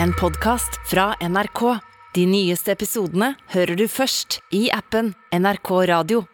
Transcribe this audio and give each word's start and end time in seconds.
en 0.00 0.12
podkast 0.12 0.80
fra 0.90 1.14
NRK. 1.20 1.78
De 2.14 2.26
nyeste 2.28 2.72
episodene 2.72 3.34
hører 3.54 3.76
du 3.76 3.86
først 3.88 4.40
i 4.54 4.68
appen 4.72 5.14
NRK 5.32 5.70
Radio. 5.88 6.24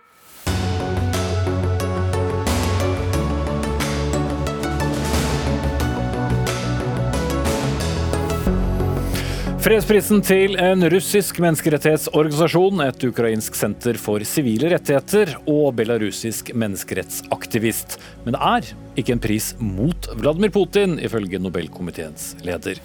Fredsprisen 9.58 10.22
til 10.24 10.54
en 10.62 10.86
russisk 10.88 11.40
menneskerettighetsorganisasjon, 11.44 12.78
et 12.86 13.02
ukrainsk 13.04 13.58
senter 13.58 13.98
for 14.00 14.22
sivile 14.24 14.70
rettigheter 14.72 15.34
og 15.44 15.74
belarusisk 15.76 16.54
menneskerettsaktivist. 16.56 17.98
Men 18.24 18.38
det 18.38 18.44
er 18.54 18.70
ikke 19.02 19.18
en 19.18 19.24
pris 19.26 19.50
mot 19.60 20.08
Vladimir 20.16 20.54
Putin, 20.54 20.96
ifølge 21.04 21.42
Nobelkomiteens 21.42 22.32
leder. 22.46 22.80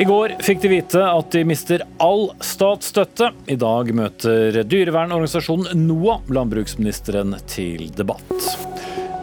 I 0.00 0.04
går 0.04 0.32
fikk 0.40 0.62
de 0.62 0.68
vite 0.72 1.00
at 1.04 1.34
de 1.34 1.42
mister 1.44 1.82
all 2.00 2.30
statsstøtte. 2.40 3.26
I 3.52 3.56
dag 3.60 3.90
møter 3.92 4.62
dyrevernorganisasjonen 4.64 5.82
NOAH 5.84 6.30
landbruksministeren 6.32 7.34
til 7.44 7.90
debatt. 7.98 8.46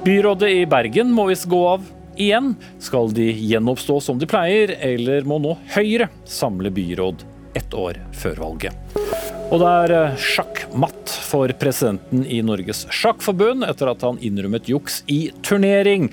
Byrådet 0.05 0.52
i 0.54 0.68
Bergen 0.70 1.09
må 1.18 1.26
visst 1.32 1.48
gå 1.49 1.63
av 1.71 1.88
igjen? 2.13 2.52
Skal 2.77 3.09
de 3.18 3.26
gjenoppstå 3.26 3.98
som 4.05 4.21
de 4.21 4.30
pleier, 4.30 4.76
eller 4.77 5.26
må 5.26 5.40
nå 5.41 5.55
Høyre 5.73 6.12
samle 6.30 6.70
byråd 6.70 7.26
ett 7.57 7.73
år 7.73 7.98
før 8.13 8.44
valget? 8.46 9.02
Og 9.49 9.57
det 9.63 9.73
er 9.82 9.96
eh, 9.98 10.21
sjakkmatt 10.21 11.18
for 11.26 11.57
presidenten 11.57 12.21
i 12.21 12.44
Norges 12.46 12.85
Sjakkforbund 12.94 13.66
etter 13.66 13.96
at 13.96 14.05
han 14.05 14.21
innrømmet 14.21 14.70
juks 14.70 15.02
i 15.09 15.23
turnering. 15.41 16.12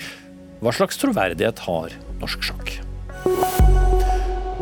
Hva 0.64 0.72
slags 0.72 0.96
troverdighet 1.05 1.66
har 1.69 1.98
norsk 2.24 2.48
sjakk? 2.48 2.78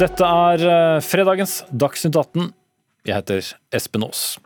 Dette 0.01 0.25
er 0.25 0.63
eh, 0.65 1.01
fredagens 1.05 1.63
Dagsnytt 1.69 2.17
18. 2.17 2.49
Jeg 3.05 3.19
heter 3.19 3.49
Espen 3.77 4.07
Aas. 4.07 4.39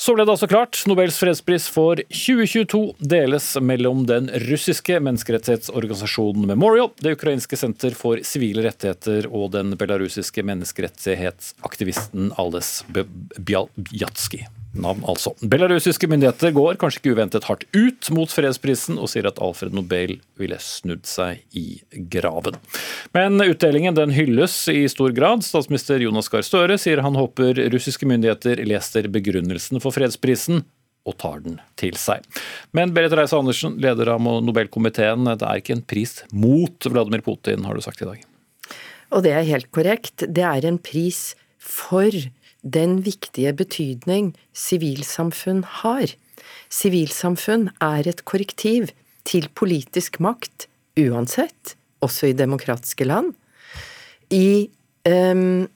Så 0.00 0.14
ble 0.16 0.24
det 0.24 0.32
altså 0.32 0.48
klart. 0.48 0.78
Nobels 0.88 1.18
fredspris 1.20 1.66
for 1.68 2.00
2022 2.08 2.80
deles 3.04 3.50
mellom 3.60 4.06
den 4.08 4.30
russiske 4.48 4.96
menneskerettighetsorganisasjonen 5.04 6.48
Memorial, 6.48 6.88
det 7.04 7.18
ukrainske 7.18 7.58
senter 7.60 7.92
for 7.98 8.22
sivile 8.24 8.64
rettigheter 8.64 9.28
og 9.28 9.52
den 9.58 9.76
belarusiske 9.76 10.46
menneskerettighetsaktivisten 10.48 12.32
Ales 12.40 12.78
Bjatsjkij 12.96 14.48
navn, 14.72 15.02
altså. 15.08 15.32
Belarusiske 15.42 16.08
myndigheter 16.10 16.52
går 16.54 16.78
kanskje 16.80 17.00
ikke 17.02 17.14
uventet 17.16 17.46
hardt 17.48 17.66
ut 17.74 18.10
mot 18.14 18.30
fredsprisen 18.30 19.00
og 19.00 19.10
sier 19.12 19.28
at 19.30 19.40
Alfred 19.42 19.74
Nobel 19.76 20.16
ville 20.40 20.58
snudd 20.62 21.06
seg 21.08 21.42
i 21.56 21.80
graven. 22.12 22.58
Men 23.16 23.40
utdelingen 23.42 23.98
den 23.98 24.14
hylles 24.14 24.56
i 24.72 24.84
stor 24.92 25.14
grad. 25.16 25.44
Statsminister 25.46 26.02
Jonas 26.02 26.30
Gahr 26.32 26.46
Støre 26.46 26.78
sier 26.80 27.02
han 27.04 27.18
håper 27.18 27.58
russiske 27.74 28.08
myndigheter 28.08 28.62
leser 28.66 29.10
begrunnelsen 29.12 29.82
for 29.82 29.94
fredsprisen 29.96 30.64
og 31.08 31.16
tar 31.20 31.40
den 31.44 31.60
til 31.80 31.96
seg. 31.98 32.24
Men 32.76 32.92
Berit 32.94 33.14
Reiss-Andersen, 33.16 33.78
leder 33.80 34.12
av 34.12 34.20
Nobelkomiteen, 34.20 35.24
det 35.32 35.46
er 35.46 35.62
ikke 35.62 35.78
en 35.78 35.86
pris 35.88 36.18
mot 36.30 36.90
Vladimir 36.92 37.24
Putin, 37.24 37.64
har 37.64 37.74
du 37.74 37.84
sagt 37.84 38.04
i 38.04 38.08
dag? 38.10 38.26
Og 39.10 39.24
det 39.24 39.32
er 39.34 39.48
helt 39.48 39.70
korrekt. 39.74 40.26
Det 40.28 40.44
er 40.46 40.66
en 40.68 40.78
pris 40.78 41.32
for 41.60 42.14
den 42.62 43.00
viktige 43.06 43.52
betydning 43.56 44.32
sivilsamfunn 44.56 45.62
har. 45.80 46.12
Sivilsamfunn 46.72 47.68
er 47.82 48.08
et 48.10 48.24
korrektiv 48.28 48.90
til 49.28 49.48
politisk 49.56 50.20
makt, 50.20 50.68
uansett, 51.00 51.76
også 52.04 52.30
i 52.30 52.36
demokratiske 52.36 53.06
land. 53.08 53.32
I 54.32 54.68
um, 55.08 55.68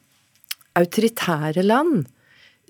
autoritære 0.78 1.64
land 1.64 2.04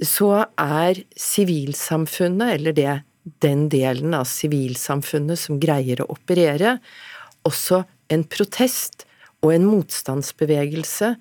så 0.03 0.45
er 0.59 1.01
sivilsamfunnet, 1.17 2.57
eller 2.59 2.77
det, 2.77 2.95
den 3.45 3.69
delen 3.73 4.15
av 4.17 4.27
sivilsamfunnet 4.29 5.41
som 5.41 5.61
greier 5.63 6.03
å 6.03 6.11
operere, 6.17 6.79
også 7.47 7.85
en 8.13 8.25
protest 8.29 9.07
og 9.45 9.53
en 9.55 9.67
motstandsbevegelse 9.69 11.15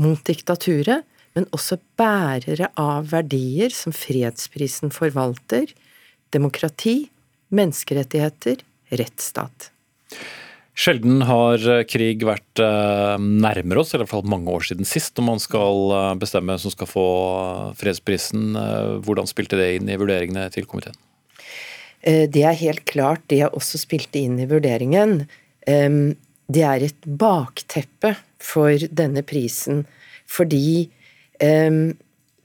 mot 0.00 0.20
diktaturet, 0.26 1.04
men 1.36 1.46
også 1.54 1.78
bærere 2.00 2.70
av 2.80 3.10
verdier 3.12 3.72
som 3.74 3.94
fredsprisen 3.94 4.92
forvalter, 4.94 5.70
demokrati, 6.34 7.10
menneskerettigheter, 7.54 8.62
rettsstat. 8.98 9.70
Sjelden 10.80 11.20
har 11.28 11.60
krig 11.90 12.22
vært 12.24 12.60
eh, 12.62 13.16
nærmere 13.20 13.82
oss, 13.82 13.92
i 13.92 13.98
hvert 14.00 14.08
fall 14.08 14.28
mange 14.30 14.48
år 14.54 14.64
siden 14.64 14.88
sist, 14.88 15.12
når 15.18 15.26
man 15.26 15.42
skal 15.42 15.94
eh, 15.96 16.14
bestemme 16.22 16.54
hvem 16.54 16.62
som 16.62 16.72
skal 16.72 16.88
få 16.88 17.06
fredsprisen. 17.76 18.54
Eh, 18.56 18.94
hvordan 19.04 19.28
spilte 19.28 19.58
det 19.60 19.74
inn 19.76 19.90
i 19.90 19.98
vurderingene 20.00 20.46
til 20.54 20.68
komiteen? 20.70 20.96
Det 22.00 22.40
er 22.48 22.56
helt 22.56 22.86
klart 22.88 23.26
det 23.28 23.42
jeg 23.42 23.52
også 23.52 23.76
spilte 23.82 24.22
inn 24.22 24.38
i 24.40 24.46
vurderingen. 24.48 25.26
Det 25.68 26.62
er 26.64 26.84
et 26.86 27.08
bakteppe 27.20 28.14
for 28.40 28.72
denne 28.88 29.20
prisen, 29.20 29.82
fordi 30.24 30.88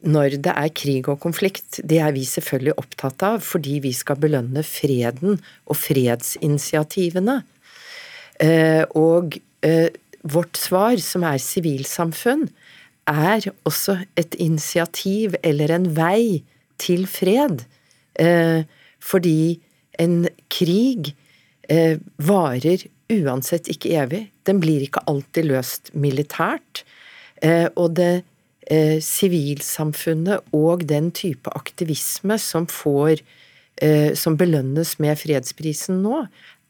når 0.06 0.38
det 0.46 0.54
er 0.54 0.70
krig 0.78 1.08
og 1.10 1.20
konflikt, 1.24 1.80
det 1.84 1.98
er 2.04 2.14
vi 2.16 2.24
selvfølgelig 2.28 2.76
opptatt 2.80 3.26
av 3.26 3.42
fordi 3.44 3.80
vi 3.84 3.92
skal 3.96 4.20
belønne 4.22 4.64
freden 4.66 5.40
og 5.66 5.80
fredsinitiativene. 5.80 7.40
Eh, 8.44 8.84
og 8.98 9.38
eh, 9.66 9.90
vårt 10.26 10.58
svar, 10.60 10.98
som 11.02 11.26
er 11.28 11.42
sivilsamfunn, 11.42 12.48
er 13.10 13.46
også 13.70 14.00
et 14.18 14.36
initiativ 14.42 15.38
eller 15.46 15.74
en 15.76 15.88
vei 15.98 16.44
til 16.82 17.06
fred. 17.10 17.64
Eh, 18.20 18.66
fordi 19.00 19.60
en 20.02 20.26
krig 20.52 21.14
varer 22.22 22.84
uansett 23.10 23.72
ikke 23.74 23.96
evig. 23.98 24.20
Den 24.46 24.60
blir 24.62 24.84
ikke 24.86 25.02
alltid 25.10 25.48
løst 25.50 25.90
militært. 25.98 26.84
Og 27.74 27.96
det 27.98 28.22
Eh, 28.66 28.98
sivilsamfunnet 28.98 30.42
og 30.58 30.88
den 30.90 31.12
type 31.14 31.52
aktivisme 31.54 32.40
som 32.42 32.66
får 32.66 33.20
eh, 33.78 34.16
som 34.18 34.34
belønnes 34.40 34.96
med 34.98 35.20
fredsprisen 35.22 36.00
nå, 36.02 36.24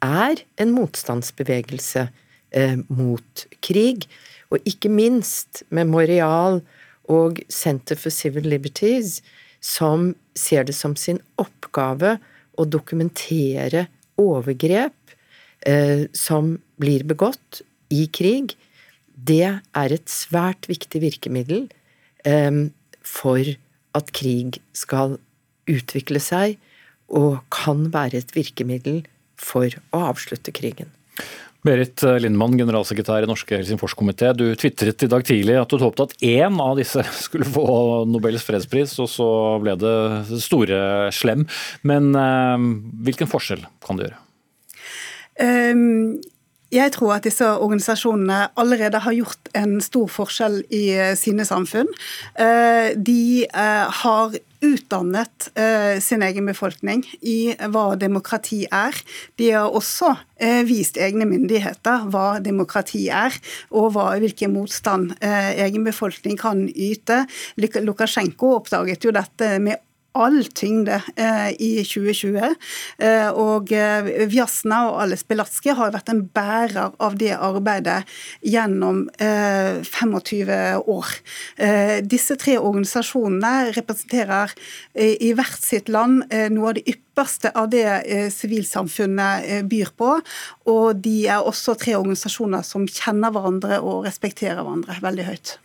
er 0.04 0.42
en 0.60 0.74
motstandsbevegelse 0.76 2.10
eh, 2.52 2.76
mot 2.92 3.46
krig. 3.64 4.10
Og 4.52 4.60
ikke 4.68 4.92
minst 4.92 5.64
Memorial 5.72 6.60
og 7.08 7.40
Center 7.48 7.96
for 7.96 8.12
Civil 8.12 8.50
Liberties, 8.52 9.22
som 9.64 10.12
ser 10.36 10.68
det 10.68 10.76
som 10.76 10.98
sin 11.00 11.22
oppgave 11.40 12.18
å 12.60 12.68
dokumentere 12.68 13.88
overgrep 14.20 15.16
eh, 15.64 16.12
som 16.12 16.58
blir 16.76 17.08
begått 17.08 17.64
i 17.88 18.04
krig. 18.12 18.58
Det 19.16 19.48
er 19.48 19.96
et 19.96 20.12
svært 20.12 20.68
viktig 20.68 21.00
virkemiddel 21.08 21.66
for 23.06 23.52
at 23.96 24.12
krig 24.18 24.60
skal 24.76 25.18
utvikle 25.72 26.22
seg, 26.22 26.58
og 27.06 27.44
kan 27.54 27.88
være 27.94 28.24
et 28.24 28.34
virkemiddel 28.36 29.04
for 29.38 29.70
å 29.94 30.08
avslutte 30.10 30.54
krigen. 30.56 30.90
Berit 31.66 32.04
Lindmann, 32.22 32.58
generalsekretær 32.60 33.26
i 33.26 33.30
Norske 33.30 33.58
Helsingforskomité. 33.58 34.30
Du 34.38 34.46
tvitret 34.54 35.02
i 35.02 35.10
dag 35.10 35.26
tidlig 35.26 35.56
at 35.58 35.72
du 35.72 35.82
håpet 35.82 36.04
at 36.04 36.26
én 36.26 36.60
av 36.62 36.76
disse 36.78 37.02
skulle 37.26 37.48
få 37.50 37.66
Nobels 38.10 38.46
fredspris, 38.46 38.94
og 39.02 39.10
så 39.10 39.30
ble 39.64 39.74
det 39.82 39.96
store 40.46 41.10
slem. 41.16 41.48
Men 41.88 42.12
eh, 42.20 42.68
hvilken 43.08 43.32
forskjell 43.32 43.66
kan 43.86 43.98
det 43.98 44.10
gjøre? 44.10 44.22
Um, 45.36 46.22
jeg 46.76 46.94
tror 46.96 47.16
at 47.16 47.28
disse 47.28 47.46
organisasjonene 47.46 48.50
allerede 48.60 49.00
har 49.06 49.16
gjort 49.16 49.52
en 49.58 49.78
stor 49.84 50.10
forskjell 50.12 50.62
i 50.74 50.84
eh, 50.96 51.14
sine 51.20 51.46
samfunn. 51.48 51.90
Eh, 52.40 52.92
de 52.96 53.46
eh, 53.46 54.02
har 54.02 54.36
utdannet 54.66 55.50
sin 56.02 56.24
egen 56.26 56.48
befolkning 56.50 57.04
i 57.22 57.54
hva 57.70 57.84
demokrati 58.02 58.64
er. 58.74 58.96
De 59.38 59.52
har 59.54 59.76
også 59.78 60.16
vist 60.66 60.98
egne 60.98 61.28
myndigheter 61.30 62.08
hva 62.10 62.40
demokrati 62.42 63.04
er, 63.14 63.36
og 63.70 63.92
hva, 63.94 64.08
hvilken 64.24 64.56
motstand 64.56 65.14
egen 65.22 65.86
befolkning 65.86 66.40
kan 66.42 66.64
yte. 66.72 67.28
Lukasjenko 67.62 68.56
oppdaget 68.56 69.06
jo 69.06 69.14
dette 69.14 69.52
med 69.62 69.86
all 70.16 70.46
tyngde 70.56 71.00
eh, 71.16 71.52
i 71.60 71.72
2020. 71.84 72.56
Eh, 73.04 73.30
og 73.30 73.72
eh, 73.76 74.10
Vjasna 74.32 74.82
og 74.90 75.02
Alice 75.04 75.28
Belatski 75.28 75.76
har 75.76 75.94
vært 75.96 76.12
en 76.14 76.24
bærer 76.36 76.96
av 77.04 77.18
det 77.20 77.34
arbeidet 77.36 78.02
gjennom 78.46 79.06
25 79.20 80.50
år. 80.92 81.12
Disse 82.06 82.36
tre 82.40 82.56
organisasjonene 82.60 83.72
representerer 83.76 84.54
i 84.96 85.32
hvert 85.36 85.64
sitt 85.64 85.90
land 85.92 86.24
noe 86.54 86.72
av 86.72 86.78
det 86.78 86.86
ypperste 86.96 87.52
av 87.58 87.70
det 87.74 87.86
sivilsamfunnet 88.34 89.66
byr 89.70 89.94
på. 89.98 90.12
Og 90.72 91.02
de 91.06 91.16
er 91.32 91.46
også 91.46 91.78
tre 91.80 91.96
organisasjoner 92.00 92.66
som 92.68 92.88
kjenner 92.90 93.34
hverandre 93.36 93.82
og 93.82 94.06
respekterer 94.08 94.62
hverandre 94.62 95.02
veldig 95.06 95.28
høyt. 95.32 95.58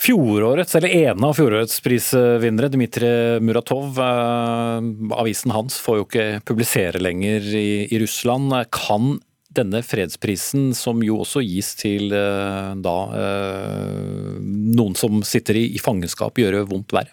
Fjorårets, 0.00 0.74
eller 0.78 0.88
ene 0.88 1.28
av 1.28 1.34
fjorårets 1.36 1.82
prisvinnere, 1.84 2.70
Dmitrij 2.72 3.40
Muratov, 3.44 3.98
eh, 4.00 4.86
avisen 5.12 5.52
hans 5.52 5.76
får 5.76 5.98
jo 5.98 6.06
ikke 6.06 6.28
publisere 6.48 7.02
lenger 7.02 7.44
i, 7.44 7.84
i, 7.84 7.98
Russland. 8.00 8.54
Kan 8.72 9.18
denne 9.52 9.82
fredsprisen, 9.84 10.70
som 10.78 11.02
jo 11.04 11.18
også 11.20 11.42
gis 11.44 11.74
til 11.76 12.14
eh, 12.16 12.70
da 12.80 12.94
eh, 13.18 14.38
noen 14.72 14.96
som 14.96 15.20
sitter 15.20 15.60
i, 15.60 15.66
i 15.76 15.82
fangenskap, 15.84 16.40
gjøre 16.40 16.64
vondt 16.70 16.96
verre? 16.96 17.12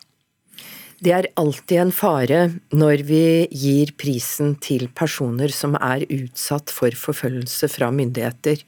Det 1.04 1.12
er 1.12 1.28
alltid 1.36 1.82
en 1.82 1.92
fare 1.94 2.40
når 2.72 3.04
vi 3.10 3.26
gir 3.52 3.92
prisen 4.00 4.56
til 4.64 4.88
personer 4.96 5.52
som 5.52 5.76
er 5.76 6.08
utsatt 6.08 6.72
for 6.72 6.96
forfølgelse 6.96 7.68
fra 7.70 7.92
myndigheter. 7.94 8.64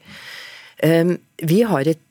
Vi 0.80 1.57
har 1.68 1.89
et 1.89 2.04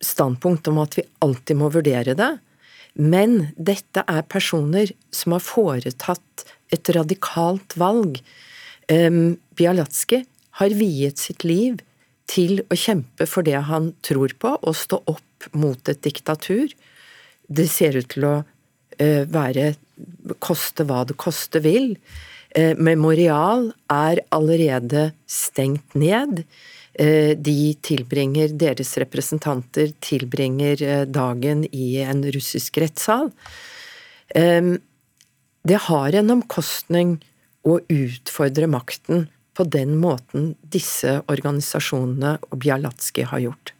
standpunkt 0.00 0.68
om 0.70 0.80
at 0.82 0.96
vi 0.98 1.06
alltid 1.24 1.58
må 1.60 1.70
vurdere 1.72 2.16
det, 2.16 2.30
men 2.94 3.52
dette 3.56 4.02
er 4.08 4.26
personer 4.26 4.90
som 5.14 5.36
har 5.36 5.44
foretatt 5.44 6.44
et 6.74 6.90
radikalt 6.94 7.76
valg. 7.78 8.18
Bialatski 8.90 10.24
har 10.58 10.74
viet 10.74 11.22
sitt 11.22 11.44
liv 11.46 11.78
til 12.30 12.62
å 12.70 12.78
kjempe 12.78 13.26
for 13.28 13.46
det 13.46 13.58
han 13.68 13.92
tror 14.06 14.34
på, 14.38 14.54
og 14.60 14.78
stå 14.78 15.00
opp 15.10 15.50
mot 15.56 15.90
et 15.90 16.02
diktatur. 16.04 16.72
Det 17.50 17.66
ser 17.70 17.98
ut 17.98 18.10
til 18.12 18.26
å 18.28 18.34
uh, 18.42 19.22
være 19.30 19.72
koste 20.42 20.86
hva 20.86 21.02
det 21.08 21.18
koste 21.20 21.62
vil. 21.64 21.94
Uh, 22.54 22.74
Memorial 22.78 23.70
er 23.90 24.22
allerede 24.34 25.10
stengt 25.30 25.96
ned. 25.98 26.44
Eh, 27.00 27.32
de 27.36 27.74
tilbringer, 27.80 28.52
deres 28.60 28.92
representanter 29.00 29.94
tilbringer 30.04 30.82
eh, 30.84 31.04
dagen 31.08 31.64
i 31.72 31.94
en 32.04 32.20
russisk 32.34 32.76
rettssal. 32.82 33.30
Det 34.30 35.78
har 35.88 36.14
en 36.14 36.32
omkostning 36.36 37.16
å 37.66 37.80
utfordre 37.90 38.68
makten 38.70 39.24
på 39.58 39.64
den 39.66 39.96
måten 39.98 40.52
disse 40.62 41.16
organisasjonene 41.26 42.36
og 42.46 42.60
Bialatski 42.62 43.24
har 43.26 43.42
gjort. 43.42 43.72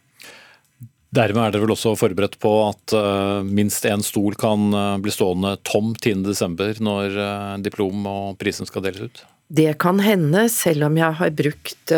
Dermed 1.15 1.39
er 1.45 1.53
dere 1.55 1.63
vel 1.63 1.71
også 1.77 1.93
forberedt 1.95 2.35
på 2.43 2.51
at 2.65 2.97
uh, 2.97 3.39
minst 3.47 3.87
én 3.87 4.03
stol 4.03 4.35
kan 4.35 4.75
bli 4.99 5.15
stående 5.15 5.55
tom 5.63 5.93
10.12. 5.95 6.83
når 6.83 7.17
diplom 7.63 8.03
og 8.11 8.35
prisen 8.43 8.67
skal 8.67 8.83
deles 8.89 9.07
ut? 9.07 9.23
Det 9.47 9.71
kan 9.79 10.03
hende, 10.03 10.49
selv 10.51 10.89
om 10.89 10.99
jeg 10.99 11.19
har 11.23 11.33
brukt 11.39 11.95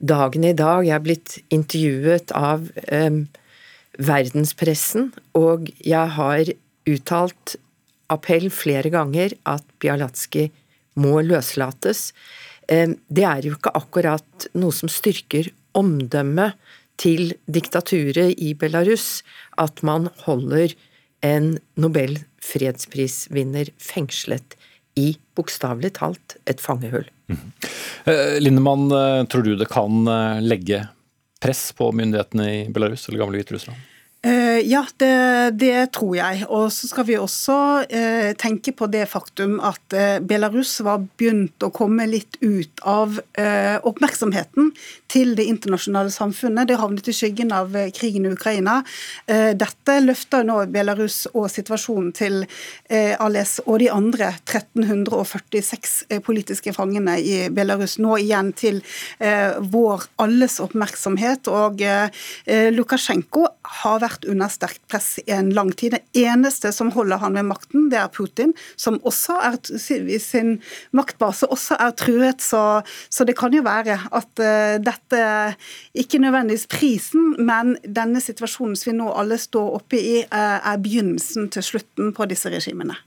dagen 0.00 0.44
i 0.48 0.56
dag. 0.56 0.84
Jeg 0.86 0.96
er 0.96 1.04
blitt 1.04 1.36
intervjuet 1.52 2.32
av 2.36 2.66
eh, 2.88 3.22
verdenspressen, 4.00 5.10
og 5.36 5.70
jeg 5.84 6.16
har 6.16 6.52
uttalt 6.90 7.56
appell 8.10 8.48
flere 8.52 8.90
ganger 8.92 9.36
at 9.48 9.64
Bialatski 9.82 10.48
må 11.00 11.20
løslates. 11.26 12.10
Eh, 12.68 12.96
det 13.08 13.26
er 13.28 13.46
jo 13.46 13.56
ikke 13.58 13.76
akkurat 13.78 14.50
noe 14.58 14.74
som 14.74 14.90
styrker 14.90 15.52
omdømmet 15.78 16.58
til 17.00 17.34
diktaturet 17.48 18.36
i 18.36 18.52
Belarus 18.58 19.22
at 19.60 19.80
man 19.86 20.10
holder 20.26 20.74
en 21.24 21.54
Nobel 21.80 22.18
fredsprisvinner 22.44 23.70
fengslet 23.80 24.56
i 25.00 25.14
bokstavelig 25.36 25.94
talt 26.00 26.36
et 26.50 26.60
fangehull. 26.60 27.06
Mm. 27.30 28.40
Lindemann, 28.42 28.88
eh, 28.92 29.24
tror 29.30 29.46
du 29.46 29.54
det 29.56 29.68
kan 29.70 30.08
eh, 30.08 30.40
legge 30.42 30.84
press 31.40 31.70
på 31.72 31.92
myndighetene 31.96 32.48
i 32.54 32.68
Belarus 32.68 33.08
eller 33.08 33.22
gamle 33.22 33.40
Hviterussland? 33.40 33.78
Eh, 34.22 34.60
ja, 34.68 34.82
det, 34.96 35.50
det, 35.56 35.92
tror 35.96 36.12
jeg. 36.18 36.42
Og 36.52 36.66
så 36.74 36.88
skal 36.90 37.06
vi 37.08 37.16
også 37.16 37.54
eh, 37.88 38.32
tenke 38.36 38.74
på 38.76 38.84
det 38.92 39.06
faktum 39.08 39.54
at 39.64 39.94
eh, 39.96 40.18
Belarus 40.20 40.74
var 40.84 41.00
begynt 41.16 41.64
å 41.64 41.70
komme 41.72 42.04
litt 42.04 42.36
ut 42.44 42.82
av 42.84 43.16
eh, 43.40 43.78
oppmerksomheten 43.80 44.74
til 45.08 45.32
det 45.38 45.46
internasjonale 45.48 46.12
samfunnet. 46.12 46.68
Det 46.68 46.76
havnet 46.82 47.08
i 47.08 47.14
skyggen 47.16 47.54
av 47.56 47.72
eh, 47.72 47.88
krigen 47.96 48.28
i 48.28 48.34
Ukraina. 48.34 48.82
Eh, 49.24 49.54
dette 49.56 49.96
løfter 50.04 50.44
nå 50.44 50.58
Belarus 50.68 51.22
og 51.32 51.48
situasjonen 51.48 52.12
til 52.12 52.42
Ales 52.90 53.56
og 53.64 53.78
de 53.80 53.88
andre 53.92 54.32
1346 54.42 56.20
politiske 56.26 56.74
fangene 56.74 57.16
i 57.22 57.36
Belarus 57.54 57.96
nå 58.02 58.16
igjen 58.20 58.50
til 58.56 58.80
vår 59.72 60.06
alles 60.20 60.58
oppmerksomhet. 60.62 61.48
Og 61.48 61.80
Lukasjenko 62.74 63.46
har 63.80 64.00
vært 64.02 64.26
under 64.28 64.50
sterkt 64.52 64.82
press 64.90 65.18
i 65.22 65.30
en 65.34 65.50
lang 65.54 65.70
tid. 65.72 65.94
Det 65.94 66.24
eneste 66.26 66.72
som 66.74 66.90
holder 66.94 67.22
han 67.22 67.38
ved 67.38 67.48
makten, 67.48 67.88
det 67.92 68.00
er 68.00 68.12
Putin, 68.12 68.54
som 68.80 68.98
også 69.06 69.38
er, 69.46 69.58
sin 70.20 70.56
maktbase 70.96 71.48
også 71.50 71.78
er 71.80 71.94
truet. 71.98 72.42
Så, 72.44 72.62
så 73.10 73.26
det 73.28 73.36
kan 73.38 73.54
jo 73.54 73.64
være 73.66 73.98
at 74.10 74.42
uh, 74.42 74.76
dette 74.82 75.22
ikke 75.94 76.22
nødvendigvis 76.22 76.68
prisen, 76.70 77.34
men 77.38 77.76
denne 77.84 78.22
situasjonen 78.22 78.78
som 78.78 78.92
vi 78.92 78.98
nå 78.98 79.12
alle 79.14 79.38
står 79.40 79.78
oppe 79.80 80.00
i, 80.00 80.18
uh, 80.24 80.58
er 80.58 80.82
begynnelsen 80.82 81.50
til 81.54 81.66
slutten 81.72 82.14
på 82.16 82.28
disse 82.30 82.50
regimene. 82.52 82.98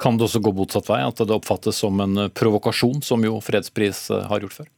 Kan 0.00 0.16
det 0.16 0.24
også 0.24 0.40
gå 0.40 0.52
motsatt 0.56 0.88
vei, 0.88 1.02
at 1.04 1.20
det 1.20 1.34
oppfattes 1.34 1.82
som 1.82 2.00
en 2.00 2.16
eh, 2.24 2.30
provokasjon, 2.32 3.02
som 3.04 3.24
jo 3.26 3.36
fredspris 3.44 4.06
eh, 4.14 4.22
har 4.30 4.40
gjort 4.40 4.62
før? 4.62 4.68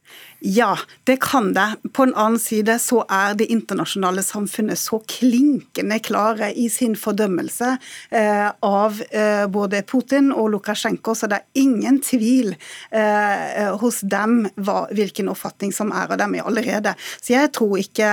Ja, 0.43 0.73
det 1.07 1.21
kan 1.23 1.53
det. 1.55 1.67
På 1.95 2.05
den 2.05 2.15
annen 2.19 2.39
side 2.43 2.75
så 2.83 3.05
er 3.07 3.37
det 3.39 3.47
internasjonale 3.53 4.23
samfunnet 4.25 4.81
så 4.81 4.99
klinkende 5.07 6.01
klare 6.03 6.51
i 6.59 6.67
sin 6.69 6.97
fordømmelse 6.99 7.69
eh, 8.11 8.49
av 8.67 8.99
eh, 9.15 9.45
både 9.47 9.85
Putin 9.87 10.33
og 10.35 10.51
Lukasjenko, 10.57 11.15
så 11.15 11.31
det 11.31 11.39
er 11.39 11.63
ingen 11.63 12.01
tvil 12.03 12.57
eh, 12.91 13.71
hos 13.79 14.03
dem 14.03 14.41
hva, 14.59 14.83
hvilken 14.91 15.31
oppfatning 15.31 15.71
som 15.71 15.95
er 15.95 16.11
av 16.11 16.19
dem 16.19 16.35
allerede. 16.43 16.97
Så 17.23 17.37
jeg 17.37 17.55
tror 17.55 17.79
ikke 17.79 18.11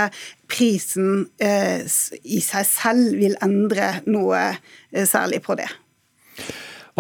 prisen 0.51 1.27
eh, 1.43 1.83
i 2.23 2.39
seg 2.39 2.67
selv 2.71 3.19
vil 3.19 3.35
endre 3.43 3.97
noe 4.07 4.53
særlig 4.95 5.43
på 5.43 5.59
det. 5.59 5.73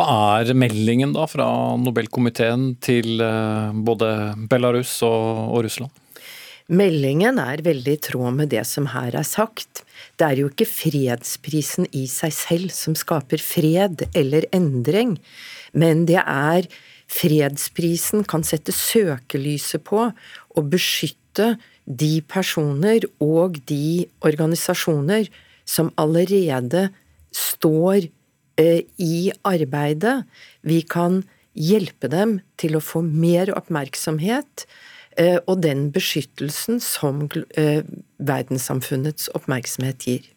Hva 0.00 0.40
er 0.40 0.54
meldingen 0.56 1.10
da 1.12 1.26
fra 1.28 1.46
Nobelkomiteen 1.76 2.70
til 2.80 3.20
eh, 3.20 3.72
både 3.84 4.06
Belarus 4.48 4.94
og, 5.04 5.50
og 5.52 5.66
Russland? 5.66 5.92
Meldingen 6.72 7.36
er 7.42 7.60
veldig 7.66 7.96
i 7.98 8.00
tråd 8.06 8.38
med 8.38 8.48
det 8.54 8.62
som 8.64 8.86
her 8.94 9.12
er 9.18 9.26
sagt. 9.28 9.82
Det 10.16 10.24
er 10.24 10.40
jo 10.40 10.48
ikke 10.48 10.68
fredsprisen 10.70 11.84
i 11.92 12.06
seg 12.08 12.32
selv 12.32 12.72
som 12.72 12.96
skaper 12.96 13.42
fred 13.44 14.06
eller 14.16 14.46
endring, 14.56 15.18
men 15.76 16.06
det 16.08 16.22
er 16.22 16.70
fredsprisen 17.10 18.24
kan 18.24 18.46
sette 18.46 18.72
søkelyset 18.72 19.84
på 19.84 20.06
og 20.06 20.70
beskytte 20.72 21.58
de 21.84 22.22
personer 22.24 23.04
og 23.20 23.60
de 23.68 24.06
organisasjoner 24.24 25.28
som 25.68 25.92
allerede 26.00 26.86
står 27.36 28.08
i 29.00 29.30
arbeidet. 29.46 30.22
Vi 30.66 30.80
kan 30.82 31.22
hjelpe 31.54 32.10
dem 32.12 32.38
til 32.60 32.76
å 32.76 32.82
få 32.84 33.02
mer 33.04 33.52
oppmerksomhet 33.56 34.66
eh, 35.18 35.38
og 35.46 35.62
den 35.64 35.88
beskyttelsen 35.94 36.80
som 36.84 37.24
eh, 37.58 37.82
verdenssamfunnets 38.18 39.30
oppmerksomhet 39.36 40.06
gir. 40.06 40.30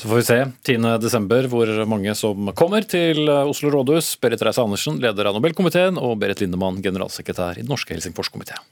Så 0.00 0.08
får 0.08 0.20
vi 0.20 0.26
se 0.30 0.38
10.12. 0.78 1.48
hvor 1.52 1.70
mange 1.90 2.14
som 2.16 2.52
kommer 2.56 2.86
til 2.88 3.28
Oslo 3.28 3.72
rådhus. 3.74 4.14
Berit 4.22 4.40
Reiss-Andersen, 4.46 4.96
leder 5.02 5.28
av 5.28 5.36
Nobelkomiteen, 5.36 5.98
og 6.00 6.16
Berit 6.22 6.40
Lindemann, 6.40 6.80
generalsekretær 6.80 7.58
i 7.58 7.66
Den 7.66 7.74
norske 7.74 7.92
Helsingforskomiteen. 7.92 8.64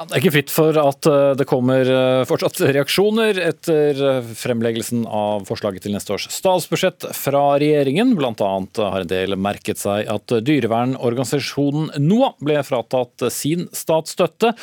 Det 0.00 0.14
er 0.16 0.22
ikke 0.22 0.32
fritt 0.32 0.52
for 0.52 0.76
at 0.80 1.06
eh, 1.10 1.32
det 1.36 1.44
kommer 1.48 1.84
eh, 1.84 2.22
fortsatt 2.28 2.62
reaksjoner 2.76 3.36
etter 3.44 3.98
eh, 4.00 4.30
fremleggelsen 4.38 5.02
av 5.04 5.44
forslaget 5.48 5.84
til 5.84 5.92
neste 5.92 6.14
års 6.16 6.24
statsbudsjett 6.32 7.10
fra 7.16 7.42
regjeringen. 7.60 8.14
Blant 8.16 8.40
annet 8.44 8.80
har 8.80 9.04
en 9.04 9.10
del 9.10 9.36
merket 9.36 9.82
seg 9.82 10.08
at 10.08 10.32
dyrevernorganisasjonen 10.46 11.92
NOAH 12.00 12.40
ble 12.40 12.64
fratatt 12.64 13.28
sin 13.34 13.68
statsstøtte. 13.76 14.54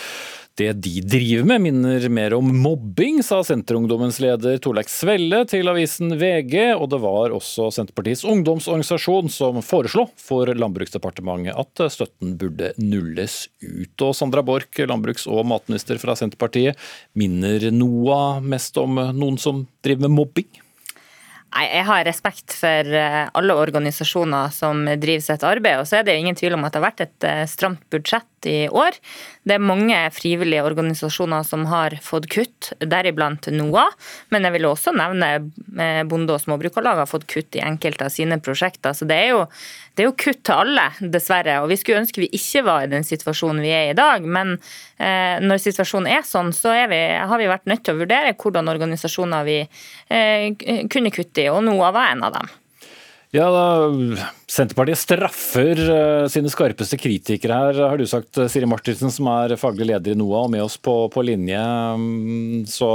Det 0.57 0.71
de 0.73 1.01
driver 1.05 1.43
med 1.45 1.61
minner 1.61 2.09
mer 2.09 2.33
om 2.33 2.47
mobbing, 2.63 3.19
sa 3.21 3.43
Senterungdommens 3.45 4.17
leder 4.23 4.57
Torleik 4.57 4.89
Svelle 4.89 5.43
til 5.45 5.69
avisen 5.69 6.15
VG, 6.17 6.71
og 6.73 6.87
det 6.89 6.97
var 7.03 7.35
også 7.37 7.67
Senterpartiets 7.75 8.25
ungdomsorganisasjon 8.25 9.29
som 9.29 9.61
foreslo 9.61 10.07
for 10.17 10.49
Landbruksdepartementet 10.57 11.53
at 11.53 11.85
støtten 11.93 12.33
burde 12.41 12.71
nulles 12.81 13.43
ut. 13.61 13.93
Og 14.01 14.15
Sandra 14.17 14.41
Borch, 14.41 14.81
landbruks- 14.81 15.29
og 15.29 15.45
matminister 15.45 16.01
fra 16.01 16.17
Senterpartiet, 16.17 16.73
minner 17.13 17.69
NOAH 17.69 18.41
mest 18.41 18.81
om 18.81 18.97
noen 19.13 19.37
som 19.37 19.67
driver 19.85 20.07
med 20.07 20.17
mobbing? 20.17 20.49
Nei, 21.57 21.67
Jeg 21.71 21.85
har 21.87 22.03
respekt 22.05 22.53
for 22.53 22.97
eh, 22.97 23.29
alle 23.33 23.55
organisasjoner 23.55 24.51
som 24.53 24.83
driver 24.99 25.23
sitt 25.23 25.45
arbeid. 25.47 25.79
og 25.79 25.87
så 25.87 25.99
er 25.99 26.03
Det 26.03 26.17
ingen 26.17 26.35
tvil 26.35 26.53
om 26.53 26.65
at 26.65 26.73
det 26.73 26.81
har 26.81 26.89
vært 26.91 27.05
et 27.05 27.23
eh, 27.23 27.45
stramt 27.45 27.85
budsjett 27.89 28.36
i 28.45 28.67
år. 28.69 28.97
Det 29.47 29.55
er 29.55 29.63
mange 29.63 29.97
frivillige 30.13 30.65
organisasjoner 30.67 31.45
som 31.47 31.65
har 31.71 31.95
fått 32.03 32.27
kutt, 32.31 32.71
deriblant 32.79 33.47
NOAH. 33.53 33.95
Men 34.33 34.45
jeg 34.45 34.55
vil 34.57 34.67
også 34.69 34.93
nevne 34.95 35.29
eh, 35.37 36.03
Bonde- 36.07 36.35
og 36.35 36.43
Småbrukarlag 36.43 37.01
har 37.01 37.09
fått 37.09 37.27
kutt 37.31 37.57
i 37.57 37.63
enkelte 37.63 38.07
av 38.07 38.13
sine 38.13 38.39
prosjekter. 38.43 38.93
Så 38.97 39.07
det 39.09 39.17
er, 39.23 39.31
jo, 39.33 39.45
det 39.95 40.03
er 40.03 40.09
jo 40.09 40.17
kutt 40.19 40.43
til 40.47 40.61
alle, 40.65 40.89
dessverre. 40.99 41.61
Og 41.63 41.71
vi 41.71 41.79
skulle 41.79 42.03
ønske 42.03 42.23
vi 42.23 42.31
ikke 42.37 42.65
var 42.67 42.85
i 42.85 42.91
den 42.93 43.07
situasjonen 43.07 43.63
vi 43.65 43.73
er 43.73 43.91
i 43.91 43.97
dag. 43.97 44.27
Men 44.27 44.57
eh, 44.57 45.39
når 45.41 45.63
situasjonen 45.63 46.11
er 46.19 46.27
sånn, 46.27 46.53
så 46.55 46.75
er 46.75 46.91
vi, 46.93 47.01
har 47.17 47.41
vi 47.41 47.49
vært 47.49 47.67
nødt 47.71 47.85
til 47.87 47.97
å 47.97 48.03
vurdere 48.03 48.35
hvordan 48.37 48.69
organisasjoner 48.75 49.47
vi 49.47 49.59
eh, 49.63 50.85
kunne 50.91 51.13
kutte 51.15 51.47
i, 51.47 51.51
og 51.53 51.63
NOAH 51.65 51.93
var 51.95 52.13
en 52.13 52.25
av 52.27 52.39
dem. 52.39 52.55
Ja, 53.35 53.49
da, 53.51 53.63
Senterpartiet 54.47 55.01
straffer 55.01 55.81
uh, 55.83 56.27
sine 56.31 56.47
skarpeste 56.51 56.95
kritikere 56.99 57.57
her, 57.59 57.81
har 57.91 57.99
du 57.99 58.05
sagt, 58.07 58.39
Siri 58.47 58.69
Martinsen, 58.69 59.11
som 59.11 59.27
er 59.33 59.57
faglig 59.59 59.89
leder 59.89 60.15
i 60.15 60.19
NOAH 60.19 60.45
og 60.45 60.53
med 60.53 60.63
oss 60.63 60.77
på, 60.79 60.95
på 61.11 61.25
linje. 61.27 61.59
Um, 61.59 62.63
så 62.71 62.91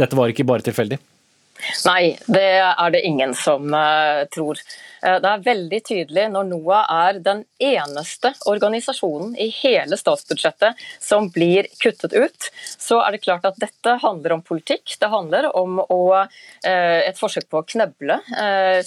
dette 0.00 0.18
var 0.18 0.32
ikke 0.32 0.48
bare 0.48 0.66
tilfeldig? 0.66 0.98
Nei, 1.86 2.16
det 2.26 2.48
er 2.66 2.94
det 2.94 3.04
ingen 3.06 3.36
som 3.38 3.70
uh, 3.70 4.26
tror. 4.34 4.58
Uh, 5.02 5.18
det 5.22 5.30
er 5.30 5.44
veldig 5.44 5.80
tydelig 5.86 6.26
når 6.32 6.48
NOAH 6.50 6.92
er 6.94 7.20
den 7.24 7.42
eneste 7.60 8.32
organisasjonen 8.50 9.34
i 9.40 9.48
hele 9.60 9.98
statsbudsjettet 10.00 10.80
som 11.02 11.30
blir 11.34 11.68
kuttet 11.82 12.14
ut, 12.16 12.48
så 12.78 13.00
er 13.04 13.16
det 13.16 13.22
klart 13.24 13.46
at 13.48 13.58
dette 13.60 13.96
handler 14.02 14.36
om 14.36 14.44
politikk. 14.46 14.96
Det 15.00 15.10
handler 15.12 15.50
om 15.56 15.80
å, 15.82 16.00
uh, 16.20 17.00
et 17.00 17.18
forsøk 17.20 17.48
på 17.50 17.60
å 17.60 17.66
kneble 17.66 18.18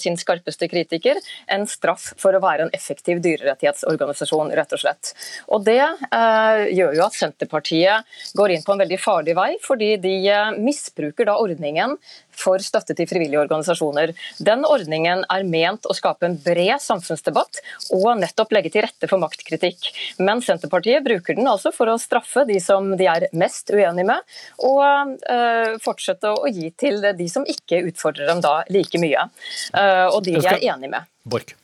sin 0.00 0.16
skarpeste 0.18 0.66
kritiker. 0.68 1.18
En 1.50 1.64
straff 1.68 2.10
for 2.20 2.36
å 2.36 2.40
være 2.42 2.66
en 2.66 2.72
effektiv 2.76 3.20
dyrerettighetsorganisasjon, 3.24 4.52
rett 4.56 4.74
og 4.74 4.80
slett. 4.80 5.12
Og 5.54 5.64
Det 5.64 5.74
gjør 5.74 6.96
jo 6.96 7.04
at 7.04 7.16
Senterpartiet 7.16 8.16
går 8.36 8.54
inn 8.54 8.64
på 8.66 8.74
en 8.74 8.82
veldig 8.82 8.98
farlig 9.00 9.34
vei, 9.38 9.48
fordi 9.62 9.94
de 10.02 10.14
misbruker 10.60 11.28
da 11.28 11.36
ordningen 11.40 11.96
for 12.34 12.62
støtte 12.62 12.96
til 12.98 13.08
frivillige 13.08 13.40
organisasjoner. 13.42 14.12
Den 14.42 14.64
ordningen 14.68 15.24
er 15.30 15.46
ment 15.48 15.86
å 15.88 15.96
skape 16.04 16.28
en 16.28 16.36
bred 16.44 16.76
samfunnsdebatt 16.84 17.62
og 17.96 18.10
nettopp 18.20 18.52
legge 18.52 18.74
til 18.74 18.84
rette 18.84 19.08
for 19.08 19.22
maktkritikk. 19.22 19.88
Men 20.20 20.44
Senterpartiet 20.44 21.04
bruker 21.06 21.38
den 21.38 21.48
altså 21.48 21.72
for 21.74 21.88
å 21.88 21.96
straffe 22.00 22.44
de 22.48 22.60
som 22.60 22.92
de 22.98 23.08
er 23.08 23.28
mest 23.32 23.72
uenige 23.72 24.06
med, 24.12 24.36
og 24.60 25.16
uh, 25.24 25.74
fortsette 25.84 26.28
å 26.28 26.52
gi 26.52 26.70
til 26.76 27.00
de 27.16 27.28
som 27.30 27.46
ikke 27.48 27.80
utfordrer 27.88 28.28
dem 28.28 28.44
da 28.44 28.58
like 28.72 29.00
mye. 29.00 29.28
Uh, 29.72 30.12
og 30.12 30.20
de 30.26 30.34
de 30.34 30.48
er 30.48 30.74
enige 30.74 30.90
med. 30.90 31.12
Bork. 31.24 31.54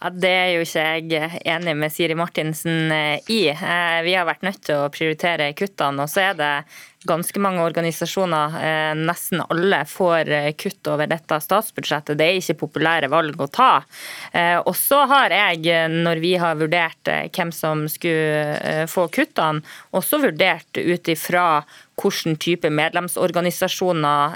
Ja, 0.00 0.10
Det 0.10 0.30
er 0.30 0.48
jo 0.52 0.64
ikke 0.66 0.84
jeg 1.08 1.42
enig 1.48 1.76
med 1.78 1.92
Siri 1.94 2.16
Martinsen 2.18 2.92
eh, 2.92 3.30
i. 3.30 3.42
Vi 4.04 4.16
har 4.16 4.26
vært 4.28 4.42
nødt 4.44 4.60
til 4.66 4.82
å 4.82 4.90
prioritere 4.92 5.52
kuttene. 5.56 6.04
Og 6.04 6.10
så 6.12 6.26
er 6.28 6.34
det 6.36 6.50
ganske 7.04 7.40
mange 7.40 7.62
organisasjoner, 7.62 8.64
eh, 8.64 8.94
nesten 8.96 9.42
alle, 9.48 9.84
får 9.84 10.30
eh, 10.30 10.52
kutt 10.52 10.86
over 10.88 11.06
dette 11.10 11.40
statsbudsjettet. 11.40 12.18
Det 12.18 12.26
er 12.26 12.40
ikke 12.40 12.60
populære 12.64 13.10
valg 13.12 13.40
å 13.40 13.48
ta. 13.52 13.84
Eh, 14.32 14.58
og 14.58 14.74
så 14.78 15.04
har 15.10 15.34
jeg, 15.34 15.90
når 15.92 16.16
vi 16.22 16.34
har 16.40 16.60
vurdert 16.60 17.02
hvem 17.04 17.52
som 17.52 17.88
skulle 17.90 18.86
få 18.90 19.08
kuttene, 19.12 19.62
også 19.94 20.18
vurdert 20.22 20.78
ut 20.78 21.08
ifra 21.12 21.64
hvilken 21.94 22.34
type 22.42 22.66
medlemsorganisasjoner 22.74 24.32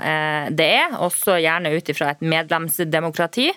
det 0.54 0.66
er, 0.76 0.92
også 1.02 1.40
gjerne 1.42 1.72
ut 1.74 1.88
ifra 1.90 2.12
et 2.12 2.20
medlemsdemokrati. 2.22 3.48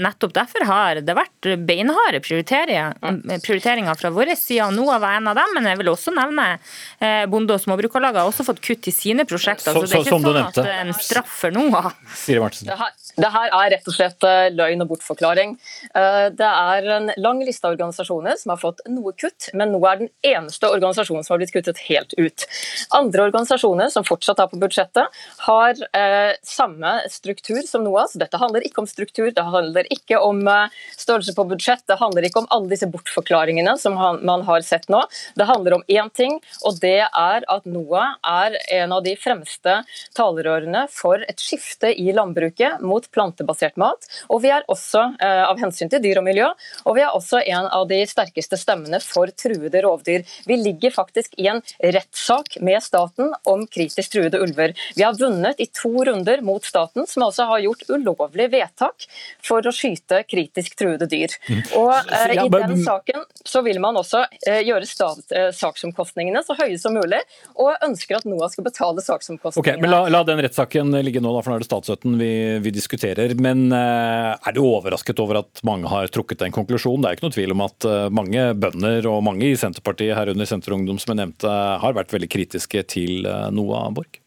Nettopp 0.00 0.32
derfor 0.38 0.64
har 0.64 1.02
det 1.04 1.16
vært 1.18 1.50
beinharde 1.68 2.22
prioriteringer, 2.24 4.00
fra 4.00 4.10
vår 4.16 4.32
side. 4.40 4.70
NOAH 4.72 5.02
var 5.04 5.18
en 5.18 5.28
av 5.28 5.36
dem, 5.42 5.52
men 5.58 5.68
jeg 5.68 5.82
vil 5.82 5.92
også 5.92 6.10
nevne 6.16 6.46
Bonde- 7.28 7.58
og 7.58 7.60
Småbrukarlag 8.12 8.20
har 8.20 8.30
også 8.30 8.44
fått 8.44 8.60
kutt 8.62 8.88
i 8.88 8.92
sine 8.92 9.24
prosjekter. 9.24 9.72
Så, 9.72 9.80
så 9.80 9.86
det 9.86 9.96
er 9.96 10.02
ikke 10.04 10.16
sånn 10.16 10.38
at 10.40 10.56
det 10.56 10.72
er 10.72 10.80
en 10.86 10.96
straff 10.96 11.32
for 11.42 11.54
noe. 11.54 11.82
Det 12.62 12.76
her, 12.78 12.92
det 13.16 13.30
her 13.32 13.54
er 13.58 13.70
rett 13.72 13.88
og 13.88 13.96
slett 13.96 14.26
eh, 14.28 14.48
løgn 14.52 14.84
og 14.84 14.90
bortforklaring. 14.92 15.54
Eh, 15.94 16.26
det 16.36 16.48
er 16.48 16.88
en 16.96 17.10
lang 17.20 17.42
liste 17.44 17.66
av 17.66 17.76
organisasjoner 17.76 18.38
som 18.40 18.52
har 18.54 18.60
fått 18.60 18.82
noe 18.92 19.14
kutt, 19.16 19.48
men 19.56 19.72
nå 19.72 19.80
er 19.88 20.02
den 20.02 20.10
eneste 20.26 20.68
organisasjonen 20.68 21.24
som 21.24 21.34
har 21.34 21.42
blitt 21.42 21.54
kuttet 21.54 21.80
helt 21.88 22.14
ut. 22.18 22.46
Andre 22.98 23.26
organisasjoner 23.28 23.92
som 23.92 24.06
fortsatt 24.06 24.42
er 24.42 24.50
på 24.52 24.60
budsjettet, 24.62 25.22
har 25.46 25.82
eh, 25.96 26.34
samme 26.46 26.94
struktur 27.12 27.62
som 27.68 27.86
NOAS. 27.86 28.14
Så 28.14 28.22
dette 28.22 28.40
handler 28.40 28.66
ikke 28.66 28.84
om 28.84 28.90
struktur, 28.90 29.30
det 29.32 29.46
handler 29.46 29.88
ikke 29.94 30.20
om 30.20 30.42
størrelse 30.98 31.34
på 31.36 31.46
budsjett, 31.48 31.84
det 31.88 31.98
handler 32.00 32.26
ikke 32.28 32.42
om 32.42 32.50
alle 32.52 32.72
disse 32.74 32.88
bortforklaringene 32.90 33.76
som 33.80 33.96
man 33.96 34.44
har 34.46 34.64
sett 34.66 34.88
nå. 34.92 35.00
Det 35.38 35.48
handler 35.48 35.78
om 35.78 35.86
én 35.88 36.10
ting, 36.12 36.38
og 36.66 36.78
det 36.82 37.00
er 37.06 37.46
at 37.48 37.68
NOAH 38.02 38.16
er 38.22 38.56
en 38.82 38.92
av 38.92 39.02
de 39.04 39.14
fremste 39.16 39.74
talerørene 40.16 40.86
for 40.90 41.22
et 41.28 41.40
skifte 41.40 41.92
i 41.94 42.12
landbruket 42.14 42.82
mot 42.84 43.04
plantebasert 43.14 43.78
mat. 43.80 44.06
Og 44.28 44.42
vi 44.42 44.50
er 44.54 44.64
også, 44.68 45.14
eh, 45.20 45.42
av 45.44 45.58
hensyn 45.58 45.90
til 45.90 46.02
dyr 46.02 46.18
og 46.18 46.24
miljø, 46.24 46.48
og 46.86 46.96
vi 46.96 47.02
er 47.02 47.12
også 47.12 47.42
en 47.46 47.68
av 47.70 47.88
de 47.88 48.02
sterkeste 48.06 48.58
stemmene 48.58 49.00
for 49.02 49.26
truede 49.26 49.82
rovdyr. 49.82 50.24
Vi 50.46 50.56
ligger 50.56 50.90
faktisk 50.90 51.34
i 51.38 51.48
en 51.48 51.62
rettssak 51.82 52.60
med 52.60 52.82
staten 52.82 53.32
om 53.46 53.66
kritisk 53.66 54.12
truede 54.12 54.40
ulver. 54.40 54.74
Vi 54.96 55.02
har 55.02 55.14
vunnet 55.14 55.60
i 55.60 55.66
to 55.66 56.04
runder 56.04 56.42
mot 56.42 56.64
staten, 56.64 57.06
som 57.06 57.22
altså 57.22 57.46
har 57.46 57.60
gjort 57.60 57.88
ulovlig 57.88 58.50
vedtak 58.50 59.06
for 59.42 59.62
å 59.62 59.72
skyte 59.72 60.24
kritisk 60.28 60.76
truede 60.76 61.08
dyr. 61.08 61.32
Mm. 61.48 61.62
Og 61.78 61.92
eh, 62.12 62.44
I 62.44 62.48
den 62.48 62.84
saken 62.84 63.24
så 63.44 63.62
vil 63.62 63.80
man 63.80 63.96
også 63.96 64.24
eh, 64.46 64.62
gjøre 64.66 64.86
stat, 64.86 65.24
eh, 65.34 65.50
saksomkostningene 65.56 66.42
så 66.46 66.56
høye 66.58 66.78
som 66.78 66.96
mulig, 66.96 67.20
og 67.54 67.74
ønsker 67.92 68.18
at 68.18 68.28
NOAH 68.28 68.54
skal 68.54 68.66
betale 68.66 69.04
saksomkostningene. 69.04 69.62
Okay, 69.62 69.82
men 69.82 69.92
la, 69.92 70.02
la, 70.12 70.22
den 70.26 70.42
rettssaken 70.44 70.96
ligge 71.04 71.22
nå, 71.22 71.34
da, 71.36 71.44
for 71.44 71.52
nå 71.52 71.58
er 71.58 71.64
det 71.64 71.68
statsstøtten 71.68 72.16
vi, 72.20 72.32
vi 72.64 72.74
diskuterer. 72.74 73.36
Men 73.42 73.68
uh, 73.74 74.32
er 74.34 74.56
du 74.56 74.62
overrasket 74.64 75.22
over 75.22 75.42
at 75.42 75.62
mange 75.66 75.90
har 75.92 76.10
trukket 76.12 76.42
den 76.44 76.54
konklusjonen? 76.54 77.04
Det 77.04 77.10
er 77.10 77.20
ikke 77.20 77.28
noe 77.28 77.36
tvil 77.36 77.56
om 77.56 77.66
at 77.66 77.88
uh, 77.88 78.08
mange 78.14 78.48
bønder 78.62 79.10
og 79.10 79.22
mange 79.28 79.52
i 79.52 79.58
Senterpartiet, 79.58 80.16
herunder 80.18 80.48
Senterungdom 80.48 81.00
som 81.02 81.14
jeg 81.14 81.22
nevnte, 81.24 81.54
har 81.84 81.96
vært 81.96 82.14
veldig 82.14 82.30
kritiske 82.32 82.86
til 82.92 83.28
uh, 83.28 83.48
NOAH 83.52 83.92
Borch? 83.98 84.21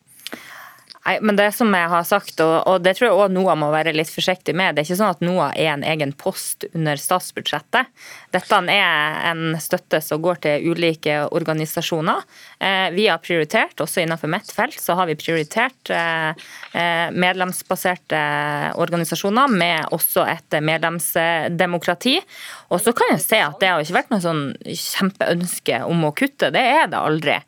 Nei, 1.06 1.20
men 1.22 1.38
det 1.38 1.52
som 1.54 1.70
jeg 1.70 1.90
har 1.92 2.06
sagt, 2.08 2.40
og, 2.42 2.56
og 2.66 2.82
det 2.82 2.96
tror 2.98 3.06
jeg 3.06 3.14
også 3.14 3.34
NOAH 3.36 3.58
må 3.62 3.68
være 3.70 3.94
litt 3.94 4.10
forsiktig 4.10 4.56
med, 4.58 4.74
det 4.74 4.82
er 4.82 4.88
ikke 4.88 4.98
sånn 4.98 5.14
at 5.14 5.22
NOAH 5.22 5.52
er 5.54 5.68
en 5.76 5.86
egen 5.86 6.14
post 6.18 6.66
under 6.72 6.98
statsbudsjettet. 6.98 7.92
Dette 8.34 8.62
er 8.74 9.20
en 9.30 9.54
støtte 9.62 10.00
som 10.02 10.24
går 10.26 10.42
til 10.42 10.66
ulike 10.74 11.20
organisasjoner. 11.30 12.26
Eh, 12.58 12.88
vi 12.98 13.06
har 13.06 13.22
prioritert, 13.22 13.78
også 13.86 14.02
innenfor 14.02 14.34
mitt 14.34 14.50
felt, 14.50 14.80
så 14.82 14.98
har 14.98 15.06
vi 15.12 15.18
prioritert 15.20 15.94
eh, 15.94 16.34
eh, 16.74 17.14
medlemsbaserte 17.14 18.24
organisasjoner 18.82 19.54
med 19.54 19.94
også 19.94 20.26
et 20.26 20.58
medlemsdemokrati. 20.58 22.18
Og 22.74 22.82
så 22.82 22.94
kan 22.98 23.14
jeg 23.14 23.24
se 23.24 23.42
at 23.46 23.60
det 23.62 23.72
har 23.72 23.84
ikke 23.84 23.98
vært 24.00 24.14
noe 24.14 24.24
sånn 24.24 24.44
kjempeønske 24.66 25.82
om 25.86 26.08
å 26.08 26.14
kutte, 26.18 26.52
det 26.54 26.64
er 26.64 26.88
det 26.92 27.00
aldri. 27.00 27.40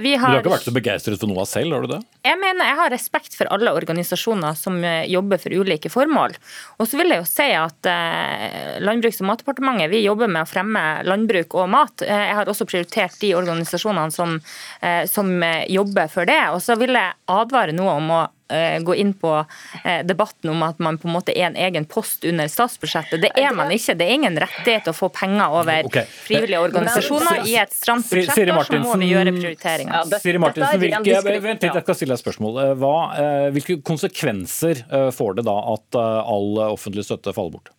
Vi 0.00 0.14
har, 0.16 0.32
du 0.32 0.38
har 0.38 0.40
ikke 0.40 0.54
vært 0.54 0.68
så 0.68 0.74
begeistret 0.76 1.20
for 1.20 1.30
NOAH 1.30 1.48
selv, 1.50 1.76
har 1.76 1.84
du 1.84 1.92
det? 1.92 2.00
Jeg 2.28 2.40
mener 2.40 2.66
jeg 2.66 2.78
har 2.80 2.92
respekt 2.92 3.36
for 3.36 3.48
alle 3.52 3.72
organisasjoner 3.76 4.56
som 4.58 4.80
jobber 5.08 5.40
for 5.40 5.54
ulike 5.54 5.92
formål. 5.92 6.34
Og 6.80 6.88
så 6.88 7.00
vil 7.00 7.12
jeg 7.12 7.22
jo 7.22 7.28
si 7.28 7.48
at 7.56 7.88
Landbruks- 8.84 9.20
og 9.22 9.28
matdepartementet 9.30 9.92
vi 9.92 10.02
jobber 10.04 10.30
med 10.32 10.44
å 10.44 10.48
fremme 10.48 10.82
landbruk 11.08 11.54
og 11.58 11.70
mat. 11.72 12.02
Eh, 12.02 12.24
jeg 12.30 12.38
har 12.38 12.50
også 12.50 12.66
prioritert 12.68 13.20
de 13.20 13.34
organisasjonene 13.38 14.12
som, 14.14 14.40
eh, 14.80 15.04
som 15.06 15.30
eh, 15.42 15.66
jobber 15.72 16.08
for 16.12 16.28
det. 16.28 16.40
Og 16.54 16.62
så 16.64 16.78
vil 16.78 16.96
jeg 16.96 17.16
advare 17.26 17.76
noe 17.76 17.98
om 17.98 18.10
å 18.10 18.26
gå 18.82 18.94
inn 18.96 19.12
på 19.18 19.32
debatten 20.08 20.50
om 20.50 20.62
at 20.64 20.78
man 20.80 20.96
på 20.98 21.08
en 21.08 21.14
måte 21.18 21.34
er 21.36 21.50
en 21.50 21.56
egen 21.60 21.84
post 21.88 22.24
under 22.24 22.48
statsbudsjettet. 22.48 23.20
Det 23.22 23.30
er 23.36 23.52
man 23.56 23.70
ikke. 23.74 23.94
Det 23.98 24.06
er 24.06 24.14
ingen 24.16 24.38
rettighet 24.40 24.88
å 24.88 24.94
få 24.96 25.10
penger 25.12 25.54
over 25.60 25.88
okay. 25.88 26.08
frivillige 26.08 26.62
organisasjoner 26.64 27.44
i 27.44 27.56
et 27.60 27.74
stramt 27.76 28.08
budsjett. 28.08 28.52
Så 28.68 28.82
må 28.82 28.96
vi 29.00 29.10
gjøre 29.12 29.34
prioriteringer. 29.36 29.94
Ja, 30.00 30.20
Siri 30.22 30.40
Martinsen, 30.42 30.80
hvilke, 30.80 31.00
vent 31.44 31.62
litt, 31.62 31.68
jeg 31.68 31.86
skal 31.86 31.98
stille 32.00 32.16
deg 32.16 32.22
spørsmål. 32.24 32.60
Hva, 32.80 32.94
hvilke 33.54 33.80
konsekvenser 33.84 34.84
får 35.14 35.40
det 35.40 35.48
da 35.48 35.58
at 35.74 35.98
all 35.98 36.62
offentlig 36.70 37.04
støtte 37.08 37.36
faller 37.36 37.58
bort? 37.58 37.74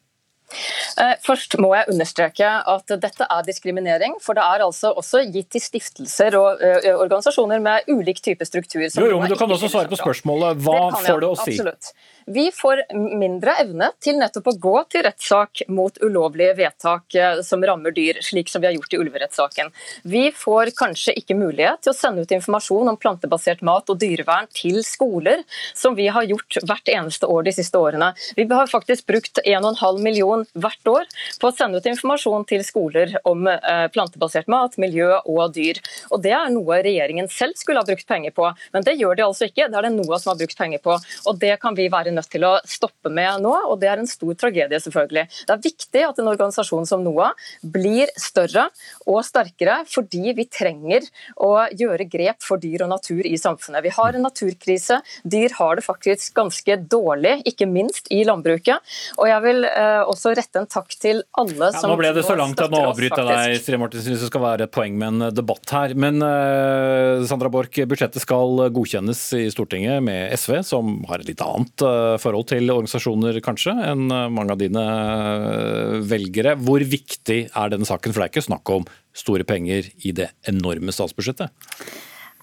Eh, 0.99 1.15
først 1.23 1.55
må 1.61 1.71
jeg 1.77 1.89
understreke 1.93 2.49
at 2.73 2.95
dette 3.01 3.27
er 3.29 3.47
diskriminering. 3.47 4.17
For 4.23 4.37
det 4.37 4.45
er 4.45 4.65
altså 4.65 4.93
også 4.97 5.23
gitt 5.31 5.51
til 5.53 5.63
stiftelser 5.63 6.37
og 6.39 6.61
uh, 6.61 6.89
organisasjoner 6.99 7.61
med 7.63 7.89
ulik 7.91 8.21
type 8.25 8.45
struktur. 8.47 8.85
Jo, 8.85 9.09
jo, 9.13 9.19
men 9.21 9.31
Du 9.31 9.37
kan 9.39 9.51
også 9.51 9.69
svare 9.71 9.91
på 9.91 9.99
spørsmålet. 9.99 10.61
Hva 10.65 10.79
det 10.95 11.03
får 11.05 11.23
det 11.23 11.29
å 11.29 11.37
si? 11.39 11.57
Absolutt. 11.57 11.93
Vi 12.29 12.51
får 12.53 12.83
mindre 12.93 13.55
evne 13.57 13.87
til 14.03 14.19
nettopp 14.21 14.51
å 14.51 14.53
gå 14.61 14.73
til 14.93 15.01
rettssak 15.07 15.63
mot 15.73 15.95
ulovlige 16.03 16.53
vedtak 16.59 17.15
som 17.45 17.63
rammer 17.65 17.89
dyr, 17.95 18.19
slik 18.21 18.51
som 18.51 18.61
vi 18.61 18.67
har 18.69 18.75
gjort 18.75 18.93
i 18.93 18.99
ulverettssaken. 19.01 19.71
Vi 20.05 20.27
får 20.37 20.69
kanskje 20.77 21.15
ikke 21.17 21.33
mulighet 21.39 21.81
til 21.81 21.89
å 21.89 21.97
sende 21.97 22.21
ut 22.21 22.33
informasjon 22.35 22.91
om 22.91 22.99
plantebasert 23.01 23.63
mat 23.65 23.89
og 23.89 23.97
dyrevern 24.03 24.45
til 24.53 24.77
skoler, 24.85 25.41
som 25.73 25.97
vi 25.97 26.05
har 26.13 26.27
gjort 26.29 26.59
hvert 26.69 26.91
eneste 26.93 27.25
år 27.25 27.47
de 27.47 27.55
siste 27.57 27.81
årene. 27.81 28.11
Vi 28.37 28.45
har 28.51 28.69
faktisk 28.69 29.09
brukt 29.09 29.41
1,5 29.41 29.97
million 30.05 30.45
hvert 30.53 30.93
år 30.93 31.09
på 31.41 31.49
å 31.49 31.57
sende 31.57 31.81
ut 31.81 31.89
informasjon 31.89 32.45
til 32.53 32.61
skoler 32.67 33.17
om 33.25 33.49
eh, 33.49 33.87
plantebasert 33.89 34.51
mat, 34.53 34.77
miljø 34.77 35.15
og 35.23 35.55
dyr. 35.57 35.81
Og 36.13 36.21
Det 36.21 36.35
er 36.37 36.53
noe 36.53 36.77
regjeringen 36.85 37.31
selv 37.33 37.57
skulle 37.57 37.81
ha 37.81 37.89
brukt 37.89 38.05
penger 38.05 38.37
på, 38.37 38.53
men 38.77 38.85
det 38.85 38.99
gjør 39.01 39.17
de 39.17 39.27
altså 39.31 39.49
ikke. 39.49 39.65
Det 39.65 39.81
er 39.81 39.89
det 39.89 39.95
NOAH 39.97 40.21
som 40.21 40.35
har 40.35 40.41
brukt 40.43 40.61
penger 40.61 40.85
på. 40.85 41.01
og 41.25 41.41
Det 41.41 41.57
kan 41.65 41.73
vi 41.73 41.89
være 41.89 42.13
nødt 42.13 42.18
til 42.27 42.45
å 42.47 42.55
stoppe 42.67 43.11
med 43.13 43.43
nå, 43.43 43.53
og 43.69 43.79
det 43.81 43.89
er 43.91 44.01
en 44.01 44.09
stor 44.09 44.35
tragedie, 44.39 44.79
selvfølgelig. 44.83 45.25
Det 45.47 45.55
er 45.55 45.63
viktig 45.63 46.03
at 46.07 46.19
en 46.21 46.31
organisasjon 46.31 46.87
som 46.89 47.03
NOAH 47.05 47.33
blir 47.75 48.11
større 48.19 48.67
og 49.05 49.21
sterkere, 49.27 49.81
fordi 49.89 50.33
vi 50.37 50.47
trenger 50.49 51.07
å 51.39 51.51
gjøre 51.75 52.07
grep 52.09 52.43
for 52.45 52.61
dyr 52.61 52.85
og 52.85 52.93
natur 52.93 53.25
i 53.27 53.37
samfunnet. 53.39 53.83
Vi 53.85 53.93
har 53.95 54.15
en 54.15 54.25
naturkrise. 54.25 54.99
Dyr 55.23 55.55
har 55.59 55.79
det 55.79 55.85
faktisk 55.85 56.35
ganske 56.37 56.79
dårlig, 56.89 57.39
ikke 57.49 57.67
minst 57.69 58.09
i 58.13 58.21
landbruket. 58.27 58.83
Og 59.19 59.29
jeg 59.29 59.45
vil 59.45 59.67
eh, 59.69 60.01
også 60.03 60.33
rette 60.37 60.61
en 60.61 60.69
takk 60.69 60.95
til 60.99 61.23
alle 61.39 61.71
som 61.75 61.89
ja, 61.89 61.93
Nå 61.93 61.99
ble 61.99 62.13
det 62.15 62.25
så 62.27 62.37
langt 62.37 62.59
at 62.61 62.73
nå 62.73 62.81
avbryter 62.89 63.23
jeg 63.23 63.55
deg, 63.55 63.63
Siri 63.63 63.79
Mortensen, 63.81 64.13
hvis 64.13 64.23
det 64.25 64.31
skal 64.31 64.45
være 64.45 64.67
et 64.67 64.73
poeng 64.75 64.97
med 64.99 65.13
en 65.13 65.35
debatt 65.35 65.75
her. 65.75 65.95
Men 65.99 66.23
eh, 66.25 67.25
Sandra 67.29 67.51
Borch, 67.53 67.79
budsjettet 67.89 68.23
skal 68.23 68.69
godkjennes 68.75 69.21
i 69.37 69.45
Stortinget 69.53 70.03
med 70.05 70.33
SV, 70.37 70.59
som 70.67 70.99
har 71.09 71.21
et 71.21 71.29
litt 71.31 71.43
annet 71.43 71.85
uh, 71.85 72.08
forhold 72.21 72.49
til 72.51 72.71
organisasjoner 72.73 73.39
kanskje 73.45 73.75
enn 73.91 74.07
mange 74.09 74.55
av 74.55 74.61
dine 74.61 74.83
uh, 74.83 75.97
velgere. 76.09 76.55
Hvor 76.57 76.83
viktig 76.83 77.39
er 77.47 77.73
denne 77.73 77.87
saken? 77.87 78.13
For 78.13 78.21
det 78.21 78.27
er 78.29 78.33
ikke 78.33 78.47
snakk 78.49 78.73
om 78.73 78.87
store 79.15 79.45
penger 79.47 79.91
i 80.01 80.13
det 80.15 80.31
enorme 80.49 80.95
statsbudsjettet? 80.95 81.53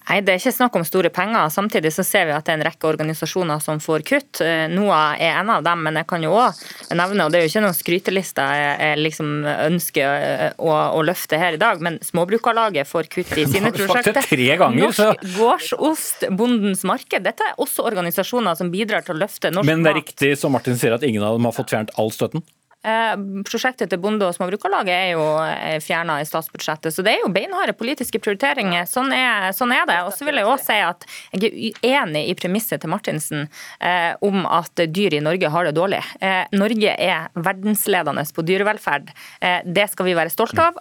Nei, 0.07 0.21
Det 0.23 0.33
er 0.33 0.39
ikke 0.39 0.55
snakk 0.55 0.75
om 0.79 0.85
store 0.87 1.09
penger. 1.11 1.49
Samtidig 1.51 1.91
så 1.91 2.03
ser 2.07 2.29
vi 2.29 2.35
at 2.35 2.45
det 2.47 2.53
er 2.53 2.59
en 2.61 2.65
rekke 2.67 2.87
organisasjoner 2.87 3.59
som 3.63 3.81
får 3.83 4.05
kutt. 4.07 4.41
Eh, 4.43 4.67
NOAH 4.71 5.19
er 5.19 5.39
en 5.41 5.51
av 5.51 5.65
dem, 5.65 5.83
men 5.83 5.99
jeg 5.99 6.07
kan 6.07 6.23
jo 6.23 6.31
òg 6.37 6.61
nevne, 6.95 7.25
og 7.25 7.33
det 7.33 7.39
er 7.39 7.45
jo 7.45 7.51
ikke 7.51 7.63
noen 7.65 7.75
skryteliste 7.75 8.45
jeg 8.57 9.01
liksom 9.01 9.33
ønsker 9.51 10.07
eh, 10.07 10.45
å, 10.57 10.71
å, 10.95 11.03
løfte 11.07 11.39
her 11.39 11.57
i 11.57 11.61
dag, 11.61 11.83
men 11.83 11.99
Småbrukarlaget 12.07 12.87
får 12.87 13.11
kutt 13.11 13.35
i 13.35 13.47
sine 13.53 13.73
prosjekter. 13.75 14.23
Ganger, 14.57 14.87
Norsk 14.87 15.25
gårdsost, 15.35 16.27
Bondens 16.39 16.85
marked. 16.87 17.25
Dette 17.27 17.51
er 17.51 17.59
også 17.59 17.83
organisasjoner 17.89 18.55
som 18.59 18.71
bidrar 18.71 19.03
til 19.03 19.17
å 19.17 19.21
løfte 19.25 19.51
norsk 19.51 19.67
mat. 19.67 19.73
Men 19.73 19.83
det 19.83 19.91
er 19.91 19.99
riktig 19.99 20.31
som 20.39 20.55
Martin 20.55 20.79
sier 20.79 20.95
at 20.95 21.03
ingen 21.07 21.25
av 21.25 21.35
dem 21.35 21.49
har 21.49 21.55
fått 21.55 21.75
fjernet 21.75 21.91
all 21.99 22.13
støtten? 22.15 22.45
Eh, 22.87 23.13
prosjektet 23.47 23.91
til 23.91 23.99
Bonde- 23.99 24.27
og 24.27 24.35
småbrukarlaget 24.37 24.93
er 24.95 25.09
jo 25.11 25.25
eh, 25.43 25.79
fjerna 25.83 26.19
i 26.21 26.27
statsbudsjettet, 26.27 26.93
så 26.95 27.03
det 27.03 27.17
er 27.17 27.25
jo 27.25 27.31
beinharde 27.33 27.75
politiske 27.77 28.21
prioriteringer. 28.23 28.87
Sånn 28.87 29.11
er, 29.15 29.49
sånn 29.57 29.73
er 29.75 29.83
det. 29.89 29.99
Og 30.07 30.13
så 30.15 30.27
vil 30.27 30.39
jeg 30.39 30.47
også 30.47 30.69
si 30.71 30.79
at 30.85 31.07
jeg 31.35 31.73
er 31.81 31.97
enig 32.03 32.23
i 32.31 32.35
premisset 32.39 32.83
til 32.83 32.91
Martinsen 32.93 33.47
eh, 33.79 34.13
om 34.23 34.45
at 34.47 34.85
dyr 34.93 35.17
i 35.17 35.23
Norge 35.23 35.51
har 35.51 35.67
det 35.67 35.75
dårlig. 35.77 36.03
Eh, 36.23 36.45
Norge 36.55 36.95
er 36.95 37.27
verdensledende 37.35 38.23
på 38.33 38.45
dyrevelferd. 38.47 39.11
Eh, 39.41 39.59
det 39.65 39.89
skal 39.91 40.07
vi 40.07 40.15
være 40.17 40.33
stolte 40.33 40.69
av. 40.69 40.79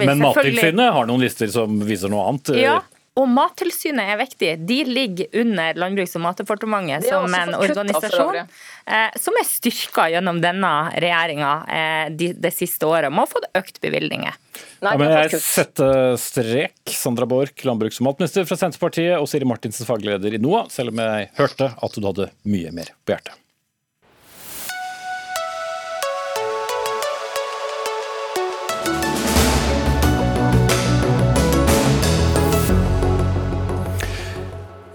Men 0.00 0.22
Mattilsynet 0.22 0.92
har 0.96 1.06
noen 1.08 1.22
lister 1.22 1.50
som 1.52 1.78
viser 1.86 2.10
noe 2.12 2.26
annet? 2.30 2.54
Ja, 2.58 2.80
og 3.14 3.28
Mattilsynet 3.30 4.10
er 4.10 4.18
viktig. 4.18 4.48
De 4.66 4.78
ligger 4.88 5.36
under 5.40 5.76
Landbruks- 5.78 6.16
og 6.18 6.24
matdepartementet 6.24 7.06
som 7.06 7.30
en 7.30 7.54
organisasjon 7.54 8.40
eh, 8.40 9.14
som 9.20 9.38
er 9.38 9.46
styrka 9.46 10.08
gjennom 10.10 10.40
denne 10.42 10.72
regjeringa 10.90 11.52
eh, 11.70 12.08
de, 12.10 12.50
siste 12.54 12.88
året, 12.90 13.12
med 13.14 13.22
har 13.22 13.30
fått 13.30 13.46
økt 13.60 13.78
bevilgninger. 13.84 14.40
Ja, 14.82 14.96
men 14.98 15.14
jeg 15.14 15.38
setter 15.44 16.18
strek. 16.20 16.82
Sandra 16.90 17.28
Borch, 17.30 17.54
landbruks- 17.62 18.02
og 18.02 18.10
matminister 18.10 18.50
fra 18.50 18.58
Senterpartiet, 18.58 19.14
og 19.20 19.30
Siri 19.30 19.46
Martinsen, 19.46 19.86
fagleder 19.86 20.34
i 20.34 20.42
NOA, 20.42 20.66
selv 20.74 20.90
om 20.90 21.06
jeg 21.06 21.30
hørte 21.38 21.70
at 21.70 21.96
du 21.96 22.10
hadde 22.10 22.30
mye 22.50 22.74
mer 22.74 22.90
på 23.06 23.14
hjertet. 23.14 23.43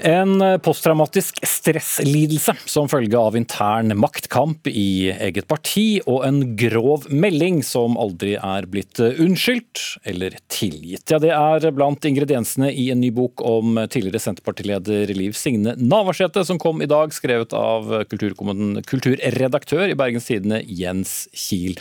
En 0.05 0.39
posttraumatisk 0.63 1.41
stresslidelse 1.43 2.53
som 2.69 2.87
følge 2.91 3.19
av 3.19 3.35
intern 3.35 3.91
maktkamp 3.99 4.67
i 4.71 5.11
eget 5.11 5.47
parti, 5.49 5.99
og 6.07 6.23
en 6.27 6.55
grov 6.59 7.09
melding 7.11 7.59
som 7.65 7.97
aldri 7.99 8.35
er 8.37 8.67
blitt 8.71 9.01
unnskyldt 9.01 9.83
eller 10.07 10.37
tilgitt. 10.51 11.11
Ja, 11.11 11.19
det 11.19 11.33
er 11.35 11.67
blant 11.75 12.05
ingrediensene 12.07 12.71
i 12.71 12.89
en 12.93 13.03
ny 13.03 13.11
bok 13.15 13.43
om 13.43 13.81
tidligere 13.91 14.23
Senterpartileder 14.23 15.11
Liv 15.15 15.35
Signe 15.37 15.75
Navarsete, 15.75 16.45
som 16.47 16.61
kom 16.61 16.81
i 16.81 16.89
dag, 16.89 17.11
skrevet 17.15 17.53
av 17.57 17.91
kulturredaktør 18.09 19.89
i 19.89 19.99
Bergens 19.99 20.29
Tidende 20.31 20.63
Jens 20.63 21.25
Kiel. 21.35 21.75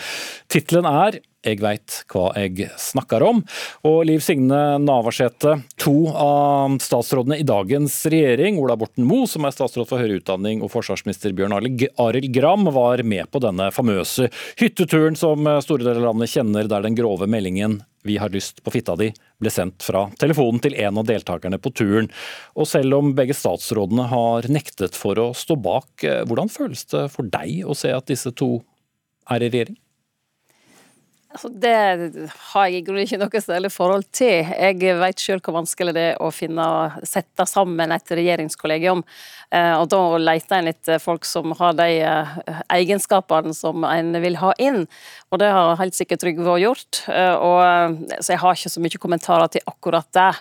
Tittelen 0.50 0.88
er 0.90 1.20
jeg 1.46 1.60
veit 1.62 2.00
hva 2.10 2.30
jeg 2.36 2.68
snakker 2.80 3.22
om. 3.22 3.42
Og 3.86 4.00
Liv 4.08 4.22
Signe 4.24 4.78
Navarsete, 4.82 5.58
to 5.78 6.10
av 6.10 6.78
statsrådene 6.82 7.38
i 7.38 7.46
dagens 7.46 7.94
regjering, 8.10 8.58
Ola 8.58 8.76
Borten 8.78 9.06
Moe, 9.06 9.28
som 9.30 9.46
er 9.46 9.54
statsråd 9.54 9.88
for 9.90 10.02
høyere 10.02 10.18
utdanning, 10.18 10.62
og 10.64 10.72
forsvarsminister 10.74 11.36
Bjørn 11.36 11.54
Arild 11.58 12.30
Gram, 12.34 12.66
var 12.74 13.02
med 13.06 13.30
på 13.30 13.42
denne 13.44 13.70
famøse 13.74 14.28
hytteturen 14.58 15.18
som 15.18 15.46
store 15.64 15.86
deler 15.86 16.02
av 16.02 16.10
landet 16.12 16.34
kjenner, 16.34 16.68
der 16.70 16.84
den 16.84 16.98
grove 16.98 17.30
meldingen 17.30 17.82
'Vi 18.04 18.16
har 18.16 18.30
lyst 18.30 18.62
på 18.62 18.70
fitta 18.70 18.94
di' 18.96 19.12
ble 19.40 19.50
sendt 19.50 19.82
fra 19.82 20.08
telefonen 20.16 20.62
til 20.62 20.74
en 20.74 20.98
av 20.98 21.04
deltakerne 21.04 21.58
på 21.58 21.74
turen. 21.74 22.08
Og 22.56 22.66
selv 22.66 22.94
om 22.94 23.12
begge 23.12 23.34
statsrådene 23.34 24.06
har 24.08 24.42
nektet 24.48 24.94
for 24.94 25.18
å 25.18 25.34
stå 25.34 25.60
bak, 25.60 26.06
hvordan 26.24 26.48
føles 26.48 26.84
det 26.84 27.10
for 27.10 27.24
deg 27.24 27.66
å 27.66 27.76
se 27.76 27.90
at 27.92 28.06
disse 28.06 28.32
to 28.32 28.62
er 29.28 29.42
i 29.42 29.50
regjering? 29.50 29.76
Altså, 31.38 31.52
det 31.54 32.28
har 32.50 32.64
jeg 32.66 32.80
i 32.80 32.82
grunnen 32.82 33.04
ikke 33.04 33.18
noe 33.20 33.40
særlig 33.44 33.68
forhold 33.70 34.08
til. 34.10 34.48
Jeg 34.50 34.96
vet 34.98 35.22
sjøl 35.22 35.38
hvor 35.38 35.54
vanskelig 35.60 35.92
det 35.94 36.02
er 36.08 36.16
å 36.18 36.32
finne, 36.34 36.64
sette 37.06 37.46
sammen 37.46 37.94
et 37.94 38.10
regjeringskollegium. 38.10 39.04
Eh, 39.54 39.74
og 39.78 39.86
da 39.92 40.00
leter 40.18 40.56
en 40.58 40.70
etter 40.72 40.98
folk 40.98 41.28
som 41.28 41.54
har 41.60 41.76
de 41.78 41.86
eh, 42.02 42.32
egenskapene 42.74 43.54
som 43.54 43.86
en 43.86 44.18
vil 44.18 44.40
ha 44.42 44.50
inn. 44.58 44.80
Og 45.30 45.38
det 45.38 45.52
har 45.54 45.78
helt 45.78 45.94
sikkert 45.94 46.24
Trygve 46.24 46.58
gjort. 46.58 47.04
Eh, 47.06 47.36
og, 47.38 48.02
så 48.18 48.34
jeg 48.34 48.42
har 48.42 48.58
ikke 48.58 48.74
så 48.74 48.82
mye 48.82 49.02
kommentarer 49.06 49.54
til 49.54 49.70
akkurat 49.70 50.10
det. 50.18 50.32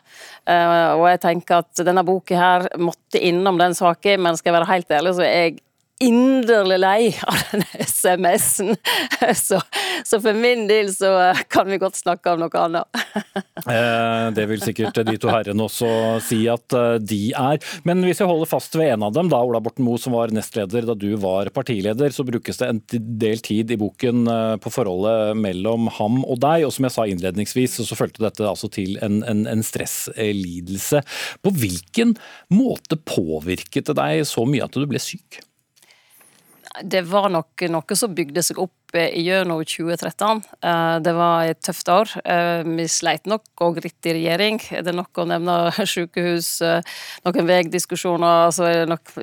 Og 0.97 1.05
jeg 1.11 1.21
tenker 1.21 1.61
at 1.61 1.85
denne 1.85 2.01
boka 2.07 2.41
her 2.41 2.67
måtte 2.81 3.21
innom 3.21 3.61
den 3.61 3.77
saken, 3.77 4.25
men 4.25 4.41
skal 4.41 4.49
jeg 4.49 4.57
være 4.57 4.73
helt 4.73 4.97
ærlig, 4.97 5.13
så 5.19 5.27
er 5.29 5.37
jeg 5.45 5.59
inderlig 6.03 6.77
lei 6.79 7.01
av 7.25 7.39
den 7.51 7.63
SMS-en. 7.79 8.75
Så, 9.37 9.59
så, 10.05 10.19
for 10.21 10.35
min 10.37 10.67
del 10.69 10.89
så 10.93 11.09
kan 11.51 11.67
vi 11.69 11.79
godt 11.81 11.97
snakke 11.97 12.33
om 12.33 12.45
noe 12.45 12.63
annet. 12.63 12.85
Eh, 13.67 14.27
det 14.31 14.45
vil 14.47 14.61
sikkert 14.61 14.95
de 15.03 15.15
to 15.19 15.27
herrene 15.27 15.65
også 15.65 15.87
si 16.23 16.37
at 16.47 16.71
eh, 16.77 16.99
de 17.03 17.33
er. 17.35 17.57
Men 17.89 17.99
hvis 18.05 18.21
jeg 18.21 18.29
holder 18.29 18.47
fast 18.47 18.77
ved 18.77 18.93
en 18.93 19.03
av 19.03 19.15
dem, 19.15 19.27
da 19.33 19.41
Ola 19.43 19.59
Borten 19.59 19.83
Moe 19.83 19.99
som 19.99 20.13
var 20.15 20.31
nestleder 20.31 20.85
da 20.87 20.95
du 20.95 21.09
var 21.19 21.49
partileder, 21.51 22.13
så 22.15 22.23
brukes 22.23 22.61
det 22.61 22.69
en 22.69 22.79
del 23.19 23.41
tid 23.43 23.73
i 23.73 23.79
boken 23.81 24.29
eh, 24.31 24.53
på 24.63 24.71
forholdet 24.71 25.35
mellom 25.41 25.89
ham 25.97 26.21
og 26.21 26.39
deg. 26.45 26.67
Og 26.69 26.75
som 26.77 26.87
jeg 26.87 26.95
sa 26.95 27.07
innledningsvis, 27.09 27.79
så 27.89 27.99
fulgte 27.99 28.23
dette 28.23 28.45
altså 28.47 28.69
til 28.71 28.95
en, 29.03 29.19
en, 29.27 29.43
en 29.49 29.65
stresslidelse. 29.65 31.03
På 31.43 31.51
hvilken 31.57 32.15
måte 32.53 33.01
påvirket 33.09 33.89
det 33.89 33.99
deg 33.99 34.23
så 34.29 34.47
mye 34.47 34.69
at 34.69 34.79
du 34.79 34.87
ble 34.87 35.01
syk? 35.01 35.41
Det 36.83 37.01
var 37.09 37.29
nok 37.31 37.63
noe 37.71 37.97
som 37.97 38.13
bygde 38.15 38.41
seg 38.45 38.59
opp 38.61 38.95
eh, 38.97 39.15
gjennom 39.21 39.63
2013. 39.65 40.41
Eh, 40.61 40.95
det 41.05 41.13
var 41.17 41.49
et 41.49 41.59
tøft 41.65 41.89
år. 41.91 42.13
Eh, 42.23 42.61
vi 42.67 42.87
sleit 42.91 43.27
nok 43.29 43.63
òg 43.63 43.81
litt 43.83 44.09
i 44.09 44.15
regjering. 44.19 44.59
Det 44.69 44.91
er 44.91 44.97
nok 44.97 45.21
å 45.21 45.27
nevne 45.29 45.57
sykehus, 45.93 46.51
noen 47.25 47.49
veidiskusjoner. 47.49 48.47
Altså 48.47 48.71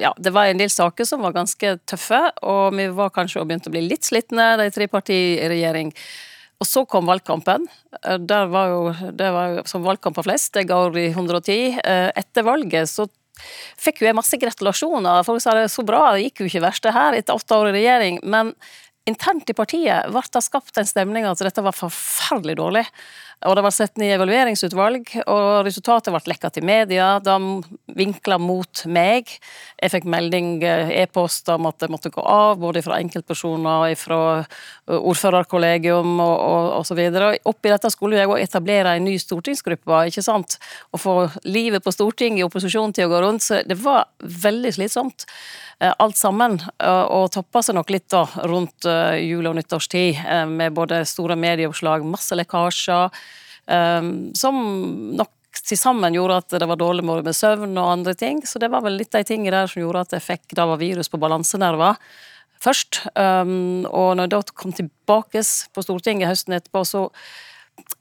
ja, 0.02 0.12
det 0.18 0.34
var 0.34 0.50
en 0.50 0.60
del 0.60 0.72
saker 0.72 1.08
som 1.08 1.24
var 1.24 1.36
ganske 1.36 1.76
tøffe, 1.86 2.20
og 2.42 2.76
vi 2.78 2.88
var 2.94 3.14
kanskje 3.14 3.44
begynt 3.44 3.68
å 3.70 3.74
bli 3.74 3.84
litt 3.86 4.06
slitne, 4.06 4.54
de 4.60 4.70
tre 4.74 4.88
partiene 4.90 5.44
i 5.44 5.50
regjering. 5.50 5.92
Og 6.62 6.68
så 6.68 6.84
kom 6.88 7.08
valgkampen. 7.10 7.66
Der 8.24 8.46
var 8.50 8.70
jo, 8.70 9.10
det 9.12 9.30
var 9.34 9.60
som 9.68 9.84
valgkamper 9.84 10.24
flest, 10.26 10.52
det 10.54 10.68
går 10.70 10.96
i 11.02 11.08
110. 11.10 11.80
Etter 12.14 12.46
valget 12.46 12.88
så 12.90 13.08
fikk 13.80 14.02
jo 14.02 14.08
jeg 14.08 14.16
masse 14.16 14.38
gratulasjoner. 14.40 15.24
Folk 15.26 15.42
sa 15.42 15.56
det 15.58 15.68
så 15.72 15.84
bra, 15.86 16.06
det 16.14 16.28
gikk 16.28 16.44
jo 16.44 16.50
ikke 16.50 16.64
verst 16.66 16.86
det 16.86 16.94
her 16.96 17.16
etter 17.18 17.36
åtte 17.36 17.60
år 17.60 17.72
i 17.72 17.76
regjering. 17.78 18.20
Men 18.22 18.54
internt 19.08 19.50
i 19.50 19.56
partiet 19.56 20.10
ble 20.12 20.24
det 20.32 20.44
skapt 20.44 20.80
en 20.80 20.88
stemning 20.88 21.26
at 21.28 21.42
dette 21.44 21.64
var 21.64 21.76
forferdelig 21.76 22.58
dårlig. 22.60 22.84
Og 23.44 23.56
det 23.58 23.62
var 23.66 23.74
sett 23.76 23.98
ned 24.00 24.14
evalueringsutvalg, 24.14 25.10
og 25.28 25.66
resultatet 25.66 26.14
ble 26.14 26.32
lekka 26.32 26.48
til 26.54 26.64
media. 26.64 27.18
De 27.20 27.34
vinkla 27.92 28.38
mot 28.40 28.84
meg. 28.88 29.28
Jeg 29.76 29.92
fikk 29.92 30.06
melding, 30.08 30.62
eh, 30.64 30.92
e-post 31.02 31.48
om 31.52 31.68
at 31.68 31.78
det 31.78 31.90
måtte 31.92 32.12
gå 32.14 32.24
av, 32.24 32.56
både 32.58 32.80
fra 32.82 32.96
enkeltpersoner, 33.02 33.90
og 33.92 33.98
fra 34.00 34.20
eh, 34.40 34.96
ordførerkollegium 34.96 36.14
og, 36.24 36.38
og, 36.38 36.70
og 36.78 36.86
så 36.88 36.96
videre. 36.96 37.34
Oppi 37.44 37.68
dette 37.68 37.92
skulle 37.92 38.16
jeg 38.16 38.32
òg 38.32 38.40
etablere 38.40 38.96
en 38.96 39.04
ny 39.04 39.18
stortingsgruppe, 39.20 40.06
ikke 40.08 40.24
sant. 40.24 40.56
Å 40.96 41.00
få 41.00 41.18
livet 41.44 41.84
på 41.84 41.92
Stortinget 41.92 42.40
i 42.40 42.48
opposisjon 42.48 42.96
til 42.96 43.10
å 43.10 43.12
gå 43.12 43.22
rundt. 43.26 43.44
Så 43.44 43.60
det 43.68 43.76
var 43.84 44.08
veldig 44.24 44.72
slitsomt. 44.78 45.28
Eh, 45.84 45.92
alt 45.98 46.16
sammen. 46.16 46.56
Og 46.80 47.28
toppa 47.34 47.60
seg 47.60 47.76
nok 47.76 47.92
litt 47.92 48.08
da 48.08 48.24
rundt 48.48 48.88
jul- 49.20 49.50
og 49.50 49.58
nyttårstid, 49.58 50.48
med 50.48 50.72
både 50.72 51.04
store 51.04 51.36
medieoppslag, 51.36 52.06
masse 52.08 52.32
lekkasjer. 52.32 53.10
Um, 53.66 54.34
som 54.36 54.58
nok 55.16 55.32
til 55.64 55.78
sammen 55.78 56.16
gjorde 56.16 56.40
at 56.42 56.54
det 56.60 56.66
var 56.68 56.78
dårlig 56.80 57.04
med 57.06 57.34
søvn 57.36 57.78
og 57.78 57.90
andre 57.92 58.14
ting. 58.18 58.42
Så 58.46 58.60
det 58.62 58.70
var 58.72 58.84
vel 58.84 58.98
litt 58.98 59.14
de 59.14 59.24
tingene 59.26 59.54
der 59.54 59.70
som 59.70 59.82
gjorde 59.84 60.04
at 60.04 60.16
jeg 60.16 60.26
fikk 60.26 60.56
da 60.58 60.66
var 60.68 60.82
virus 60.82 61.10
på 61.12 61.20
balansenerver 61.22 61.98
først. 62.64 63.04
Um, 63.14 63.84
og 63.90 64.14
når 64.16 64.26
jeg 64.26 64.34
da 64.34 64.42
kom 64.56 64.74
tilbake 64.76 65.42
på 65.74 65.84
Stortinget 65.84 66.30
høsten 66.30 66.56
etterpå, 66.56 66.84
så 66.88 67.06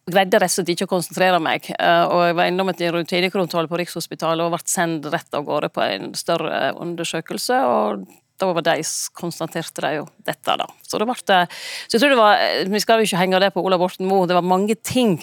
greide 0.08 0.36
jeg 0.36 0.43
rett 0.43 0.52
og 0.52 0.56
slett 0.58 0.73
ikke 0.76 0.88
å 0.88 0.93
konsentrere 0.95 1.39
meg. 1.43 1.69
Uh, 1.78 2.06
og 2.08 2.26
jeg 2.28 2.38
var 2.39 2.52
innom 2.52 2.71
et 2.71 2.84
rutinekontroll 2.95 3.69
på 3.71 3.80
Rikshospitalet 3.82 4.45
og 4.45 4.56
ble 4.56 4.62
sendt 4.69 5.08
rett 5.13 5.38
av 5.38 5.47
gårde 5.47 5.71
på 5.73 5.86
en 5.86 6.12
større 6.17 6.73
undersøkelse. 6.84 7.63
og 7.69 8.06
da 8.44 8.52
var 8.52 8.66
de 8.68 8.78
konstaterte 9.16 9.86
de 9.86 9.96
jo 10.02 10.06
dette, 10.28 10.58
da. 10.60 10.68
Så 10.84 11.00
det 11.00 11.08
ble 11.10 11.18
Så 11.24 11.96
jeg 11.96 12.04
tror 12.04 12.14
det 12.14 12.20
var 12.20 12.44
Vi 12.74 12.84
skal 12.84 13.00
jo 13.00 13.08
ikke 13.08 13.22
henge 13.22 13.42
det 13.42 13.54
på 13.56 13.64
Ola 13.64 13.80
Borten 13.82 14.10
Moe. 14.10 14.28
Det 14.28 14.38
var 14.38 14.46
mange 14.46 14.76
ting 14.76 15.18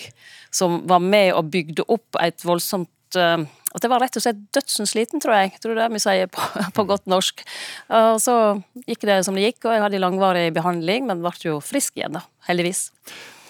som 0.51 0.81
var 0.89 1.03
med 1.05 1.35
og 1.37 1.53
bygde 1.53 1.87
opp 1.87 2.19
et 2.19 2.43
voldsomt 2.43 3.19
uh, 3.21 3.45
at 3.71 3.85
det 3.85 3.91
var 3.93 4.03
rett 4.03 4.17
og 4.19 4.25
slett 4.25 4.39
dødsensliten, 4.55 5.23
tror 5.23 5.37
jeg. 5.37 5.53
Tror 5.63 5.77
det 5.79 5.91
vi 5.95 6.03
sier 6.03 6.31
på, 6.33 6.43
på 6.77 6.87
godt 6.89 7.07
norsk. 7.11 7.45
Og 7.95 8.17
så 8.23 8.35
gikk 8.89 9.07
det 9.07 9.21
som 9.27 9.39
det 9.39 9.47
gikk, 9.47 9.61
og 9.63 9.77
jeg 9.77 9.85
hadde 9.85 10.03
langvarig 10.03 10.49
behandling, 10.57 11.07
men 11.07 11.23
ble 11.23 11.37
jo 11.45 11.61
frisk 11.63 12.01
igjen, 12.01 12.19
da. 12.19 12.25
Heldigvis. 12.49 12.89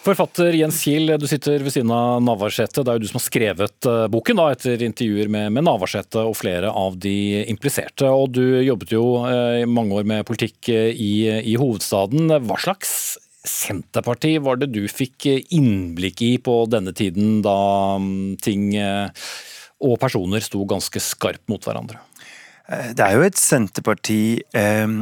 Forfatter 0.01 0.55
Jens 0.57 0.79
Kiel, 0.81 1.11
du 1.21 1.27
sitter 1.29 1.61
ved 1.61 1.75
siden 1.75 1.91
av 1.93 2.23
Navarsete. 2.25 2.81
Det 2.81 2.89
er 2.89 2.97
jo 2.97 3.03
du 3.03 3.09
som 3.11 3.19
har 3.19 3.25
skrevet 3.27 3.85
eh, 3.85 4.07
boken 4.09 4.39
da, 4.39 4.47
etter 4.49 4.81
intervjuer 4.81 5.29
med, 5.29 5.51
med 5.53 5.67
Navarsete 5.67 6.23
og 6.25 6.33
flere 6.39 6.71
av 6.73 6.97
de 7.03 7.43
impliserte. 7.51 8.09
Og 8.09 8.31
du 8.33 8.41
jobbet 8.65 8.95
jo 8.95 9.03
eh, 9.29 9.59
i 9.61 9.67
mange 9.69 9.99
år 9.99 10.07
med 10.09 10.25
politikk 10.25 10.71
eh, 10.73 10.89
i, 10.97 11.13
i 11.53 11.53
hovedstaden. 11.61 12.33
Hva 12.47 12.57
slags 12.63 12.95
Senterparti 13.45 14.35
var 14.41 14.57
det 14.61 14.71
du 14.73 14.81
fikk 14.89 15.27
innblikk 15.53 16.25
i 16.25 16.31
på 16.41 16.63
denne 16.69 16.93
tiden, 16.97 17.39
da 17.45 17.57
mm, 18.01 18.37
ting 18.41 18.67
og 19.81 19.95
personer 20.01 20.45
sto 20.45 20.61
ganske 20.69 21.01
skarpt 21.01 21.45
mot 21.49 21.65
hverandre? 21.65 22.01
Det 22.93 23.01
er 23.01 23.17
jo 23.17 23.25
et 23.25 23.37
Senterparti 23.41 24.21
eh, 24.57 25.01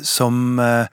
som 0.00 0.58
eh, 0.60 0.86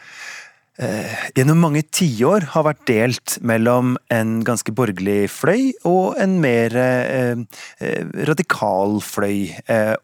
gjennom 1.35 1.59
mange 1.59 1.81
tiår 1.91 2.45
har 2.53 2.63
vært 2.63 2.85
delt 2.87 3.35
mellom 3.43 3.97
en 4.13 4.37
ganske 4.47 4.71
borgerlig 4.75 5.27
fløy 5.33 5.73
og 5.87 6.19
en 6.21 6.37
mer 6.39 6.75
eh, 6.79 7.41
eh, 7.83 8.11
radikal 8.29 8.99
fløy. 9.03 9.49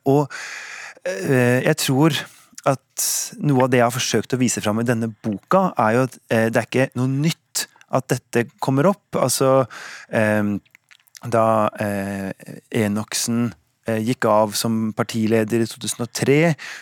og 0.06 0.32
jeg 1.06 1.78
tror 1.78 2.16
at 2.66 3.04
noe 3.46 3.68
av 3.68 3.70
det 3.70 3.78
jeg 3.78 3.86
har 3.86 3.94
forsøkt 3.94 4.34
å 4.34 4.40
vise 4.42 4.62
fram 4.64 4.80
i 4.82 4.88
denne 4.88 5.12
boka, 5.22 5.68
er 5.78 5.92
jo 5.94 6.06
at 6.08 6.16
det 6.26 6.58
er 6.58 6.66
ikke 6.66 6.88
noe 6.98 7.12
nytt 7.12 7.68
at 7.94 8.08
dette 8.10 8.48
kommer 8.58 8.90
opp. 8.90 9.20
Altså 9.22 9.68
da 10.10 11.46
Enoksen 12.74 13.46
Eh, 13.54 13.65
gikk 13.86 14.26
av 14.30 14.56
som 14.58 14.90
partileder 14.98 15.62
i 15.62 15.68
2003, 15.70 16.38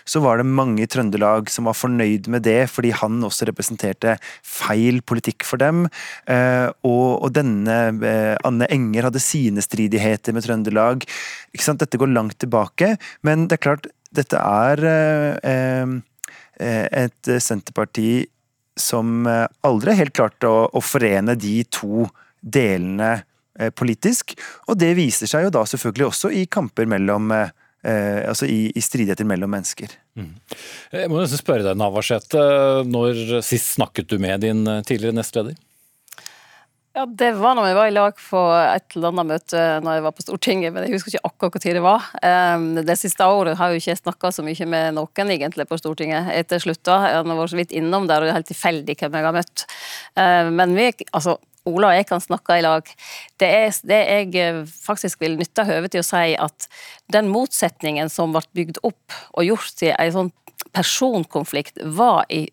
så 0.07 0.21
var 0.23 0.39
det 0.39 0.47
mange 0.47 0.83
i 0.83 0.89
Trøndelag 0.89 1.49
som 1.51 1.67
var 1.67 1.77
fornøyd 1.77 2.29
med 2.31 2.45
det, 2.47 2.69
fordi 2.71 2.93
han 2.95 3.23
også 3.25 3.47
representerte 3.49 4.15
feil 4.39 5.01
politikk 5.05 5.45
for 5.47 5.61
dem. 5.61 5.87
Eh, 6.29 6.69
og, 6.87 7.27
denne 7.35 7.77
eh, 8.05 8.35
Anne 8.47 8.69
Enger 8.71 9.09
hadde 9.09 9.23
sine 9.23 9.63
stridigheter 9.63 10.35
med 10.35 10.47
Trøndelag. 10.47 11.07
Dette 11.53 11.99
går 11.99 12.11
langt 12.13 12.39
tilbake, 12.39 12.95
men 13.25 13.47
det 13.47 13.57
er 13.57 13.65
klart, 13.67 13.87
dette 14.13 14.37
er 14.37 14.79
et 16.63 17.29
Senterparti 17.41 18.27
som 18.77 19.25
aldri 19.25 19.95
helt 19.97 20.13
klarte 20.13 20.49
å, 20.49 20.81
forene 20.85 21.33
de 21.39 21.63
to 21.73 22.05
delene 22.43 23.15
Eh, 23.15 23.32
politisk. 23.75 24.33
Og 24.69 24.79
det 24.79 24.93
viser 24.97 25.29
seg 25.29 25.47
jo 25.47 25.53
da 25.53 25.65
selvfølgelig 25.69 26.09
også 26.09 26.31
i 26.33 26.45
kamper 26.51 26.87
mellom 26.89 27.33
eh, 27.35 27.51
eh, 27.85 28.23
altså 28.29 28.49
i, 28.49 28.71
i, 28.73 28.83
stridigheter 28.83 29.27
mellom 29.29 29.53
mennesker. 29.53 29.93
Mm. 30.17 30.31
Jeg 30.93 31.11
må 31.11 31.21
nesten 31.21 31.41
spørre 31.41 31.67
deg, 31.67 31.77
Navarsete. 31.79 32.47
Når 32.89 33.43
sist 33.45 33.75
snakket 33.77 34.09
du 34.09 34.17
med 34.21 34.45
din 34.45 34.65
tidligere 34.87 35.17
nestleder? 35.19 35.59
Ja, 36.93 37.07
Det 37.09 37.31
var 37.39 37.55
når 37.57 37.65
vi 37.65 37.77
var 37.77 37.87
i 37.89 37.93
lag 37.93 38.17
på 38.21 38.41
et 38.53 38.93
eller 38.93 39.09
annet 39.09 39.29
møte 39.31 39.61
når 39.81 39.95
jeg 39.95 40.03
var 40.05 40.13
på 40.13 40.25
Stortinget, 40.27 40.73
men 40.75 40.83
jeg 40.85 40.93
husker 40.93 41.09
ikke 41.09 41.25
akkurat 41.25 41.55
hvor 41.55 41.63
tid 41.63 41.73
det 41.73 41.81
var. 41.81 42.05
Det 42.85 42.95
siste 43.01 43.25
året 43.25 43.57
har 43.57 43.71
jeg 43.73 43.81
ikke 43.81 43.95
snakka 43.97 44.29
så 44.35 44.45
mye 44.45 44.67
med 44.69 44.99
noen 44.99 45.31
egentlig 45.33 45.65
på 45.71 45.79
Stortinget 45.81 46.29
etter 46.35 46.61
slutta. 46.61 46.99
Jeg 47.09 47.17
har 47.17 47.25
vært 47.25 47.55
så 47.55 47.57
vidt 47.57 47.73
innom 47.73 48.05
der, 48.05 48.21
og 48.21 48.29
det 48.29 48.35
er 48.35 48.37
helt 48.37 48.51
tilfeldig 48.51 48.97
hvem 48.99 49.17
jeg 49.17 49.25
har 49.25 49.37
møtt. 49.39 49.65
Men 50.53 50.77
vi, 50.77 50.91
altså 51.17 51.39
Ola 51.69 51.93
og 51.93 51.97
jeg 51.97 52.07
kan 52.09 52.23
snakke 52.23 52.57
i 52.59 52.63
lag. 52.65 52.89
Det, 53.39 53.47
er, 53.47 53.75
det 53.87 53.99
jeg 53.99 54.31
eh, 54.41 54.63
faktisk 54.67 55.21
vil 55.23 55.37
nytte 55.39 55.63
høvet 55.67 55.93
til 55.93 56.03
å 56.03 56.07
si 56.07 56.33
at 56.35 56.67
den 57.13 57.29
motsetningen 57.31 58.11
som 58.11 58.35
ble 58.35 58.43
bygd 58.57 58.81
opp 58.83 59.15
og 59.31 59.47
gjort 59.47 59.77
til 59.79 59.93
en 59.95 60.15
sånn 60.17 60.33
personkonflikt, 60.73 61.79
var 61.95 62.25
i 62.33 62.45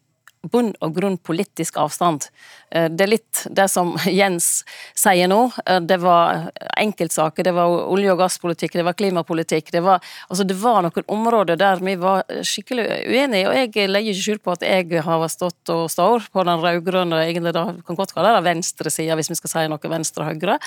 bunn 0.43 0.71
og 0.81 0.95
grunn 0.97 1.19
politisk 1.21 1.77
avstand. 1.81 2.27
Eh, 2.71 2.89
det 2.89 3.05
er 3.05 3.13
litt 3.13 3.43
det 3.51 3.67
som 3.73 3.93
Jens 4.21 4.63
sier 4.99 5.29
nå. 5.31 5.41
Eh, 5.67 5.81
det 5.85 6.01
var 6.03 6.49
enkeltsaker, 6.81 7.45
det 7.45 7.55
var 7.57 7.69
olje- 7.91 8.15
og 8.15 8.23
gasspolitikk, 8.23 8.79
det 8.79 8.87
var 8.87 8.97
klimapolitikk. 8.99 9.73
Det 9.75 9.85
var, 9.85 10.01
altså 10.29 10.47
det 10.49 10.57
var 10.61 10.83
noen 10.87 11.11
områder 11.13 11.61
der 11.61 11.85
vi 11.85 11.97
var 12.01 12.25
skikkelig 12.47 12.87
uenige, 13.11 13.51
og 13.51 13.59
jeg 13.59 13.91
legger 13.91 14.15
ikke 14.15 14.25
skjul 14.25 14.41
på 14.45 14.57
at 14.57 14.67
jeg 14.67 15.05
har 15.05 15.29
stått 15.33 15.75
og 15.75 15.87
står 15.93 16.31
på 16.33 16.47
den 16.49 16.65
rød-grønne, 16.65 17.23
egentlig 17.27 17.55
da 17.57 17.69
kan 17.87 17.99
godt 17.99 18.17
kalle 18.17 18.35
det 18.39 18.47
venstresida, 18.49 19.19
hvis 19.19 19.33
vi 19.33 19.39
skal 19.39 19.55
si 19.55 19.69
noe 19.71 19.93
venstre 19.93 20.25
og 20.25 20.33
høyre. 20.33 20.59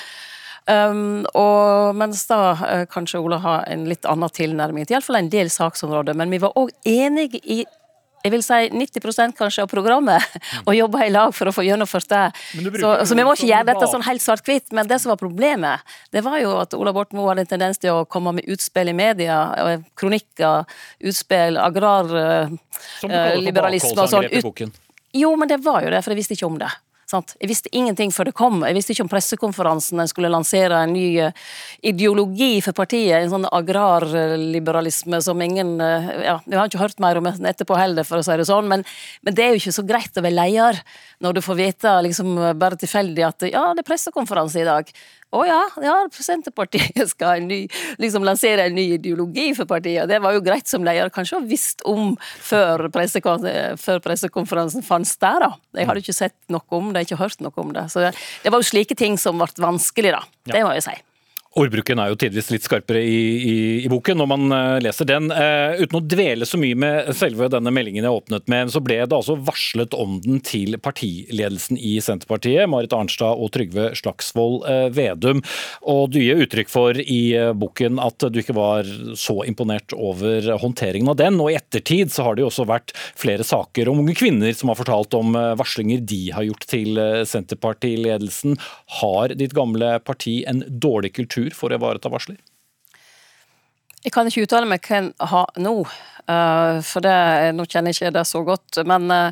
Um, 0.63 1.25
og 1.35 1.91
mens 1.99 2.21
da 2.29 2.37
uh, 2.55 2.83
kanskje 2.87 3.19
Ola 3.19 3.35
har 3.43 3.65
en 3.67 3.83
litt 3.89 4.05
annen 4.07 4.31
tilnærming 4.31 4.87
til 4.87 4.95
iallfall 4.95 5.19
en 5.19 5.31
del 5.31 5.51
saksområder. 5.51 6.15
Men 6.15 6.31
vi 6.31 6.39
var 6.39 6.55
òg 6.59 6.71
enige 6.87 7.41
i 7.43 7.63
jeg 8.23 8.31
vil 8.31 8.39
si 8.45 8.69
90% 8.71 9.35
kanskje 9.35 9.63
av 9.65 9.69
programmet, 9.71 10.23
og 10.67 10.75
jobbe 10.77 11.05
i 11.05 11.09
lag 11.11 11.33
for 11.35 11.47
å 11.49 11.51
få 11.55 11.63
gjennomført 11.67 12.09
det. 12.11 12.31
Så, 12.79 12.89
så, 13.09 13.15
vi 13.19 13.23
må 13.27 13.31
ikke 13.35 13.49
gjøre 13.49 13.69
dette 13.73 13.85
sånn 13.91 14.07
helt 14.07 14.23
svart-hvitt, 14.23 14.67
men 14.75 14.83
det 14.87 14.97
som 15.03 15.09
var 15.11 15.19
problemet, 15.19 15.77
det 16.15 16.21
var 16.25 16.37
jo 16.39 16.49
at 16.61 16.73
Ola 16.77 16.91
Borten 16.95 17.17
Moe 17.19 17.29
hadde 17.31 17.43
en 17.43 17.53
tendens 17.55 17.77
til 17.83 17.91
å 17.91 18.07
komme 18.07 18.29
med 18.39 18.45
utspill 18.53 18.87
i 18.93 18.95
media, 18.95 19.35
kronikker, 19.99 20.57
utspill, 21.03 21.53
agrarliberalisme 21.59 23.99
uh, 23.99 24.03
og 24.05 24.09
sånn. 24.15 24.27
Ut... 24.31 24.43
Jo, 25.13 25.35
men 25.37 25.47
det 25.51 25.59
var 25.65 25.79
jo 25.83 25.89
det, 25.93 26.01
for 26.01 26.09
jeg 26.13 26.19
visste 26.23 26.35
ikke 26.37 26.49
om 26.49 26.57
det. 26.61 26.71
Sant? 27.13 27.35
Jeg 27.37 27.51
visste 27.51 27.71
ingenting 27.75 28.11
før 28.13 28.29
det 28.29 28.35
kom. 28.37 28.63
Jeg 28.65 28.77
visste 28.77 28.93
ikke 28.95 29.05
om 29.05 29.11
pressekonferansen 29.11 30.01
en 30.01 30.09
skulle 30.09 30.31
lansere 30.33 30.79
en 30.81 30.95
ny 30.95 31.05
eh, 31.21 31.35
ideologi 31.85 32.57
for 32.65 32.73
partiet. 32.77 33.19
En 33.19 33.31
sånn 33.33 33.47
agrarliberalisme 33.53 35.19
som 35.21 35.41
ingen 35.45 35.75
eh, 35.83 36.09
ja, 36.25 36.39
Vi 36.47 36.57
har 36.57 36.69
ikke 36.69 36.81
hørt 36.81 37.03
mer 37.03 37.19
om 37.19 37.29
etterpå 37.29 37.77
heller, 37.77 38.07
for 38.07 38.21
å 38.21 38.25
si 38.25 38.37
det 38.39 38.47
sånn. 38.49 38.69
Men, 38.71 38.85
men 39.21 39.37
det 39.37 39.45
er 39.45 39.53
jo 39.53 39.61
ikke 39.61 39.75
så 39.77 39.85
greit 39.85 40.17
å 40.17 40.25
være 40.25 40.39
leder 40.39 40.81
når 41.23 41.37
du 41.37 41.41
får 41.43 41.59
vite 41.59 41.91
liksom 42.05 42.35
bare 42.59 42.77
tilfeldig 42.79 43.27
at 43.27 43.45
ja, 43.49 43.65
det 43.73 43.83
er 43.83 43.87
pressekonferanse 43.87 44.61
i 44.61 44.67
dag. 44.67 44.89
Å 45.33 45.43
ja, 45.47 45.59
ja, 45.81 45.93
Senterpartiet 46.13 46.99
skal 47.13 47.39
en 47.39 47.47
ny, 47.49 47.61
liksom 48.01 48.25
lansere 48.27 48.67
en 48.67 48.75
ny 48.77 48.85
ideologi 48.99 49.47
for 49.57 49.69
partiet. 49.69 50.05
Det 50.09 50.19
var 50.21 50.35
jo 50.35 50.43
greit 50.45 50.69
som 50.69 50.85
leder 50.85 51.09
kanskje 51.13 51.39
å 51.39 51.45
visst 51.47 51.81
om 51.89 52.13
før, 52.21 52.85
før 52.91 54.03
pressekonferansen 54.03 54.85
fant 54.85 55.09
sted. 55.09 55.41
da. 55.41 55.53
Jeg 55.79 55.89
hadde 55.89 56.03
ikke 56.05 56.19
sett 56.19 56.37
noe 56.53 56.77
om 56.77 56.93
det, 56.93 57.07
ikke 57.07 57.21
hørt 57.23 57.41
noe 57.41 57.65
om 57.65 57.73
det. 57.73 57.87
Så 57.93 58.03
det, 58.03 58.13
det 58.43 58.53
var 58.53 58.61
jo 58.61 58.69
slike 58.69 58.97
ting 58.99 59.17
som 59.21 59.41
ble 59.41 59.49
vanskelig, 59.63 60.13
da. 60.13 60.21
Det 60.53 60.61
må 60.61 60.75
jeg 60.77 60.85
si. 60.85 60.99
Ordbruken 61.53 61.99
er 62.01 62.09
jo 62.09 62.15
tidvis 62.17 62.47
litt 62.49 62.65
skarpere 62.65 62.97
i, 63.05 63.17
i, 63.45 63.57
i 63.85 63.89
boken 63.91 64.17
når 64.17 64.29
man 64.31 64.45
uh, 64.49 64.77
leser 64.81 65.05
den. 65.05 65.27
Uh, 65.29 65.77
uten 65.83 65.99
å 65.99 66.01
dvele 66.01 66.47
så 66.49 66.57
mye 66.57 66.77
med 66.81 67.11
selve 67.13 67.45
denne 67.53 67.69
meldingen 67.73 68.07
jeg 68.07 68.17
åpnet 68.17 68.49
med, 68.49 68.71
så 68.73 68.81
ble 68.81 68.97
det 69.03 69.13
altså 69.13 69.35
varslet 69.37 69.93
om 69.93 70.15
den 70.23 70.41
til 70.41 70.73
partiledelsen 70.81 71.77
i 71.77 71.99
Senterpartiet, 72.01 72.65
Marit 72.71 72.95
Arnstad 72.97 73.37
og 73.37 73.51
Trygve 73.53 73.91
Slagsvold 73.99 74.65
uh, 74.65 74.87
Vedum. 74.95 75.43
Og 75.93 76.07
du 76.15 76.17
gir 76.23 76.41
uttrykk 76.41 76.73
for 76.73 76.97
i 76.97 77.21
boken 77.53 78.01
at 78.01 78.25
du 78.33 78.41
ikke 78.41 78.57
var 78.57 78.89
så 79.19 79.43
imponert 79.45 79.93
over 79.93 80.49
håndteringen 80.57 81.13
av 81.13 81.19
den. 81.21 81.37
Og 81.37 81.51
i 81.51 81.59
ettertid 81.59 82.09
så 82.13 82.25
har 82.25 82.33
det 82.33 82.47
jo 82.47 82.49
også 82.49 82.65
vært 82.69 82.95
flere 82.97 83.45
saker 83.45 83.91
om 83.91 84.01
unge 84.01 84.17
kvinner 84.17 84.57
som 84.57 84.73
har 84.73 84.79
fortalt 84.81 85.13
om 85.19 85.37
varslinger 85.59 86.01
de 86.01 86.21
har 86.33 86.47
gjort 86.49 86.65
til 86.71 86.97
Senterpartiledelsen. 87.29 88.57
Har 89.03 89.37
ditt 89.37 89.53
gamle 89.53 89.99
parti 90.01 90.39
en 90.49 90.65
dårlig 90.81 91.13
kultur? 91.19 91.42
Kultur 91.43 91.57
for 91.57 91.69
å 91.71 91.79
ivareta 91.79 92.09
varsler? 92.09 92.37
Jeg 94.03 94.11
kan 94.11 94.27
ikke 94.27 94.43
uttale 94.43 94.67
meg 94.67 94.83
hva 94.83 94.97
en 94.97 95.13
har 95.19 95.47
nå, 95.57 95.85
eh, 96.27 96.81
for 96.83 97.01
det, 97.01 97.53
nå 97.55 97.63
kjenner 97.65 97.93
jeg 97.93 98.01
ikke 98.01 98.13
det 98.17 98.25
så 98.27 98.43
godt. 98.43 98.85
Men 98.85 99.09
Eh, 99.09 99.31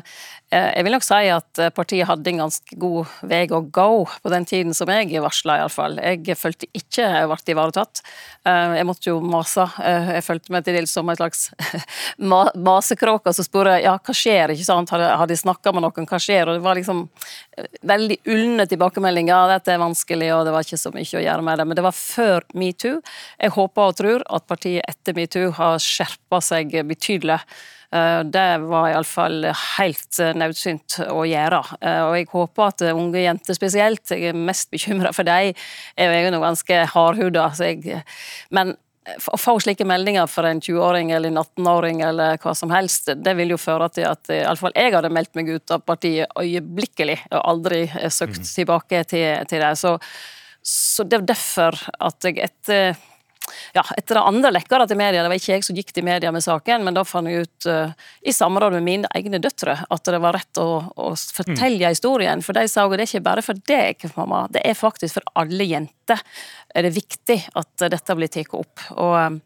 jeg 0.52 0.84
vil 0.84 0.92
nok 0.92 1.04
si 1.06 1.28
at 1.32 1.60
eh, 1.62 1.70
partiet 1.72 2.08
hadde 2.08 2.28
en 2.28 2.42
ganske 2.42 2.76
god 2.80 3.12
vei 3.30 3.40
å 3.48 3.62
gå 3.64 3.86
på 4.04 4.32
den 4.32 4.44
tiden 4.48 4.76
som 4.76 4.90
jeg 4.92 5.22
varsla, 5.24 5.56
iallfall. 5.62 5.96
Jeg 5.96 6.36
følte 6.36 6.68
ikke 6.76 7.06
jeg 7.06 7.30
ble 7.30 7.54
ivaretatt. 7.54 8.02
Eh, 8.44 8.74
jeg 8.76 8.88
måtte 8.88 9.08
jo 9.08 9.16
mase. 9.24 9.64
Jeg 9.80 10.26
følte 10.26 10.52
meg 10.52 10.66
til 10.66 10.76
dels 10.76 10.92
som 10.92 11.08
en 11.08 11.18
slags 11.18 11.48
masekråke 12.68 13.32
som 13.32 13.48
spurte 13.48 13.78
ja, 13.80 13.96
hva 13.96 14.16
skjer, 14.16 14.52
ikke 14.52 14.68
sant. 14.68 14.92
Har 14.92 15.26
de 15.30 15.40
snakka 15.40 15.72
med 15.72 15.86
noen, 15.86 16.08
hva 16.10 16.20
skjer? 16.20 16.50
Og 16.50 16.58
det 16.58 16.66
var 16.68 16.76
liksom 16.76 17.04
veldig 17.88 18.22
ulne 18.36 18.68
tilbakemeldinger. 18.68 19.56
Dette 19.56 19.72
er 19.72 19.82
vanskelig, 19.82 20.32
og 20.36 20.46
det 20.46 20.56
var 20.56 20.68
ikke 20.68 20.84
så 20.84 20.92
mye 20.92 21.20
å 21.20 21.26
gjøre 21.26 21.46
med 21.48 21.62
det. 21.62 21.68
Men 21.70 21.80
det 21.80 21.86
var 21.88 21.96
før 21.96 22.48
metoo. 22.52 22.98
Jeg 23.40 23.56
håper 23.56 23.88
og 23.88 24.00
tror 24.04 24.26
at 24.28 24.50
partiet 24.50 24.84
etter 24.84 25.16
metoo 25.16 25.52
har 25.56 25.80
skjerpa 25.80 26.44
seg 26.44 26.76
betydelig. 26.92 27.40
Eh, 27.92 28.20
det 28.24 28.58
var 28.58 28.88
iallfall 28.88 29.44
helt 29.76 30.20
eh, 30.20 30.32
nødsynt 30.36 30.96
å 31.12 31.24
gjøre. 31.28 31.60
Eh, 31.80 31.98
og 32.06 32.14
jeg 32.16 32.30
håper 32.30 32.70
at 32.70 32.84
unge 32.92 33.20
jenter 33.20 33.58
spesielt, 33.58 34.04
jeg 34.08 34.30
er 34.30 34.38
mest 34.38 34.70
bekymra 34.72 35.12
for 35.12 35.28
dem, 35.28 35.52
jeg 35.52 36.08
er 36.08 36.24
jo 36.24 36.40
ganske 36.40 36.78
hardhuda. 36.94 37.50
Men 38.56 38.74
å 39.28 39.36
få 39.36 39.56
slike 39.60 39.84
meldinger 39.84 40.28
for 40.30 40.46
en 40.46 40.62
20-åring 40.62 41.10
eller 41.12 41.32
en 41.32 41.42
18-åring 41.42 42.04
eller 42.06 42.38
hva 42.40 42.54
som 42.56 42.72
helst, 42.72 43.10
det 43.18 43.34
vil 43.36 43.52
jo 43.52 43.60
føre 43.60 43.90
til 43.92 44.06
at 44.08 44.30
iallfall 44.30 44.72
jeg 44.78 44.94
hadde 44.94 45.10
meldt 45.12 45.34
meg 45.36 45.50
ut 45.50 45.74
av 45.74 45.82
partiet 45.84 46.30
øyeblikkelig 46.38 47.18
og 47.32 47.40
aldri 47.40 47.82
søkt 48.06 48.44
mm. 48.44 48.52
tilbake 48.54 49.02
til, 49.10 49.42
til 49.50 49.66
det. 49.66 49.72
Så, 49.80 49.96
så 50.62 51.04
det 51.04 51.18
er 51.18 51.32
derfor 51.34 51.76
at 51.98 52.30
jeg 52.30 52.38
etter 52.46 52.94
ja, 53.76 53.84
etter 53.96 54.18
det 54.18 54.24
andre 54.32 54.52
lekka 54.54 54.80
til 54.86 54.98
media, 54.98 55.22
det 55.22 55.30
var 55.32 55.40
ikke 55.40 55.54
jeg 55.54 55.66
som 55.66 55.78
gikk 55.78 55.92
til 55.94 56.06
media 56.06 56.32
med 56.34 56.44
saken, 56.44 56.84
men 56.86 56.96
da 56.96 57.04
fant 57.06 57.30
jeg 57.30 57.46
ut, 57.46 57.68
uh, 57.68 57.92
i 58.22 58.34
samråd 58.34 58.78
med 58.78 58.86
mine 58.86 59.12
egne 59.16 59.40
døtre, 59.42 59.76
at 59.82 60.08
det 60.08 60.22
var 60.22 60.36
rett 60.38 60.62
å, 60.62 60.68
å 60.96 61.12
fortelle 61.16 61.82
mm. 61.82 61.92
historien. 61.94 62.42
For 62.44 62.56
de 62.56 62.66
sa 62.70 62.86
at 62.86 62.96
det 62.96 63.04
er 63.04 63.10
ikke 63.10 63.26
bare 63.28 63.46
for 63.46 63.62
deg, 63.68 64.08
mamma, 64.16 64.44
det 64.52 64.64
er 64.66 64.78
faktisk 64.78 65.20
for 65.20 65.32
alle 65.44 65.68
jenter 65.68 66.20
er 66.74 66.86
det 66.86 66.92
viktig 66.96 67.38
at 67.58 67.88
dette 67.92 68.18
blir 68.18 68.30
tatt 68.32 68.52
opp. 68.56 68.84
Og 68.96 69.16
um, 69.16 69.40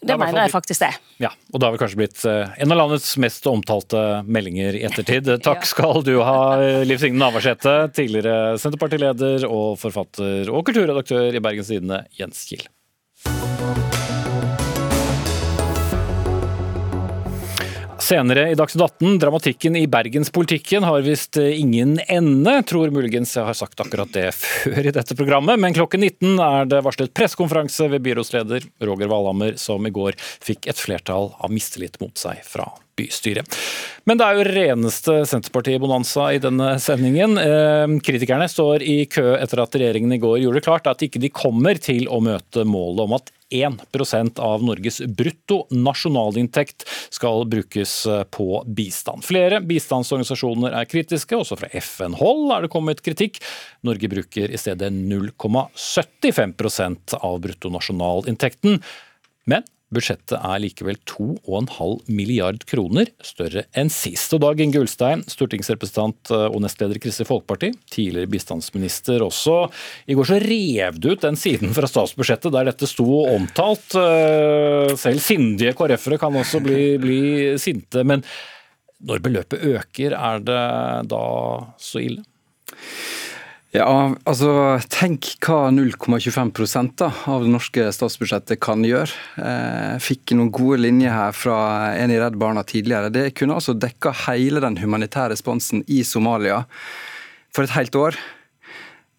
det, 0.00 0.12
det 0.12 0.18
mener 0.20 0.44
jeg 0.44 0.52
faktisk 0.52 0.82
det. 0.84 0.92
Ja, 1.22 1.30
og 1.52 1.60
det 1.60 1.66
har 1.66 1.74
vel 1.74 1.80
kanskje 1.80 2.00
blitt 2.02 2.24
eh, 2.28 2.54
en 2.62 2.74
av 2.74 2.80
landets 2.82 3.08
mest 3.22 3.46
omtalte 3.48 4.02
meldinger 4.28 4.76
i 4.76 4.84
ettertid. 4.88 5.30
Takk 5.46 5.64
skal 5.68 6.02
du 6.06 6.18
ha, 6.26 6.38
Liv 6.88 7.00
Signe 7.00 7.20
Navarsete, 7.22 7.76
tidligere 7.96 8.56
Senterpartileder 8.60 9.48
og 9.48 9.78
forfatter 9.80 10.52
og 10.52 10.66
kulturredaktør 10.68 11.36
i 11.36 11.42
Bergens 11.42 11.72
Tidende, 11.72 12.04
Jens 12.18 12.44
Kiel. 12.48 12.66
Senere 18.06 18.50
i 18.50 18.54
Dagsnytt 18.54 18.82
18, 18.84 19.18
dramatikken 19.18 19.76
i 19.76 19.86
bergenspolitikken 19.90 20.84
har 20.86 21.02
visst 21.02 21.36
eh, 21.36 21.58
ingen 21.60 21.96
ende. 22.06 22.52
Tror 22.62 22.92
muligens 22.94 23.32
jeg 23.34 23.42
har 23.48 23.56
sagt 23.58 23.80
akkurat 23.82 24.12
det 24.14 24.28
før 24.36 24.78
i 24.78 24.92
dette 24.94 25.16
programmet, 25.18 25.58
men 25.58 25.74
klokken 25.74 26.04
19 26.06 26.38
er 26.38 26.70
det 26.70 26.84
varslet 26.86 27.10
pressekonferanse 27.18 27.88
ved 27.90 28.04
byrådsleder 28.06 28.68
Roger 28.86 29.10
Valhammer, 29.10 29.56
som 29.58 29.82
i 29.82 29.90
går 29.90 30.14
fikk 30.22 30.70
et 30.70 30.78
flertall 30.78 31.32
av 31.34 31.50
mistillit 31.50 31.98
mot 31.98 32.14
seg 32.14 32.46
fra 32.46 32.68
bystyret. 32.96 33.58
Men 34.06 34.20
det 34.20 34.28
er 34.28 34.38
jo 34.38 34.46
reneste 34.52 35.16
Senterparti-bonanza 35.26 36.28
i 36.36 36.38
denne 36.46 36.76
sendingen. 36.82 37.34
Eh, 37.42 37.96
kritikerne 38.06 38.46
står 38.52 38.86
i 38.86 39.00
kø 39.10 39.32
etter 39.34 39.64
at 39.64 39.74
regjeringen 39.82 40.14
i 40.14 40.20
går 40.22 40.44
gjorde 40.44 40.62
det 40.62 40.68
klart 40.68 40.86
at 40.92 41.02
ikke 41.02 41.26
de 41.26 41.34
kommer 41.34 41.82
til 41.82 42.06
å 42.06 42.22
møte 42.22 42.62
målet 42.70 43.02
om 43.08 43.18
at 43.18 43.34
1% 43.54 44.40
av 44.42 44.64
Norges 44.64 45.02
brutto 45.06 45.66
nasjonalinntekt 45.70 46.88
skal 47.14 47.46
brukes 47.50 48.06
eh, 48.06 48.22
på 48.24 48.64
bistand. 48.66 49.24
Flere 49.24 49.60
bistandsorganisasjoner 49.62 50.72
er 50.80 50.84
kritiske, 50.90 51.36
også 51.38 51.56
fra 51.60 51.68
FN-hold 51.80 52.52
er 52.56 52.62
det 52.66 52.70
kommet 52.72 53.02
kritikk. 53.06 53.34
Norge 53.86 54.08
bruker 54.10 54.50
i 54.50 54.58
stedet 54.60 54.92
0,75% 54.96 57.14
av 57.20 57.40
bruttonasjonalinntekten. 57.46 58.82
Men 59.46 59.62
Budsjettet 59.94 60.34
er 60.34 60.58
likevel 60.58 60.96
2,5 61.06 62.08
milliard 62.10 62.64
kroner 62.66 63.06
større 63.22 63.62
enn 63.78 63.90
sist. 63.92 64.32
Og 64.34 64.40
Dag 64.42 64.58
Inge 64.64 64.80
Ulstein, 64.82 65.22
stortingsrepresentant 65.30 66.32
og 66.34 66.56
nestleder 66.64 66.98
i 66.98 67.02
Kristelig 67.04 67.28
Folkeparti, 67.28 67.70
tidligere 67.94 68.30
bistandsminister 68.32 69.22
også. 69.22 69.60
I 70.10 70.16
går 70.18 70.26
så 70.32 70.40
rev 70.42 70.98
du 70.98 71.12
ut 71.12 71.22
den 71.22 71.38
siden 71.38 71.70
fra 71.76 71.86
statsbudsjettet 71.90 72.54
der 72.56 72.66
dette 72.72 72.90
sto 72.90 73.06
omtalt. 73.30 73.94
Eh, 74.00 74.96
selv 74.98 75.22
sindige 75.22 75.76
KrF-ere 75.78 76.18
kan 76.18 76.34
også 76.42 76.64
bli, 76.66 76.82
bli 77.02 77.20
sinte. 77.62 78.02
Men 78.02 78.26
når 79.06 79.22
beløpet 79.22 79.62
øker, 79.70 80.18
er 80.18 80.42
det 80.42 80.64
da 81.12 81.22
så 81.78 82.02
ille? 82.02 82.26
Ja, 83.76 84.14
altså 84.24 84.50
Tenk 84.88 85.34
hva 85.44 85.66
0,25% 85.74 87.02
av 87.04 87.42
det 87.44 87.50
norske 87.52 87.88
statsbudsjettet 87.92 88.60
kan 88.62 88.84
gjøre. 88.86 89.10
Jeg 89.36 89.96
eh, 89.96 89.98
fikk 90.00 90.32
noen 90.38 90.52
gode 90.54 90.78
linjer 90.80 91.12
her 91.12 91.36
fra 91.36 91.58
en 91.98 92.14
i 92.14 92.16
Redd 92.20 92.38
Barna 92.40 92.62
tidligere. 92.64 93.10
Det 93.12 93.34
kunne 93.36 93.58
altså 93.58 93.74
dekka 93.76 94.14
hele 94.24 94.62
den 94.64 94.78
humanitære 94.80 95.34
responsen 95.34 95.84
i 95.92 96.00
Somalia 96.08 96.62
for 97.52 97.66
et 97.66 97.74
helt 97.76 97.98
år. 98.00 98.16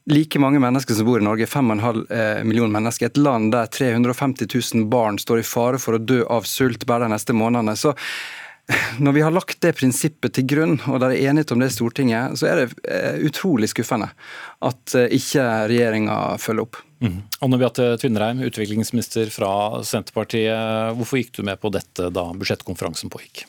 Like 0.10 0.42
mange 0.42 0.62
mennesker 0.64 0.98
som 0.98 1.06
bor 1.06 1.22
i 1.22 1.28
Norge, 1.28 1.46
5,5 1.52 2.02
eh, 2.16 2.42
millioner 2.48 2.74
mennesker. 2.80 3.12
Et 3.12 3.22
land 3.22 3.52
der 3.54 3.70
350 3.70 4.50
000 4.74 4.90
barn 4.90 5.22
står 5.22 5.44
i 5.44 5.46
fare 5.46 5.84
for 5.84 6.00
å 6.00 6.02
dø 6.02 6.24
av 6.34 6.50
sult 6.50 6.88
bare 6.90 7.06
de 7.06 7.14
neste 7.14 7.36
månedene. 7.38 7.78
Så 7.78 7.94
når 9.04 9.12
vi 9.16 9.24
har 9.24 9.32
lagt 9.32 9.62
det 9.64 9.74
prinsippet 9.78 10.36
til 10.36 10.48
grunn, 10.50 10.76
og 10.92 11.00
det 11.02 11.14
er 11.14 11.30
enighet 11.32 11.54
om 11.56 11.62
det 11.64 11.72
i 11.72 11.76
Stortinget, 11.78 12.38
så 12.40 12.50
er 12.52 12.62
det 12.62 12.68
eh, 12.84 13.20
utrolig 13.28 13.72
skuffende 13.72 14.10
at 14.66 14.96
eh, 14.98 15.10
ikke 15.18 15.46
regjeringa 15.72 16.18
følger 16.42 16.68
opp. 16.68 16.82
Mm. 17.04 17.20
Anne 17.46 17.60
Beate 17.62 17.92
Tvinnereim, 18.02 18.42
utviklingsminister 18.48 19.30
fra 19.32 19.52
Senterpartiet. 19.86 20.98
Hvorfor 20.98 21.22
gikk 21.22 21.36
du 21.38 21.44
med 21.46 21.62
på 21.62 21.72
dette 21.74 22.10
da 22.14 22.26
budsjettkonferansen 22.34 23.14
pågikk? 23.14 23.46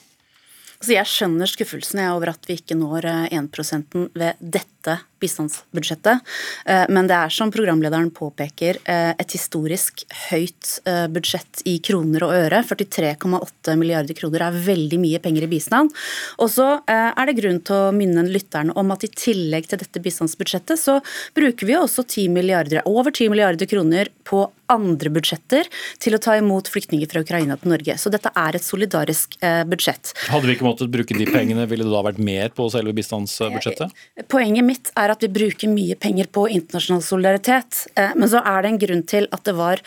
Så 0.78 0.94
jeg 0.94 1.10
skjønner 1.10 1.50
skuffelsen 1.50 2.04
over 2.06 2.30
at 2.36 2.44
vi 2.46 2.54
ikke 2.60 2.76
når 2.78 3.08
1 3.34 3.34
eh, 3.34 4.04
ved 4.14 4.38
dette 4.38 4.77
bistandsbudsjettet. 5.20 6.18
Eh, 6.66 6.84
men 6.88 7.08
det 7.10 7.16
er 7.16 7.32
som 7.32 7.50
programlederen 7.52 8.10
påpeker 8.14 8.78
eh, 8.84 9.12
et 9.18 9.34
historisk 9.34 10.04
høyt 10.28 10.78
eh, 10.88 11.06
budsjett 11.12 11.62
i 11.68 11.78
kroner 11.84 12.26
og 12.26 12.34
øre. 12.36 12.62
43,8 12.68 13.76
milliarder 13.80 14.18
kroner 14.18 14.46
er 14.48 14.60
veldig 14.68 15.00
mye 15.02 15.22
penger 15.22 15.46
i 15.46 15.50
bistand. 15.50 15.94
Og 16.38 16.52
så 16.52 16.68
er 16.88 17.26
det 17.28 17.38
grunn 17.38 17.60
til 17.64 17.88
å 17.88 17.94
minne 17.94 18.24
lytterne 18.28 18.74
om 18.78 18.92
at 18.94 19.04
i 19.06 19.10
tillegg 19.12 19.68
til 19.70 19.80
dette 19.80 20.02
bistandsbudsjettet, 20.02 20.78
så 20.80 20.98
bruker 21.36 21.68
vi 21.68 21.76
også 21.78 22.04
10 22.04 22.30
milliarder, 22.34 22.82
over 22.88 23.12
10 23.12 23.32
milliarder 23.32 23.68
kroner 23.68 24.10
på 24.28 24.46
andre 24.68 25.10
budsjetter 25.12 25.68
til 26.02 26.16
å 26.16 26.20
ta 26.20 26.34
imot 26.36 26.68
flyktninger 26.68 27.08
fra 27.10 27.22
Ukraina 27.24 27.56
til 27.58 27.72
Norge. 27.72 27.96
Så 28.00 28.12
dette 28.12 28.30
er 28.36 28.58
et 28.58 28.64
solidarisk 28.64 29.38
budsjett. 29.68 30.12
Hadde 30.28 30.50
vi 30.50 30.56
ikke 30.58 30.66
måttet 30.66 30.92
bruke 30.92 31.16
de 31.16 31.28
pengene, 31.28 31.64
ville 31.70 31.86
det 31.86 31.94
da 31.94 32.02
vært 32.04 32.20
mer 32.20 32.52
på 32.54 32.68
selve 32.72 32.92
bistandsbudsjettet? 32.98 34.04
Poenget 34.28 34.67
mitt 34.68 34.92
er 34.98 35.12
at 35.12 35.24
vi 35.24 35.30
bruker 35.32 35.70
mye 35.72 35.96
penger 36.00 36.28
på 36.32 36.46
internasjonal 36.52 37.04
solidaritet. 37.04 37.86
Eh, 37.96 38.14
men 38.16 38.30
så 38.30 38.42
er 38.44 38.62
det 38.62 38.72
en 38.72 38.80
grunn 38.84 39.04
til 39.08 39.28
at 39.34 39.44
det 39.48 39.56
var 39.58 39.82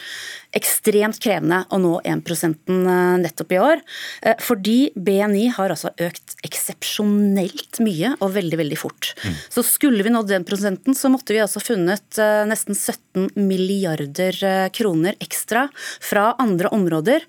ekstremt 0.55 1.19
krevende 1.21 1.61
å 1.71 1.79
nå 1.81 1.93
1% 2.07 2.71
nettopp 3.21 3.53
i 3.55 3.59
år. 3.61 3.81
Fordi 4.43 4.77
BNI 4.95 5.47
har 5.55 5.73
altså 5.73 5.91
økt 6.01 6.35
eksepsjonelt 6.45 7.79
mye 7.83 8.13
og 8.19 8.33
veldig 8.35 8.59
veldig 8.59 8.79
fort. 8.79 9.13
Mm. 9.23 9.37
Så 9.55 9.63
skulle 9.65 10.05
vi 10.05 10.13
nådd 10.13 10.31
den 10.31 10.47
prosenten, 10.47 10.97
så 10.97 11.11
måtte 11.13 11.35
vi 11.35 11.41
altså 11.43 11.61
funnet 11.63 12.19
nesten 12.49 12.75
17 12.75 13.31
milliarder 13.39 14.37
kroner 14.75 15.17
ekstra 15.23 15.67
fra 16.03 16.31
andre 16.41 16.71
områder 16.75 17.25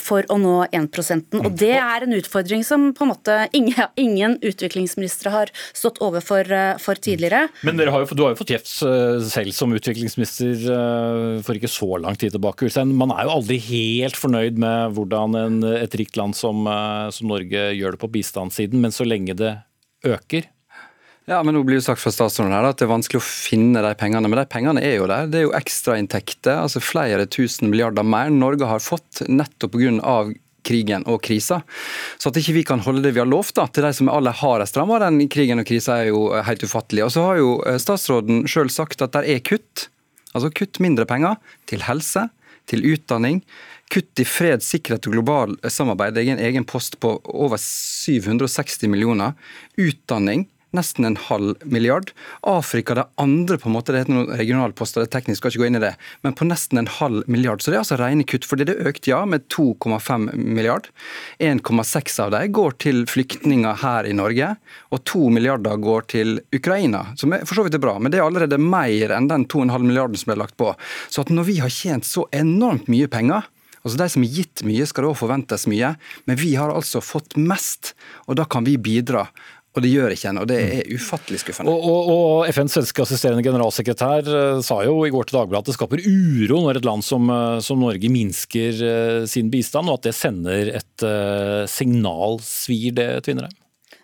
for 0.00 0.26
å 0.32 0.38
nå 0.40 0.56
1 0.70 0.90
Og 1.38 1.46
mm. 1.46 1.56
det 1.60 1.74
er 1.78 2.06
en 2.06 2.16
utfordring 2.18 2.66
som 2.66 2.90
på 2.96 3.06
en 3.06 3.12
måte 3.12 3.38
ingen, 3.56 3.86
ingen 3.96 4.38
utviklingsministre 4.42 5.32
har 5.34 5.52
stått 5.72 6.02
overfor 6.02 6.48
for 6.82 6.98
tidligere. 6.98 7.46
Men 7.66 7.78
har 7.82 8.04
jo, 8.04 8.10
du 8.16 8.24
har 8.26 8.34
jo 8.34 8.40
fått 8.42 8.54
kjeft 8.54 8.70
selv 9.30 9.54
som 9.54 9.74
utviklingsminister 9.76 10.66
for 11.46 11.58
ikke 11.58 11.70
så 11.70 11.98
lang 12.02 12.18
tid 12.18 12.31
tilbake. 12.34 12.70
Man 12.88 13.12
er 13.14 13.28
jo 13.28 13.36
aldri 13.36 13.58
helt 13.68 14.18
fornøyd 14.18 14.58
med 14.62 14.96
hvordan 14.96 15.38
en, 15.38 15.60
et 15.76 15.94
rikt 16.00 16.18
land 16.20 16.36
som, 16.38 16.64
som 17.12 17.30
Norge 17.30 17.68
gjør 17.76 17.96
det 17.96 18.02
på 18.02 18.10
bistandssiden, 18.16 18.82
men 18.82 18.94
så 18.94 19.06
lenge 19.08 19.36
det 19.38 19.54
øker, 20.08 20.48
ja, 21.30 21.38
men 21.46 21.54
nå 21.54 21.62
blir 21.62 21.78
det 21.78 21.84
sagt 21.86 22.02
fra 22.02 22.10
statsråden 22.10 22.50
her 22.50 22.66
at 22.66 22.80
det 22.80 22.88
er 22.88 22.96
vanskelig 22.96 23.20
å 23.20 23.24
finne 23.24 23.82
de 23.84 23.92
pengene. 23.98 24.26
Men 24.26 24.40
de 24.42 24.46
pengene 24.50 24.82
er 24.82 24.96
jo 24.96 25.08
der. 25.10 25.28
Det 25.30 25.38
er 25.38 25.44
jo 25.46 25.54
ekstrainntekter, 25.54 26.56
altså 26.64 26.82
flere 26.82 27.28
tusen 27.30 27.70
milliarder 27.70 28.06
mer 28.06 28.32
Norge 28.34 28.66
har 28.66 28.82
fått 28.82 29.22
nettopp 29.30 29.76
pga 29.76 30.16
krigen 30.62 31.02
og 31.10 31.18
krisa. 31.26 31.60
Så 32.22 32.30
at 32.30 32.36
ikke 32.38 32.54
vi 32.54 32.66
kan 32.66 32.82
holde 32.84 33.02
det 33.02 33.14
vi 33.16 33.22
har 33.22 33.26
lovt 33.26 33.56
da, 33.58 33.64
til 33.66 33.82
de 33.82 33.90
som 33.96 34.06
er 34.06 34.18
aller 34.18 34.36
hardest 34.42 34.76
rammet 34.78 35.00
av 35.00 35.08
den 35.08 35.30
krigen 35.30 35.58
og 35.58 35.66
krisa, 35.66 35.96
er 35.98 36.12
jo 36.12 36.28
helt 36.46 36.62
ufattelig. 36.62 37.02
Og 37.06 37.10
så 37.14 37.24
har 37.26 37.40
jo 37.40 37.56
eh, 37.66 37.80
statsråden 37.82 38.44
sjøl 38.50 38.70
sagt 38.70 39.02
at 39.02 39.14
det 39.16 39.24
er 39.26 39.42
kutt. 39.46 39.88
Altså 40.32 40.52
kutt 40.54 40.80
mindre 40.82 41.06
penger 41.08 41.38
til 41.70 41.84
helse, 41.86 42.28
til 42.70 42.84
utdanning. 42.92 43.42
Kutt 43.92 44.22
i 44.22 44.26
fred, 44.26 44.64
sikkerhet 44.64 45.06
og 45.08 45.16
global 45.16 45.56
samarbeid. 45.68 46.16
Det 46.16 46.24
er 46.24 46.34
en 46.36 46.44
egen 46.46 46.66
post 46.68 46.98
på 47.02 47.16
over 47.28 47.60
760 47.60 48.88
millioner. 48.88 49.36
Utdanning 49.80 50.46
nesten 50.76 51.06
en 51.06 51.18
halv 51.28 51.62
milliard. 51.64 52.12
Afrika 52.48 52.96
det 52.96 53.06
andre, 53.20 53.58
på 53.60 53.68
en 53.68 53.76
måte, 53.76 53.92
det 53.92 54.04
heter 54.04 54.16
noen 54.16 54.32
regionalposter, 54.38 55.02
det 55.02 55.10
er 55.10 55.14
teknisk, 55.18 55.42
skal 55.42 55.52
ikke 55.52 55.62
gå 55.62 55.68
inn 55.70 55.78
i 55.80 55.84
det, 55.84 55.92
men 56.26 56.36
på 56.38 56.48
nesten 56.48 56.80
en 56.80 56.90
halv 56.98 57.28
milliard. 57.30 57.62
Så 57.62 57.70
det 57.70 57.78
er 57.78 57.84
altså 57.84 58.00
rene 58.00 58.26
kutt. 58.28 58.48
fordi 58.48 58.66
det 58.68 58.78
økte, 58.80 59.12
ja, 59.12 59.22
med 59.28 59.46
2,5 59.52 60.28
milliard. 60.34 60.88
1,6 61.38 62.20
av 62.24 62.34
dem 62.34 62.52
går 62.52 62.76
til 62.82 63.04
flyktninger 63.06 63.80
her 63.84 64.08
i 64.08 64.16
Norge, 64.16 64.54
og 64.90 65.04
2 65.08 65.30
milliarder 65.36 65.80
går 65.80 66.08
til 66.12 66.40
Ukraina, 66.54 67.06
som 67.16 67.34
for 67.44 67.58
så 67.58 67.66
vidt 67.66 67.78
er 67.78 67.84
bra, 67.84 67.98
men 67.98 68.12
det 68.12 68.20
er 68.20 68.26
allerede 68.26 68.60
mer 68.60 69.16
enn 69.16 69.30
den 69.30 69.46
2,5 69.46 69.86
milliarden 69.86 70.18
som 70.18 70.32
ble 70.32 70.42
lagt 70.42 70.58
på. 70.60 70.72
Så 71.08 71.24
at 71.24 71.32
når 71.32 71.48
vi 71.48 71.58
har 71.62 71.72
tjent 71.72 72.08
så 72.08 72.26
enormt 72.32 72.90
mye 72.92 73.10
penger, 73.10 73.48
Altså 73.82 73.98
De 73.98 74.08
som 74.14 74.22
har 74.22 74.36
gitt 74.36 74.62
mye, 74.66 74.86
skal 74.86 75.08
òg 75.08 75.16
forventes 75.18 75.66
mye, 75.70 75.96
men 76.30 76.38
vi 76.38 76.54
har 76.54 76.70
altså 76.70 77.02
fått 77.02 77.34
mest, 77.34 77.96
og 78.30 78.38
da 78.38 78.46
kan 78.46 78.66
vi 78.66 78.76
bidra. 78.78 79.26
Og 79.72 79.80
det 79.80 79.88
gjør 79.88 80.12
ikke 80.12 80.28
en, 80.28 80.38
og 80.42 80.48
det 80.50 80.56
er 80.60 80.88
ufattelig 80.92 81.38
skuffende. 81.40 81.72
Og, 81.72 81.84
og, 81.88 82.08
og 82.12 82.50
FNs 82.52 82.74
svenske 82.76 83.04
assisterende 83.06 83.44
generalsekretær 83.46 84.28
uh, 84.28 84.60
sa 84.64 84.82
jo 84.84 84.98
i 85.06 85.12
går 85.12 85.30
til 85.30 85.38
Dagbladet 85.38 85.64
at 85.64 85.70
det 85.70 85.76
skaper 85.78 86.02
uro 86.04 86.58
når 86.66 86.82
et 86.82 86.88
land 86.88 87.04
som, 87.06 87.30
uh, 87.32 87.56
som 87.64 87.80
Norge 87.80 88.10
minsker 88.12 88.82
uh, 88.84 89.22
sin 89.30 89.48
bistand, 89.52 89.88
og 89.88 90.02
at 90.02 90.10
det 90.10 90.14
sender 90.18 90.74
et 90.76 91.06
signal. 91.72 92.36
Svir 92.44 92.92
det, 92.98 93.08
Tvinnereim? 93.24 93.56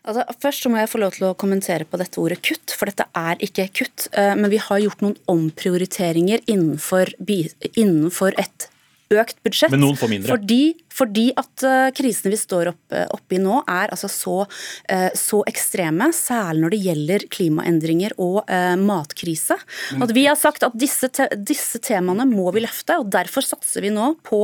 Altså, 0.09 0.24
først 0.40 0.64
så 0.64 0.72
må 0.72 0.81
jeg 0.81 0.88
få 0.88 1.02
lov 1.02 1.12
til 1.18 1.28
å 1.28 1.35
kommentere 1.37 1.85
på 1.85 2.00
dette 2.00 2.20
ordet 2.22 2.40
kutt, 2.40 2.72
for 2.72 2.88
dette 2.88 3.04
er 3.18 3.44
ikke 3.44 3.66
kutt. 3.83 4.07
Men 4.16 4.48
vi 4.48 4.61
har 4.62 4.81
gjort 4.81 5.04
noen 5.04 5.18
omprioriteringer 5.28 6.46
innenfor, 6.48 7.12
innenfor 7.28 8.38
et 8.40 8.70
økt 9.14 9.38
budsjett. 9.44 9.72
Men 9.72 9.85
noen 9.85 9.98
får 10.00 10.12
mindre? 10.12 10.33
Fordi 10.33 10.62
fordi 10.99 11.29
at 11.39 11.65
uh, 11.67 11.89
krisene 11.97 12.33
vi 12.35 12.41
står 12.41 12.73
opp, 12.73 12.83
uh, 12.95 13.07
oppe 13.15 13.39
i 13.39 13.41
nå 13.43 13.61
er 13.69 13.93
altså 13.95 14.11
så, 14.11 14.37
uh, 14.45 15.11
så, 15.17 15.43
ekstreme, 15.49 16.11
særlig 16.15 16.65
når 16.65 16.75
det 16.75 16.81
gjelder 16.83 17.25
klimaendringer 17.31 18.15
og 18.23 18.51
matkrise. 18.83 19.55
Mm. 19.95 20.03
At 20.05 20.13
vi 20.17 20.25
har 20.27 20.37
sagt 20.39 20.65
at 20.67 20.75
disse, 20.79 21.09
te 21.15 21.29
disse, 21.37 21.79
temaene 21.85 22.25
må 22.29 22.49
vi 22.55 22.63
løfte, 22.65 22.97
og 23.01 23.11
derfor 23.13 23.45
satser 23.45 23.85
vi 23.85 23.91
nå 23.95 24.11
på 24.27 24.41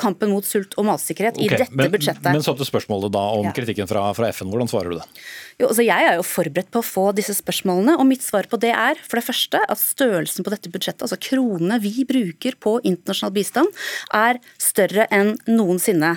kampen 0.00 0.32
mot 0.32 0.46
sult 0.46 0.74
og 0.80 0.86
matsikkerhet 0.88 1.38
okay, 1.38 1.46
i 1.46 1.60
dette 1.62 1.78
men, 1.78 1.90
budsjettet. 1.92 2.28
Men 2.34 2.44
så 2.44 2.54
til 2.58 2.68
spørsmålet 2.68 3.12
da 3.14 3.22
om 3.36 3.46
ja. 3.46 3.52
kritikken 3.56 3.88
fra, 3.90 4.06
fra, 4.16 4.30
FN. 4.34 4.50
Hvordan 4.52 4.70
svarer 4.70 4.92
du 4.92 4.98
det? 4.98 5.06
Jo, 5.60 5.68
altså 5.70 5.84
Jeg 5.86 6.08
er 6.08 6.18
jo 6.18 6.26
forberedt 6.26 6.70
på 6.74 6.82
å 6.82 6.86
få 6.86 7.06
disse 7.16 7.36
spørsmålene, 7.38 7.96
og 7.98 8.08
mitt 8.08 8.24
svar 8.24 8.48
på 8.50 8.60
det 8.62 8.72
er 8.74 9.00
for 9.04 9.20
det 9.20 9.26
første 9.28 9.62
at 9.64 9.82
størrelsen 9.82 10.46
på 10.46 10.54
dette 10.54 10.72
budsjettet, 10.72 11.04
altså 11.06 11.20
kronene 11.28 11.80
vi 11.82 12.06
bruker 12.08 12.58
på 12.62 12.78
internasjonal 12.82 13.34
bistand, 13.36 13.82
er 14.14 14.40
større 14.62 15.08
enn 15.14 15.34
noen 15.50 15.67
noensinne. 15.68 16.14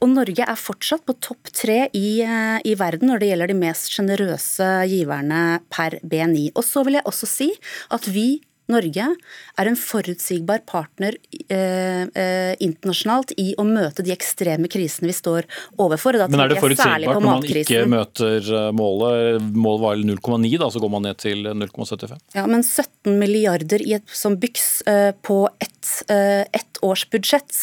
Og 0.00 0.12
Norge 0.12 0.44
er 0.44 0.60
fortsatt 0.60 1.06
på 1.08 1.16
topp 1.24 1.50
tre 1.56 1.88
i, 1.96 2.20
eh, 2.22 2.60
i 2.64 2.76
verden 2.78 3.10
når 3.10 3.22
det 3.22 3.32
gjelder 3.32 3.52
de 3.52 3.58
mest 3.58 3.90
sjenerøse 3.94 4.68
giverne 4.90 5.60
per 5.72 5.98
BNI. 6.04 6.50
Og 6.54 6.64
så 6.66 6.84
vil 6.84 7.00
jeg 7.00 7.08
også 7.08 7.28
si 7.28 7.50
at 7.90 8.06
vi 8.12 8.42
Norge 8.70 9.06
er 9.60 9.70
en 9.70 9.78
forutsigbar 9.78 10.64
partner 10.68 11.16
eh, 11.48 12.04
eh, 12.06 12.54
internasjonalt 12.62 13.34
i 13.40 13.50
å 13.58 13.66
møte 13.66 14.04
de 14.06 14.14
ekstreme 14.14 14.70
krisene 14.70 15.10
vi 15.10 15.16
står 15.16 15.48
overfor. 15.80 16.18
Men 16.30 16.44
er 16.44 16.54
det 16.54 16.60
forutsigbart 16.62 17.18
når 17.18 17.26
man 17.26 17.46
ikke 17.46 17.84
møter 17.90 18.52
eh, 18.60 18.70
målet? 18.76 19.50
Målet 19.54 19.84
var 19.84 20.04
0,9, 20.10 20.54
da, 20.60 20.70
så 20.70 20.82
går 20.82 20.92
man 20.92 21.06
ned 21.08 21.20
til 21.20 21.46
0,75? 21.50 22.16
Ja, 22.36 22.46
men 22.50 22.64
17 22.64 23.18
milliarder 23.20 23.82
i 23.84 23.96
et, 23.98 24.06
som 24.14 24.38
byks 24.40 24.68
eh, 24.90 25.10
på 25.26 25.42
ett, 25.58 25.92
eh, 26.08 26.42
ett 26.52 26.80
års 26.84 27.06
budsjett, 27.10 27.56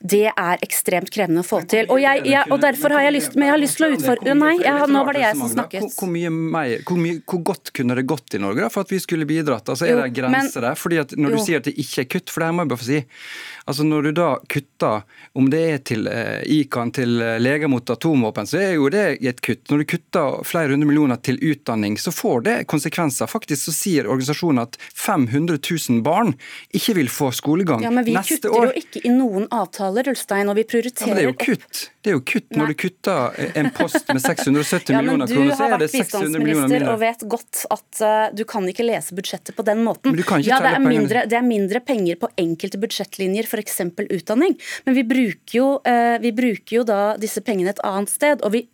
det 0.00 0.28
er 0.30 0.62
ekstremt 0.64 1.10
krevende 1.12 1.42
å 1.42 1.46
få 1.46 1.62
til. 1.68 1.88
Og, 1.90 2.00
jeg, 2.02 2.24
jeg, 2.28 2.46
og 2.52 2.60
derfor 2.62 2.94
har 2.96 3.06
jeg 3.08 3.16
lyst, 3.18 3.36
men 3.36 3.48
jeg 3.48 3.56
har 3.56 3.62
lyst 3.62 3.78
til 3.80 3.88
å 3.88 3.92
utfordre 3.96 4.36
Nei, 4.42 4.54
jeg, 4.62 4.88
nå 4.90 5.02
var 5.06 5.16
det 5.16 5.24
jeg 5.24 5.38
som 5.38 5.50
snakket. 5.50 5.86
Hvor, 5.86 5.92
hvor, 6.08 6.30
mer, 6.32 6.76
hvor, 6.88 7.00
mye, 7.00 7.20
hvor, 7.28 7.42
godt 7.52 7.72
kunne 7.76 7.96
det 7.98 8.06
gått 8.10 8.36
i 8.36 8.42
Norge 8.42 8.64
da, 8.64 8.70
for 8.72 8.86
at 8.86 8.92
vi 8.94 9.00
skulle 9.02 9.28
bidratt? 9.28 9.72
Altså, 9.72 9.88
er 9.88 10.00
det 10.02 10.12
grenser 10.16 10.41
grense 10.42 10.64
der. 10.64 10.78
fordi 10.78 11.00
at 11.02 11.16
Når 11.16 11.30
jo. 11.30 11.38
du 11.38 11.44
sier 11.46 11.62
at 11.62 11.68
det 11.68 11.74
ikke 11.78 12.04
er 12.04 12.08
kutt, 12.16 12.30
for 12.30 12.42
det 12.42 12.50
her 12.50 12.56
må 12.56 12.66
jeg 12.66 12.72
bare 12.72 12.82
få 12.82 12.88
si 12.90 13.00
altså 13.70 13.84
Når 13.86 14.02
du 14.02 14.12
da 14.12 14.28
kutter, 14.50 15.02
om 15.38 15.48
det 15.50 15.60
er 15.70 15.82
til 15.86 16.08
eh, 16.10 16.42
ICAN, 16.50 16.90
til 16.92 17.20
eh, 17.22 17.38
leger 17.38 17.70
mot 17.70 17.90
atomvåpen, 17.94 18.48
så 18.48 18.58
er 18.58 18.72
jo 18.74 18.88
det 18.90 19.04
et 19.22 19.40
kutt. 19.44 19.62
Når 19.70 19.82
du 19.82 19.86
kutter 19.92 20.42
flere 20.46 20.74
hundre 20.74 20.88
millioner 20.88 21.20
til 21.22 21.38
utdanning, 21.38 21.94
så 22.00 22.10
får 22.10 22.42
det 22.48 22.56
konsekvenser. 22.70 23.30
Faktisk 23.30 23.68
så 23.68 23.74
sier 23.76 24.10
organisasjonen 24.10 24.64
at 24.64 24.78
500 24.98 25.60
000 25.62 26.02
barn 26.02 26.34
ikke 26.74 26.96
vil 26.98 27.10
få 27.12 27.30
skolegang 27.34 27.84
ja, 27.84 27.92
men 27.94 28.04
vi 28.06 28.16
neste 28.16 28.50
kutter 28.50 28.72
jo 28.72 28.82
ikke 28.82 29.04
i 29.06 29.12
noen 29.14 29.46
avtaler, 29.54 30.10
Ulstein, 30.10 30.50
og 30.50 30.58
vi 30.58 30.66
prioriterer 30.66 31.12
ja, 31.12 31.14
men 31.14 31.20
det 31.20 31.24
er 31.24 31.30
jo 31.30 31.38
kutt. 31.38 31.82
Det 32.02 32.10
er 32.10 32.16
jo 32.16 32.22
kutt 32.26 32.48
Nei. 32.50 32.58
når 32.58 32.72
du 32.72 32.76
kutter 32.82 33.40
en 33.62 33.70
post 33.76 34.10
med 34.10 34.22
670 34.26 34.90
ja, 34.90 34.98
millioner 34.98 35.30
kroner, 35.30 35.54
så 35.54 35.68
er 35.68 35.78
det 35.78 35.90
600 35.92 36.42
millioner 36.42 36.66
mindre. 36.66 36.82
Du 36.82 36.90
har 36.90 36.90
vært 36.90 36.90
bistandsminister 36.90 36.90
og 36.90 37.00
vet 37.02 37.24
godt 37.36 37.62
at 37.76 38.02
uh, 38.02 38.36
du 38.36 38.44
kan 38.48 38.66
ikke 38.72 38.86
lese 38.86 39.16
budsjettet 39.18 39.56
på 39.58 39.66
den 39.66 39.84
måten. 39.86 40.16
Ja, 40.40 40.60
det 40.64 40.72
er, 40.72 40.82
mindre, 40.84 41.24
det 41.28 41.38
er 41.38 41.46
mindre 41.46 41.82
penger 41.84 42.18
på 42.20 42.30
enkelte 42.40 42.80
budsjettlinjer, 42.82 43.48
f.eks. 43.48 43.80
utdanning. 44.06 44.56
Men 44.86 44.96
vi 44.96 45.04
bruker, 45.08 45.56
jo, 45.58 45.66
uh, 45.84 46.16
vi 46.22 46.32
bruker 46.36 46.78
jo 46.80 46.86
da 46.88 47.00
disse 47.20 47.44
pengene 47.44 47.74
et 47.74 47.84
annet 47.86 48.12
sted. 48.12 48.42
og 48.42 48.54
vi 48.56 48.66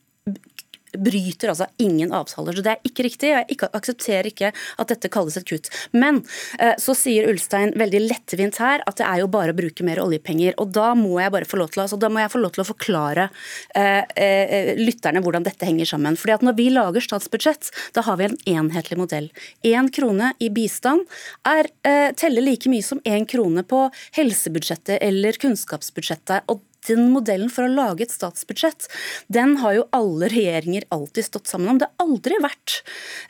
bryter 0.96 1.52
altså 1.52 1.68
ingen 1.82 2.12
avtaler. 2.14 2.56
Så 2.56 2.64
det 2.64 2.74
er 2.74 2.88
ikke 2.88 3.06
riktig. 3.06 3.32
Jeg 3.32 3.48
ikke, 3.54 3.70
aksepterer 3.76 4.30
ikke 4.30 4.52
at 4.52 4.92
dette 4.92 5.10
kalles 5.12 5.38
et 5.38 5.48
kutt. 5.48 5.70
Men 5.92 6.22
eh, 6.58 6.74
så 6.80 6.94
sier 6.96 7.28
Ulstein 7.30 7.74
veldig 7.78 8.02
lettvint 8.06 8.60
her 8.62 8.84
at 8.88 9.00
det 9.00 9.06
er 9.08 9.22
jo 9.22 9.30
bare 9.32 9.54
å 9.54 9.58
bruke 9.58 9.86
mer 9.86 10.00
oljepenger. 10.02 10.56
Og 10.62 10.72
da 10.76 10.92
må 10.98 11.18
jeg 11.22 11.34
bare 11.34 11.48
få 11.48 11.60
lov 11.60 11.72
til, 11.74 11.84
altså, 11.84 12.00
da 12.00 12.10
må 12.12 12.22
jeg 12.22 12.32
få 12.34 12.42
lov 12.42 12.54
til 12.56 12.64
å 12.64 12.68
forklare 12.68 13.28
eh, 13.78 14.04
eh, 14.16 14.72
lytterne 14.78 15.22
hvordan 15.24 15.46
dette 15.46 15.68
henger 15.68 15.92
sammen. 15.92 16.18
Fordi 16.18 16.38
at 16.38 16.46
når 16.46 16.58
vi 16.58 16.68
lager 16.74 17.04
statsbudsjett, 17.04 17.72
da 17.96 18.04
har 18.06 18.20
vi 18.20 18.28
en 18.28 18.38
enhetlig 18.58 19.00
modell. 19.00 19.30
Én 19.66 19.90
krone 19.94 20.32
i 20.42 20.50
bistand 20.54 21.06
er, 21.48 21.70
eh, 21.88 22.10
teller 22.18 22.44
like 22.44 22.70
mye 22.70 22.84
som 22.84 23.02
én 23.08 23.26
krone 23.28 23.64
på 23.66 23.86
helsebudsjettet 24.18 24.98
eller 25.02 25.38
kunnskapsbudsjettet. 25.40 26.48
og 26.48 26.62
den 26.86 27.10
modellen 27.12 27.50
for 27.52 27.66
å 27.66 27.72
lage 27.72 28.06
et 28.06 28.14
statsbudsjett, 28.14 28.88
den 29.32 29.56
har 29.62 29.76
jo 29.76 29.86
alle 29.96 30.30
regjeringer 30.32 30.86
alltid 30.94 31.26
stått 31.26 31.50
sammen 31.50 31.72
om. 31.72 31.80
Det 31.80 31.88
har 31.88 32.06
aldri 32.06 32.38
vært, 32.42 32.76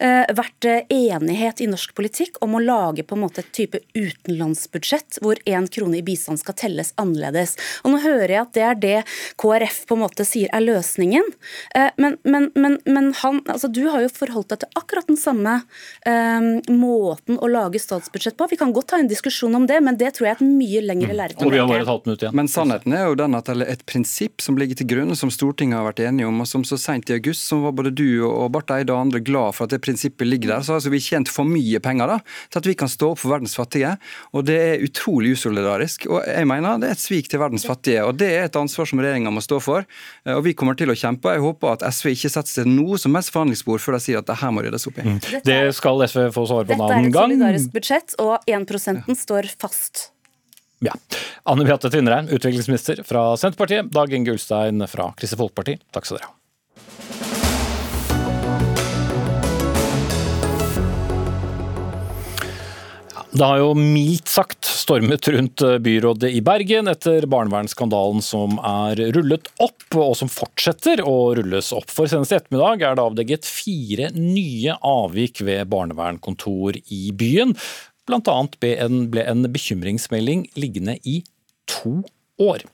uh, 0.02 0.26
vært 0.36 0.68
eh, 0.68 0.92
enighet 0.92 1.62
i 1.64 1.68
norsk 1.70 1.94
politikk 1.96 2.38
om 2.44 2.56
å 2.58 2.62
lage 2.62 3.04
på 3.06 3.16
en 3.16 3.24
måte 3.24 3.42
et 3.42 3.52
type 3.56 3.80
utenlandsbudsjett 3.96 5.20
hvor 5.24 5.40
én 5.48 5.68
krone 5.72 6.00
i 6.00 6.04
bistand 6.04 6.40
skal 6.42 6.56
telles 6.58 6.92
annerledes. 7.00 7.56
Og 7.84 7.94
Nå 7.94 8.02
hører 8.04 8.34
jeg 8.34 8.42
at 8.42 8.54
det 8.54 8.64
er 8.66 8.78
det 8.82 8.96
KrF 9.40 9.80
på 9.88 9.96
en 9.96 10.04
måte 10.04 10.26
sier 10.28 10.52
er 10.54 10.64
løsningen. 10.64 11.26
Uh, 11.74 11.90
men, 11.96 12.18
men, 12.28 12.50
men, 12.54 12.78
men 12.86 13.10
han, 13.22 13.42
altså, 13.48 13.70
du 13.72 13.84
har 13.88 14.04
jo 14.04 14.12
forholdt 14.12 14.54
deg 14.54 14.64
til 14.64 14.82
akkurat 14.82 15.10
den 15.10 15.20
samme 15.20 15.60
uh, 15.62 16.50
måten 16.68 17.40
å 17.40 17.50
lage 17.50 17.82
statsbudsjett 17.82 18.38
på. 18.38 18.50
Vi 18.52 18.60
kan 18.60 18.74
godt 18.76 18.92
ta 18.92 19.00
en 19.00 19.10
diskusjon 19.10 19.54
om 19.58 19.66
det, 19.68 19.80
men 19.84 19.98
det 20.00 20.14
tror 20.16 20.30
jeg 20.30 20.36
er 20.36 20.42
et 20.42 20.46
mye 20.46 20.84
lengre 20.84 21.16
lerret 21.16 21.42
å 21.42 21.50
leke. 21.50 22.32
Men 22.34 22.50
sannheten 22.50 22.94
er 22.96 23.08
jo 23.08 23.18
den 23.18 23.37
at 23.38 23.48
et 23.50 23.84
prinsipp 23.88 24.42
som 24.44 24.58
ligger 24.60 24.78
til 24.78 24.88
grunn, 24.90 25.14
som 25.18 25.30
Stortinget 25.32 25.78
har 25.78 25.86
vært 25.86 26.02
enige 26.04 26.28
om, 26.28 26.40
og 26.42 26.48
som 26.50 26.64
så 26.66 26.78
sent 26.80 27.10
i 27.10 27.16
august 27.16 27.46
som 27.48 27.62
var 27.64 27.74
både 27.78 27.92
du 27.94 28.22
og 28.26 28.50
Barth 28.54 28.74
Eide 28.74 28.94
og 28.94 29.06
andre 29.06 29.22
glad 29.24 29.56
for 29.56 29.66
at 29.66 29.74
det 29.74 29.80
prinsippet 29.84 30.28
ligger 30.28 30.54
der. 30.54 30.64
Så 30.66 30.74
har 30.74 30.80
altså 30.80 30.92
vi 30.92 31.02
tjent 31.02 31.30
for 31.32 31.48
mye 31.48 31.80
penger 31.84 32.12
da, 32.12 32.18
til 32.50 32.62
at 32.62 32.68
vi 32.70 32.76
kan 32.78 32.90
stå 32.90 33.12
opp 33.14 33.22
for 33.22 33.32
verdens 33.34 33.56
fattige. 33.58 33.94
Og 34.36 34.46
det 34.48 34.58
er 34.58 34.84
utrolig 34.84 35.34
usolidarisk. 35.38 36.08
Og 36.10 36.20
jeg 36.26 36.48
mener 36.50 36.82
det 36.82 36.90
er 36.90 36.98
et 36.98 37.04
svik 37.04 37.30
til 37.30 37.42
verdens 37.42 37.66
fattige. 37.68 38.04
Og 38.06 38.18
det 38.20 38.30
er 38.34 38.48
et 38.48 38.60
ansvar 38.60 38.88
som 38.90 39.02
regjeringa 39.02 39.32
må 39.34 39.44
stå 39.44 39.60
for. 39.62 39.88
Og 40.34 40.44
vi 40.46 40.54
kommer 40.58 40.78
til 40.78 40.92
å 40.92 40.98
kjempe. 40.98 41.32
Jeg 41.36 41.44
håper 41.44 41.76
at 41.76 41.86
SV 41.94 42.12
ikke 42.14 42.32
setter 42.34 42.60
seg 42.60 42.70
noe 42.70 43.00
som 43.00 43.16
helst 43.18 43.32
forhandlingsbord 43.34 43.82
før 43.84 43.98
de 43.98 44.04
sier 44.04 44.20
at 44.20 44.28
det 44.28 44.38
her 44.42 44.54
må 44.54 44.66
ryddes 44.66 44.88
opp 44.90 45.00
i. 45.00 45.06
Mm. 45.08 45.18
Det 45.46 45.60
skal 45.78 46.06
SV 46.08 46.28
få 46.34 46.46
svare 46.50 46.68
på 46.68 46.76
en 46.76 46.86
annen 46.88 47.10
gang. 47.14 47.34
Dette 47.34 47.50
er 47.50 47.58
et 47.58 47.64
solidarisk 47.64 47.74
budsjett, 47.74 48.16
og 48.22 48.38
1% 48.58 49.18
står 49.24 49.52
fast. 49.58 50.08
Ja. 50.78 50.94
Anne 51.42 51.64
Beate 51.64 51.90
Tvinnereim, 51.90 52.28
utviklingsminister 52.28 53.02
fra 53.02 53.36
Senterpartiet. 53.36 53.90
Dag 53.90 54.12
Inge 54.14 54.36
Ulstein 54.36 54.88
fra 54.88 55.12
Kristelig 55.16 55.46
Folkeparti. 55.46 55.78
Takk 55.90 56.06
skal 56.06 56.20
dere 56.20 56.30
ha. 56.30 56.34
Det 63.38 63.44
har 63.44 63.58
jo 63.60 63.74
mildt 63.76 64.30
sagt 64.32 64.66
stormet 64.66 65.28
rundt 65.30 65.62
byrådet 65.84 66.30
i 66.32 66.40
Bergen 66.42 66.88
etter 66.90 67.26
barnevernsskandalen 67.30 68.22
som 68.24 68.56
er 68.64 68.98
rullet 69.14 69.50
opp, 69.62 69.84
og 69.94 70.16
som 70.18 70.30
fortsetter 70.32 71.04
å 71.06 71.34
rulles 71.36 71.68
opp. 71.76 71.86
For 71.92 72.10
senest 72.10 72.32
i 72.32 72.38
ettermiddag 72.38 72.82
er 72.82 72.96
det 72.96 73.04
avdekket 73.04 73.46
fire 73.46 74.08
nye 74.16 74.74
avvik 74.80 75.44
ved 75.44 75.68
barnevernkontor 75.70 76.80
i 76.80 77.02
byen. 77.14 77.54
Annet 78.16 78.56
ble 78.62 78.74
en, 79.24 79.48
bekymringsmelding 79.52 80.46
liggende 80.56 80.98
i 81.04 81.20
to 81.68 82.00
år. 82.40 82.64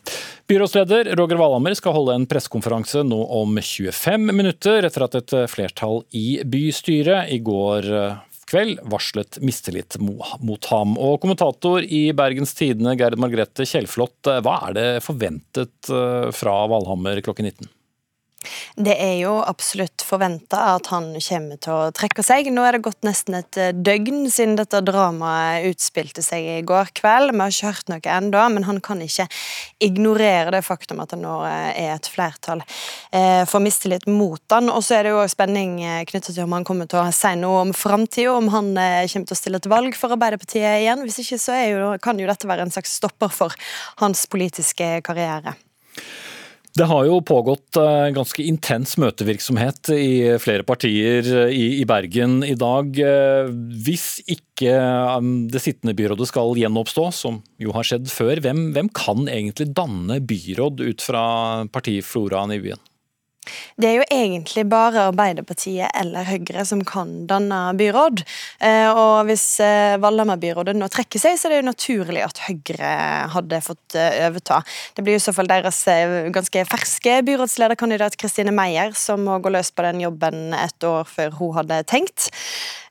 Byrådsleder 0.47 1.15
Roger 1.17 1.41
Valhammer 1.41 1.75
skal 1.75 1.97
holde 1.97 2.15
en 2.19 2.27
pressekonferanse 2.29 3.03
nå 3.07 3.21
om 3.33 3.57
25 3.57 4.29
minutter, 4.33 4.85
etter 4.85 5.07
at 5.07 5.19
et 5.21 5.35
flertall 5.51 6.03
i 6.13 6.43
bystyret 6.45 7.33
i 7.33 7.41
går 7.45 7.89
eh, 7.89 8.19
kveld 8.51 8.83
varslet 8.93 9.41
mistillit 9.43 9.97
mot 10.01 10.69
ham. 10.71 10.99
Og 11.01 11.17
kommentator 11.23 11.85
i 11.85 12.07
Bergens 12.17 12.55
Tidende, 12.59 12.97
Gerd 13.01 13.17
Margrethe 13.21 13.67
Kjellflot, 13.69 14.19
eh, 14.29 14.43
hva 14.45 14.59
er 14.69 14.77
det 14.77 14.89
forventet 15.07 15.91
eh, 15.91 16.29
fra 16.37 16.59
Valhammer 16.71 17.23
klokken 17.25 17.49
19? 17.51 17.73
Det 18.77 18.95
er 19.01 19.17
jo 19.21 19.37
absolutt 19.45 20.05
forventa 20.05 20.61
at 20.75 20.89
han 20.93 21.13
kommer 21.15 21.61
til 21.63 21.73
å 21.75 21.93
trekke 21.95 22.25
seg. 22.27 22.51
Nå 22.53 22.65
er 22.67 22.77
det 22.77 22.85
gått 22.87 23.07
nesten 23.07 23.39
et 23.39 23.59
eh, 23.61 23.73
døgn 23.75 24.27
siden 24.33 24.57
dette 24.59 24.83
dramaet 24.85 25.69
utspilte 25.71 26.25
seg 26.25 26.49
i 26.57 26.59
går 26.67 26.93
kveld. 26.99 27.35
Vi 27.35 27.43
har 27.43 27.55
ikke 27.55 27.71
hørt 27.73 27.93
noe 27.93 28.15
ennå, 28.17 28.45
men 28.55 28.67
han 28.69 28.81
kan 28.85 29.03
ikke 29.05 29.29
ignorere 29.85 30.55
det 30.55 30.65
faktum 30.67 31.03
at 31.05 31.15
det 31.15 31.21
nå 31.23 31.37
eh, 31.49 31.71
er 31.85 31.95
et 31.95 32.11
flertall 32.11 32.63
eh, 32.65 33.43
for 33.51 33.65
mistillit 33.65 34.09
mot 34.11 34.43
han. 34.55 34.71
Og 34.73 34.85
så 34.85 34.99
er 34.99 35.09
det 35.09 35.15
jo 35.15 35.25
spenning 35.31 35.79
knyttet 36.11 36.35
til 36.35 36.45
om 36.47 36.57
han 36.57 36.67
kommer 36.67 36.91
til 36.91 37.03
å 37.03 37.09
si 37.15 37.35
noe 37.41 37.65
om 37.69 37.75
framtida, 37.77 38.35
om 38.35 38.51
han 38.55 38.75
kommer 38.75 39.29
til 39.29 39.37
å 39.37 39.41
stille 39.41 39.63
et 39.63 39.71
valg 39.71 39.97
for 39.99 40.15
Arbeiderpartiet 40.17 40.83
igjen. 40.83 41.05
Hvis 41.07 41.23
ikke 41.25 41.41
så 41.41 41.61
jo, 41.69 41.95
kan 42.03 42.21
jo 42.21 42.29
dette 42.31 42.49
være 42.51 42.67
en 42.67 42.75
slags 42.75 42.99
stopper 43.01 43.33
for 43.33 43.55
hans 44.03 44.27
politiske 44.31 44.99
karriere. 45.07 45.55
Det 46.75 46.89
har 46.91 47.05
jo 47.07 47.21
pågått 47.23 47.79
eh, 47.79 48.09
ganske 48.17 48.43
intens 48.43 48.97
møtevirksomhet 48.99 49.93
i 49.95 50.35
flere 50.43 50.67
partier 50.67 51.29
eh, 51.45 51.53
i, 51.55 51.85
Bergen 51.87 52.41
i 52.43 52.57
dag. 52.59 52.99
Eh, 52.99 53.53
hvis 53.87 54.19
ikke 54.27 54.73
um, 55.21 55.47
det 55.47 55.63
sittende 55.63 55.95
byrådet 55.95 56.27
skal 56.33 56.59
gjenoppstå, 56.59 57.05
som 57.15 57.39
jo 57.63 57.77
har 57.77 57.87
skjedd 57.87 58.11
før, 58.11 58.43
hvem, 58.43 58.65
hvem 58.75 58.91
kan 58.91 59.29
egentlig 59.31 59.69
danne 59.71 60.19
byråd 60.19 60.83
ut 60.83 61.07
fra 61.07 61.23
partifloraen 61.71 62.57
i 62.57 62.61
byen? 62.67 62.83
Det 63.77 63.89
er 63.89 63.97
jo 63.99 64.07
egentlig 64.07 64.65
bare 64.71 65.09
Arbeiderpartiet 65.09 65.91
eller 65.99 66.27
Høyre 66.29 66.65
som 66.67 66.83
kan 66.87 67.25
danne 67.31 67.59
byråd. 67.79 68.23
Eh, 68.63 68.89
og 68.91 69.27
hvis 69.29 69.45
eh, 69.63 69.97
Valhammer-byrådet 70.03 70.77
nå 70.79 70.89
trekker 70.93 71.23
seg, 71.23 71.39
så 71.39 71.49
er 71.49 71.55
det 71.55 71.61
jo 71.63 71.71
naturlig 71.71 72.23
at 72.25 72.43
Høyre 72.47 72.93
hadde 73.35 73.63
fått 73.65 73.99
eh, 73.99 74.23
overta. 74.29 74.61
Det 74.95 75.05
blir 75.07 75.19
i 75.19 75.23
så 75.23 75.35
fall 75.37 75.51
deres 75.51 75.83
ganske 76.35 76.65
ferske 76.71 77.19
byrådslederkandidat 77.27 78.19
Kristine 78.21 78.55
Meyer 78.55 78.95
som 78.99 79.25
må 79.27 79.41
gå 79.43 79.53
løs 79.53 79.73
på 79.75 79.85
den 79.87 80.05
jobben 80.05 80.55
et 80.57 80.87
år 80.87 81.09
før 81.11 81.35
hun 81.41 81.55
hadde 81.59 81.83
tenkt. 81.91 82.31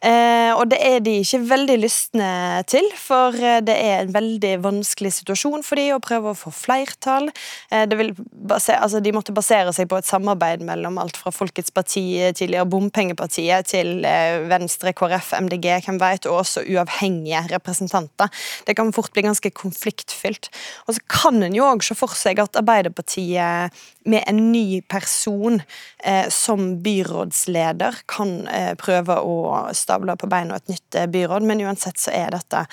Og 0.03 0.65
det 0.67 0.81
er 0.83 0.97
de 0.99 1.13
ikke 1.21 1.37
veldig 1.47 1.77
lystne 1.79 2.31
til, 2.67 2.83
for 2.99 3.31
det 3.63 3.71
er 3.71 4.01
en 4.01 4.11
veldig 4.11 4.57
vanskelig 4.65 5.13
situasjon 5.21 5.63
for 5.63 5.79
de 5.79 5.85
å 5.95 6.01
prøve 6.03 6.33
å 6.33 6.35
få 6.35 6.51
flertall. 6.51 7.29
Basere, 7.71 8.81
altså 8.83 8.99
de 8.99 9.13
måtte 9.15 9.35
basere 9.35 9.71
seg 9.71 9.87
på 9.87 10.01
et 10.01 10.09
samarbeid 10.09 10.42
mellom 10.65 10.99
alt 11.01 11.17
fra 11.19 11.31
Folkets 11.33 11.73
Parti, 11.73 12.03
tidligere 12.35 12.67
Bompengepartiet, 12.69 13.69
til 13.71 14.05
eh, 14.07 14.43
Venstre, 14.49 14.93
KrF, 14.97 15.33
MDG, 15.45 15.69
hvem 15.85 15.99
vet, 16.01 16.27
og 16.29 16.41
også 16.43 16.65
uavhengige 16.67 17.41
representanter. 17.51 18.31
Det 18.67 18.75
kan 18.77 18.93
fort 18.95 19.13
bli 19.15 19.25
ganske 19.25 19.53
konfliktfylt. 19.55 20.49
Og 20.87 20.97
så 20.97 21.05
kan 21.11 21.41
en 21.43 21.57
jo 21.57 21.67
òg 21.67 21.85
se 21.85 21.97
for 21.97 22.13
seg 22.17 22.41
at 22.43 22.59
Arbeiderpartiet 22.59 23.83
med 24.09 24.23
en 24.27 24.41
ny 24.51 24.81
person 24.81 25.61
eh, 26.03 26.27
som 26.29 26.77
byrådsleder 26.83 28.03
kan 28.09 28.35
eh, 28.47 28.73
prøve 28.79 29.19
å 29.19 29.37
stable 29.77 30.17
på 30.19 30.29
beina 30.31 30.59
et 30.59 30.71
nytt 30.71 30.99
eh, 30.99 31.07
byråd, 31.11 31.47
men 31.47 31.63
uansett 31.63 32.01
så 32.01 32.13
er 32.15 32.35
dette 32.35 32.65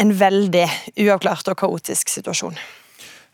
en 0.00 0.14
veldig 0.18 0.64
uavklart 1.04 1.52
og 1.52 1.60
kaotisk 1.60 2.10
situasjon. 2.10 2.56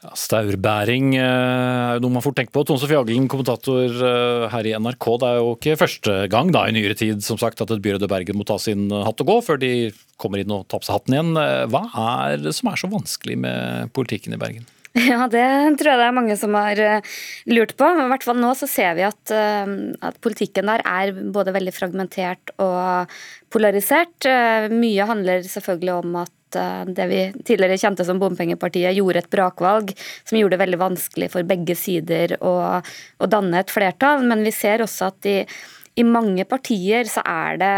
Ja, 0.00 0.14
staurbæring 0.16 1.12
eh, 1.18 1.20
er 1.20 1.98
jo 1.98 2.04
noe 2.06 2.14
man 2.14 2.24
fort 2.24 2.38
tenker 2.38 2.54
på. 2.54 2.64
Tone 2.64 2.80
Sofie 2.80 2.96
Aglen, 2.96 3.28
kommentator 3.28 3.84
eh, 3.84 4.46
her 4.48 4.68
i 4.68 4.74
NRK. 4.80 5.08
Det 5.20 5.28
er 5.28 5.40
jo 5.42 5.52
ikke 5.58 5.78
første 5.82 6.16
gang 6.32 6.52
da 6.56 6.64
i 6.66 6.74
nyere 6.76 6.96
tid 6.96 7.20
som 7.26 7.40
sagt, 7.40 7.60
at 7.60 7.74
et 7.74 7.84
byråd 7.84 8.08
i 8.08 8.10
Bergen 8.14 8.40
må 8.40 8.48
ta 8.48 8.56
sin 8.62 8.88
hatt 8.88 9.20
og 9.20 9.28
gå 9.28 9.38
før 9.44 9.60
de 9.60 9.72
kommer 10.20 10.40
inn 10.40 10.56
og 10.56 10.64
tar 10.72 10.80
på 10.80 10.88
seg 10.88 10.98
hatten 10.98 11.18
igjen. 11.18 11.32
Hva 11.72 11.86
er 12.24 12.40
det 12.40 12.56
som 12.56 12.72
er 12.72 12.80
så 12.80 12.92
vanskelig 12.92 13.36
med 13.44 13.92
politikken 13.96 14.36
i 14.36 14.40
Bergen? 14.40 14.68
Ja, 15.10 15.26
det 15.30 15.44
tror 15.78 15.92
jeg 15.92 16.00
det 16.00 16.06
er 16.08 16.16
mange 16.16 16.36
som 16.38 16.56
har 16.58 16.80
eh, 16.82 17.12
lurt 17.50 17.76
på. 17.78 17.86
I 17.86 18.08
hvert 18.10 18.26
fall 18.26 18.40
nå 18.40 18.50
så 18.58 18.68
ser 18.70 18.96
vi 18.98 19.06
at, 19.06 19.22
eh, 19.34 19.74
at, 20.06 20.18
politikken 20.24 20.70
der 20.70 20.82
er 20.86 21.14
både 21.34 21.54
veldig 21.54 21.74
fragmentert 21.76 22.54
og 22.58 23.12
polarisert. 23.54 24.18
Eh, 24.26 24.70
mye 24.72 25.08
handler 25.08 25.46
selvfølgelig 25.46 25.96
om 26.00 26.20
at 26.24 26.34
det 26.54 27.08
vi 27.10 27.20
tidligere 27.44 27.78
kjente 27.80 28.06
som 28.06 28.20
Bompengepartiet, 28.22 28.96
gjorde 28.96 29.24
et 29.24 29.32
brakvalg 29.32 29.92
som 30.24 30.38
gjorde 30.38 30.56
det 30.56 30.64
veldig 30.64 30.80
vanskelig 30.80 31.30
for 31.32 31.46
begge 31.48 31.76
sider 31.78 32.36
å, 32.40 32.54
å 32.80 33.30
danne 33.30 33.60
et 33.60 33.72
flertall. 33.72 34.24
Men 34.26 34.46
vi 34.46 34.54
ser 34.54 34.84
også 34.84 35.10
at 35.10 35.20
de 35.26 35.36
i 35.98 36.04
mange 36.06 36.44
partier 36.48 37.08
så 37.10 37.22
er, 37.26 37.58
det, 37.60 37.70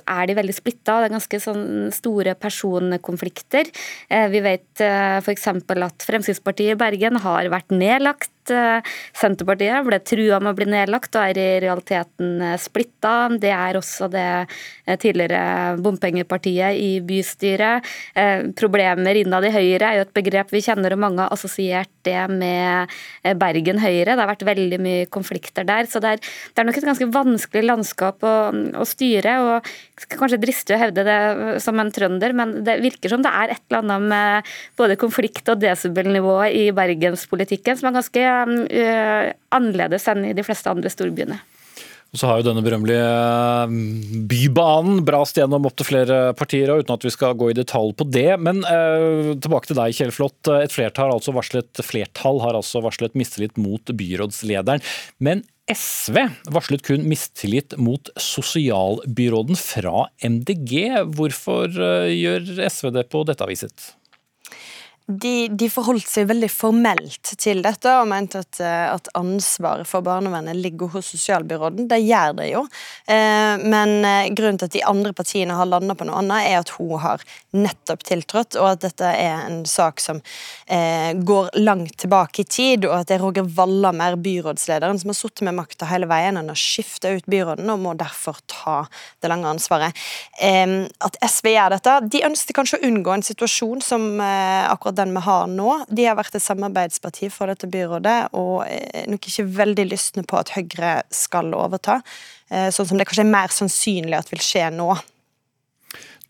er 0.00 0.28
de 0.28 0.36
veldig 0.38 0.54
splitta. 0.56 1.00
Det 1.00 1.08
er 1.08 1.14
ganske 1.16 1.40
sånn 1.42 1.64
store 1.94 2.36
personkonflikter. 2.38 3.70
Eh, 4.08 4.28
vi 4.32 4.42
vet 4.44 4.84
eh, 4.84 5.18
f.eks. 5.20 5.48
at 5.50 6.06
Fremskrittspartiet 6.06 6.76
i 6.76 6.78
Bergen 6.78 7.18
har 7.24 7.50
vært 7.52 7.74
nedlagt 7.74 8.30
Eh, 8.50 8.82
Senterpartiet 9.14 9.86
ble 9.86 9.98
trua 10.02 10.40
med 10.42 10.52
å 10.52 10.56
bli 10.58 10.66
nedlagt 10.72 11.14
og 11.14 11.22
er 11.30 11.38
i 11.38 11.46
realiteten 11.62 12.40
eh, 12.42 12.58
splitta. 12.60 13.28
Det 13.38 13.52
er 13.54 13.78
også 13.78 14.08
det 14.10 14.26
eh, 14.42 14.98
tidligere 14.98 15.78
bompengepartiet 15.82 16.78
i 16.78 16.90
bystyret. 17.06 17.86
Problemer 18.58 19.18
innad 19.18 19.46
i 19.46 19.52
Høyre 19.54 19.88
er 19.88 19.98
jo 19.98 20.06
et 20.06 20.14
begrep 20.16 20.52
vi 20.52 20.62
kjenner, 20.64 20.94
og 20.94 21.02
mange 21.04 21.22
har 21.24 21.34
assosiert 21.34 21.90
det 22.06 22.18
med 22.30 22.90
Bergen 23.38 23.78
Høyre. 23.82 24.14
Det 24.14 24.20
har 24.20 24.30
vært 24.30 24.44
veldig 24.46 24.78
mye 24.82 25.06
konflikter 25.12 25.66
der. 25.68 25.86
Så 25.90 26.02
det 26.02 26.16
er, 26.16 26.22
det 26.52 26.62
er 26.62 26.68
nok 26.68 26.80
et 26.80 26.88
ganske 26.88 27.08
vanskelig 27.14 27.64
landskap 27.66 28.26
å, 28.26 28.34
å 28.78 28.86
styre. 28.88 29.38
og 29.42 29.70
jeg 30.02 30.06
skal 30.06 30.22
kanskje 30.24 30.40
driste 30.42 30.74
å 30.74 30.80
hevde 30.80 31.04
det 31.06 31.18
som 31.62 31.78
en 31.78 31.92
trønder, 31.94 32.34
men 32.34 32.56
det 32.66 32.80
virker 32.82 33.12
som 33.12 33.22
det 33.22 33.30
er 33.30 33.54
et 33.54 33.62
eller 33.70 33.82
annet 33.82 34.08
med 34.10 34.52
både 34.78 34.98
konflikt- 35.00 35.50
og 35.52 35.60
desibelnivået 35.62 36.56
i 36.58 36.64
bergenspolitikken 36.74 37.78
som 37.78 37.90
er 37.90 37.98
ganske 38.00 38.31
annerledes 39.52 40.08
enn 40.12 40.26
i 40.28 40.36
de 40.36 40.44
fleste 40.46 40.70
andre 40.72 40.92
storbyene. 40.92 41.40
Og 42.12 42.20
så 42.20 42.28
har 42.28 42.40
jo 42.40 42.44
denne 42.44 42.60
berømmelige 42.64 43.04
eh, 43.08 43.76
Bybanen 44.28 45.00
brast 45.08 45.38
gjennom 45.40 45.64
opp 45.68 45.78
til 45.80 45.88
flere 45.88 46.18
partier, 46.36 46.68
og 46.68 46.84
uten 46.84 46.92
at 46.92 47.06
vi 47.06 47.12
skal 47.14 47.38
gå 47.40 47.48
i 47.50 47.56
detalj 47.56 47.94
på 47.96 48.06
det. 48.12 48.36
Men 48.44 48.60
eh, 48.68 49.32
tilbake 49.40 49.70
til 49.70 49.78
deg, 49.80 49.96
Kjell 49.96 50.12
Flått. 50.12 50.50
Et 50.58 50.74
flertall 50.74 51.08
har 51.08 51.16
altså 51.16 51.32
varslet, 51.32 51.80
flertall 51.80 52.42
har 52.44 52.58
altså 52.58 52.84
varslet 52.84 53.16
mistillit 53.16 53.56
mot 53.56 53.94
byrådslederen. 53.96 54.84
Men 55.24 55.46
SV 55.72 56.20
varslet 56.52 56.84
kun 56.84 57.08
mistillit 57.08 57.78
mot 57.80 58.12
sosialbyråden 58.20 59.56
fra 59.56 60.04
MDG. 60.20 60.76
Hvorfor 61.16 61.72
eh, 61.72 62.12
gjør 62.12 62.68
SV 62.68 62.92
det 62.98 63.08
på 63.08 63.24
dette 63.24 63.48
viset? 63.48 63.92
De, 65.20 65.48
de, 65.48 65.68
forholdt 65.72 66.08
seg 66.08 66.28
veldig 66.30 66.48
formelt 66.52 67.32
til 67.40 67.62
dette 67.64 67.90
og 67.98 68.08
mente 68.10 68.40
at, 68.42 68.58
eh, 68.62 68.86
at 68.92 69.10
ansvaret 69.18 69.88
for 69.88 70.04
barnevernet 70.04 70.56
ligger 70.58 70.92
hos 70.94 71.10
sosialbyråden. 71.12 71.88
Det 71.90 71.98
gjør 72.02 72.36
det 72.38 72.48
jo. 72.52 72.62
Eh, 73.10 73.62
men 73.62 73.94
eh, 74.06 74.30
grunnen 74.32 74.60
til 74.60 74.70
at 74.70 74.76
de 74.76 74.84
andre 74.88 75.12
partiene 75.16 75.56
har 75.58 75.68
landa 75.68 75.96
på 75.98 76.06
noe 76.08 76.20
annet, 76.22 76.48
er 76.48 76.60
at 76.60 76.72
hun 76.78 76.94
har 77.02 77.24
nettopp 77.56 78.04
tiltrådt, 78.08 78.56
og 78.60 78.70
at 78.70 78.84
dette 78.86 79.08
er 79.12 79.46
en 79.46 79.62
sak 79.68 80.00
som 80.00 80.20
går 80.72 81.50
langt 81.60 81.98
tilbake 82.00 82.42
i 82.42 82.46
tid, 82.48 82.86
og 82.86 82.94
at 82.96 83.10
det 83.10 83.16
er 83.18 83.22
Roger 83.22 83.44
Wallamer, 83.56 84.14
byrådslederen, 84.22 84.98
som 85.00 85.10
har 85.12 85.18
sittet 85.18 85.44
med 85.44 85.56
makta 85.58 85.88
hele 85.90 86.08
veien. 86.08 86.38
Han 86.40 86.48
har 86.48 86.58
skifta 86.58 87.12
ut 87.12 87.28
byråden 87.30 87.68
og 87.72 87.82
må 87.82 87.92
derfor 87.98 88.40
ta 88.48 88.78
det 89.20 89.28
lange 89.28 89.50
ansvaret. 89.50 89.98
At 90.40 91.18
SV 91.28 91.50
gjør 91.52 91.74
dette 91.76 91.96
De 92.12 92.22
ønsket 92.30 92.56
kanskje 92.56 92.80
å 92.80 92.88
unngå 92.88 93.12
en 93.14 93.26
situasjon 93.26 93.84
som 93.84 94.08
akkurat 94.22 95.01
den 95.02 95.14
vi 95.16 95.22
har 95.26 95.48
nå. 95.50 95.70
De 95.90 96.08
har 96.08 96.18
vært 96.18 96.38
et 96.38 96.44
samarbeidsparti 96.44 97.30
for 97.34 97.52
dette 97.52 97.68
byrådet 97.70 98.18
og 98.38 98.62
er 98.66 99.08
nok 99.10 99.28
ikke 99.28 99.48
veldig 99.58 99.88
lystne 99.90 100.26
på 100.28 100.38
at 100.40 100.54
Høyre 100.56 101.00
skal 101.12 101.52
overta, 101.58 102.00
eh, 102.50 102.70
sånn 102.74 102.88
som 102.88 103.00
det 103.00 103.08
kanskje 103.10 103.26
er 103.26 103.34
mer 103.34 103.52
sannsynlig 103.54 104.18
at 104.18 104.32
vil 104.32 104.44
skje 104.44 104.70
nå. 104.74 104.94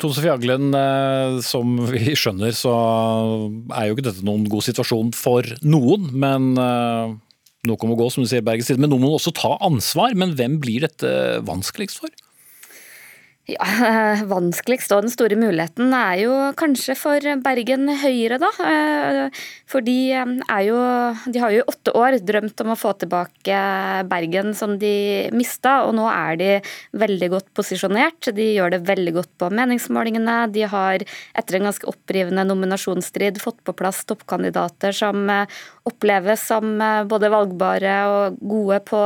Tone 0.03 0.17
Sofie 0.17 0.33
Aglen, 0.33 0.73
eh, 0.75 1.41
som 1.47 1.77
vi 1.87 2.17
skjønner 2.19 2.55
så 2.57 2.73
er 3.71 3.87
jo 3.87 3.95
ikke 3.95 4.09
dette 4.09 4.25
noen 4.27 4.49
god 4.51 4.67
situasjon 4.67 5.13
for 5.15 5.47
noen. 5.63 6.09
Men 6.25 6.49
eh, 6.59 7.13
noe 7.69 7.89
må 7.91 7.99
gå, 7.99 8.09
som 8.11 8.25
du 8.25 8.31
sier, 8.31 8.43
Bergens 8.43 8.71
Tidende. 8.71 8.89
Men 8.89 8.97
noen 8.97 9.07
må 9.07 9.13
også 9.15 9.35
ta 9.37 9.55
ansvar. 9.63 10.17
Men 10.19 10.35
hvem 10.39 10.59
blir 10.63 10.89
dette 10.89 11.13
vanskeligst 11.47 12.03
for? 12.03 12.11
Ja, 13.53 13.67
Vanskeligst 14.33 14.93
og 14.95 15.05
den 15.05 15.13
store 15.13 15.37
muligheten 15.37 15.93
er 15.97 16.17
jo 16.23 16.35
kanskje 16.59 16.95
for 16.97 17.25
Bergen 17.45 17.91
Høyre, 18.01 18.39
da. 18.41 18.51
Eh, 18.65 19.43
for 19.69 19.85
de, 19.85 19.97
er 20.15 20.63
jo, 20.67 20.79
de 21.27 21.43
har 21.43 21.53
jo 21.53 21.63
i 21.63 21.67
åtte 21.73 21.95
år 21.99 22.19
drømt 22.23 22.63
om 22.65 22.73
å 22.73 22.79
få 22.79 22.95
tilbake 23.03 23.59
Bergen 24.09 24.53
som 24.57 24.77
de 24.81 25.29
mista, 25.37 25.81
og 25.87 25.97
nå 25.99 26.07
er 26.11 26.39
de 26.41 26.51
veldig 27.03 27.31
godt 27.35 27.51
posisjonert. 27.57 28.31
De 28.37 28.49
gjør 28.55 28.77
det 28.77 28.83
veldig 28.89 29.15
godt 29.19 29.33
på 29.43 29.51
meningsmålingene. 29.53 30.39
De 30.55 30.65
har 30.73 31.05
etter 31.05 31.59
en 31.59 31.69
ganske 31.69 31.89
opprivende 31.91 32.47
nominasjonsstrid 32.49 33.41
fått 33.43 33.61
på 33.67 33.77
plass 33.77 34.05
toppkandidater 34.09 34.97
som 34.97 35.27
eh, 35.33 35.61
oppleves 35.89 36.47
som 36.47 36.77
både 37.11 37.31
valgbare 37.33 37.95
og 38.07 38.37
gode 38.39 38.79
på 38.87 39.01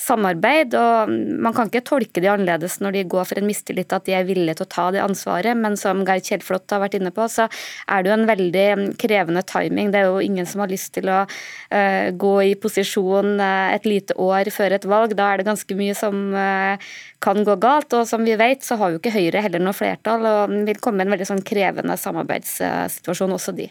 samarbeid. 0.00 0.74
og 0.74 1.12
Man 1.44 1.54
kan 1.56 1.68
ikke 1.68 1.84
tolke 1.86 2.22
de 2.24 2.32
annerledes 2.32 2.80
når 2.80 2.96
de 2.96 3.06
går 3.12 3.28
for 3.28 3.40
en 3.40 3.48
mistillit 3.48 3.75
mistillit 3.76 3.92
at 3.92 4.06
de 4.06 4.14
er 4.14 4.26
villige 4.26 4.56
til 4.56 4.66
å 4.66 4.70
ta 4.72 4.90
det 4.92 5.02
ansvaret. 5.02 5.56
Men 5.56 5.76
som 5.76 6.04
Geir 6.04 6.20
Kjellflot 6.20 6.70
har 6.70 6.80
vært 6.80 6.96
inne 6.98 7.12
på, 7.12 7.26
så 7.28 7.48
er 7.88 8.02
det 8.02 8.10
jo 8.10 8.16
en 8.16 8.28
veldig 8.28 8.96
krevende 8.98 9.42
timing. 9.42 9.92
Det 9.92 10.00
er 10.00 10.06
jo 10.08 10.20
ingen 10.20 10.46
som 10.46 10.60
har 10.60 10.70
lyst 10.70 10.94
til 10.94 11.08
å 11.08 11.24
uh, 11.26 12.10
gå 12.12 12.34
i 12.42 12.54
posisjon 12.56 13.38
uh, 13.40 13.74
et 13.74 13.86
lite 13.86 14.14
år 14.16 14.50
før 14.50 14.76
et 14.76 14.84
valg. 14.84 15.16
Da 15.16 15.32
er 15.32 15.38
det 15.38 15.48
ganske 15.48 15.76
mye 15.76 15.94
som 15.94 16.32
uh, 16.34 16.76
kan 17.20 17.44
gå 17.44 17.56
galt. 17.56 17.92
Og 17.92 18.06
som 18.08 18.24
vi 18.24 18.36
vet, 18.36 18.64
så 18.64 18.78
har 18.80 18.92
jo 18.92 19.00
ikke 19.00 19.14
Høyre 19.16 19.42
heller 19.44 19.62
noe 19.62 19.76
flertall, 19.76 20.24
og 20.26 20.56
vil 20.66 20.80
komme 20.82 21.04
en 21.04 21.12
veldig 21.12 21.28
sånn 21.28 21.44
krevende 21.46 21.96
samarbeidssituasjon, 22.00 23.36
også 23.36 23.56
de. 23.56 23.70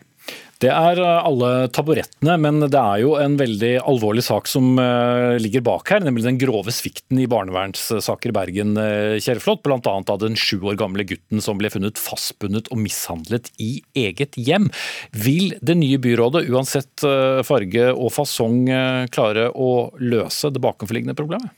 Det 0.63 0.69
er 0.71 0.99
eh, 1.03 1.25
alle 1.27 1.67
taburettene, 1.75 2.37
men 2.39 2.63
det 2.63 2.79
er 2.79 3.01
jo 3.03 3.15
en 3.19 3.35
veldig 3.39 3.73
alvorlig 3.83 4.23
sak 4.25 4.47
som 4.47 4.79
eh, 4.79 5.35
ligger 5.41 5.65
bak 5.65 5.91
her, 5.91 6.05
nemlig 6.05 6.23
den 6.25 6.39
grove 6.39 6.71
svikten 6.73 7.19
i 7.19 7.27
barnevernssaker 7.29 8.31
i 8.31 8.35
Bergen, 8.35 8.73
Kjerreflot. 8.75 9.23
Kjærflot. 9.25 9.63
Bl.a. 9.65 9.93
av 10.13 10.19
den 10.21 10.37
sju 10.39 10.61
år 10.63 10.77
gamle 10.79 11.03
gutten 11.07 11.41
som 11.43 11.59
ble 11.59 11.69
funnet 11.73 11.99
fastbundet 11.99 12.69
og 12.71 12.79
mishandlet 12.79 13.49
i 13.61 13.81
eget 13.97 14.37
hjem. 14.39 14.69
Vil 15.11 15.57
det 15.65 15.75
nye 15.79 15.99
byrådet, 16.01 16.45
uansett 16.53 17.03
farge 17.47 17.89
og 17.91 18.13
fasong, 18.15 18.63
klare 19.13 19.49
å 19.51 19.71
løse 19.99 20.53
det 20.53 20.63
bakenforliggende 20.63 21.17
problemet? 21.17 21.51